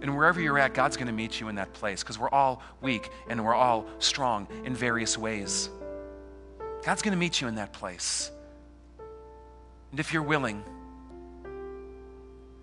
And 0.02 0.16
wherever 0.16 0.40
you're 0.40 0.60
at, 0.60 0.74
God's 0.74 0.96
going 0.96 1.08
to 1.08 1.14
meet 1.14 1.40
you 1.40 1.48
in 1.48 1.56
that 1.56 1.74
place 1.74 2.04
because 2.04 2.20
we're 2.20 2.30
all 2.30 2.62
weak 2.82 3.10
and 3.30 3.44
we're 3.44 3.56
all 3.56 3.86
strong 4.00 4.48
in 4.64 4.76
various 4.76 5.18
ways. 5.18 5.70
God's 6.84 7.02
going 7.02 7.14
to 7.14 7.18
meet 7.18 7.42
you 7.42 7.48
in 7.48 7.56
that 7.56 7.74
place. 7.74 8.32
And 9.92 10.00
if 10.00 10.14
you're 10.14 10.24
willing, 10.24 10.64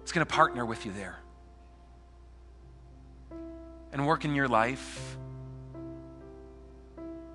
He's 0.03 0.13
going 0.13 0.27
to 0.27 0.33
partner 0.33 0.65
with 0.65 0.87
you 0.87 0.93
there 0.93 1.19
and 3.93 4.07
work 4.07 4.25
in 4.25 4.35
your 4.35 4.49
life 4.49 5.17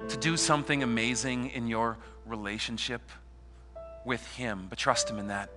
to 0.08 0.18
do 0.18 0.38
something 0.38 0.84
amazing 0.84 1.50
in 1.50 1.68
your 1.68 1.98
relationship 2.26 3.02
with 4.06 4.26
Him. 4.36 4.68
But 4.70 4.78
trust 4.78 5.10
Him 5.10 5.20
in 5.20 5.28
that. 5.28 5.50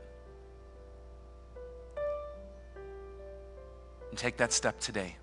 And 4.12 4.18
take 4.18 4.36
that 4.36 4.52
step 4.52 4.78
today. 4.78 5.16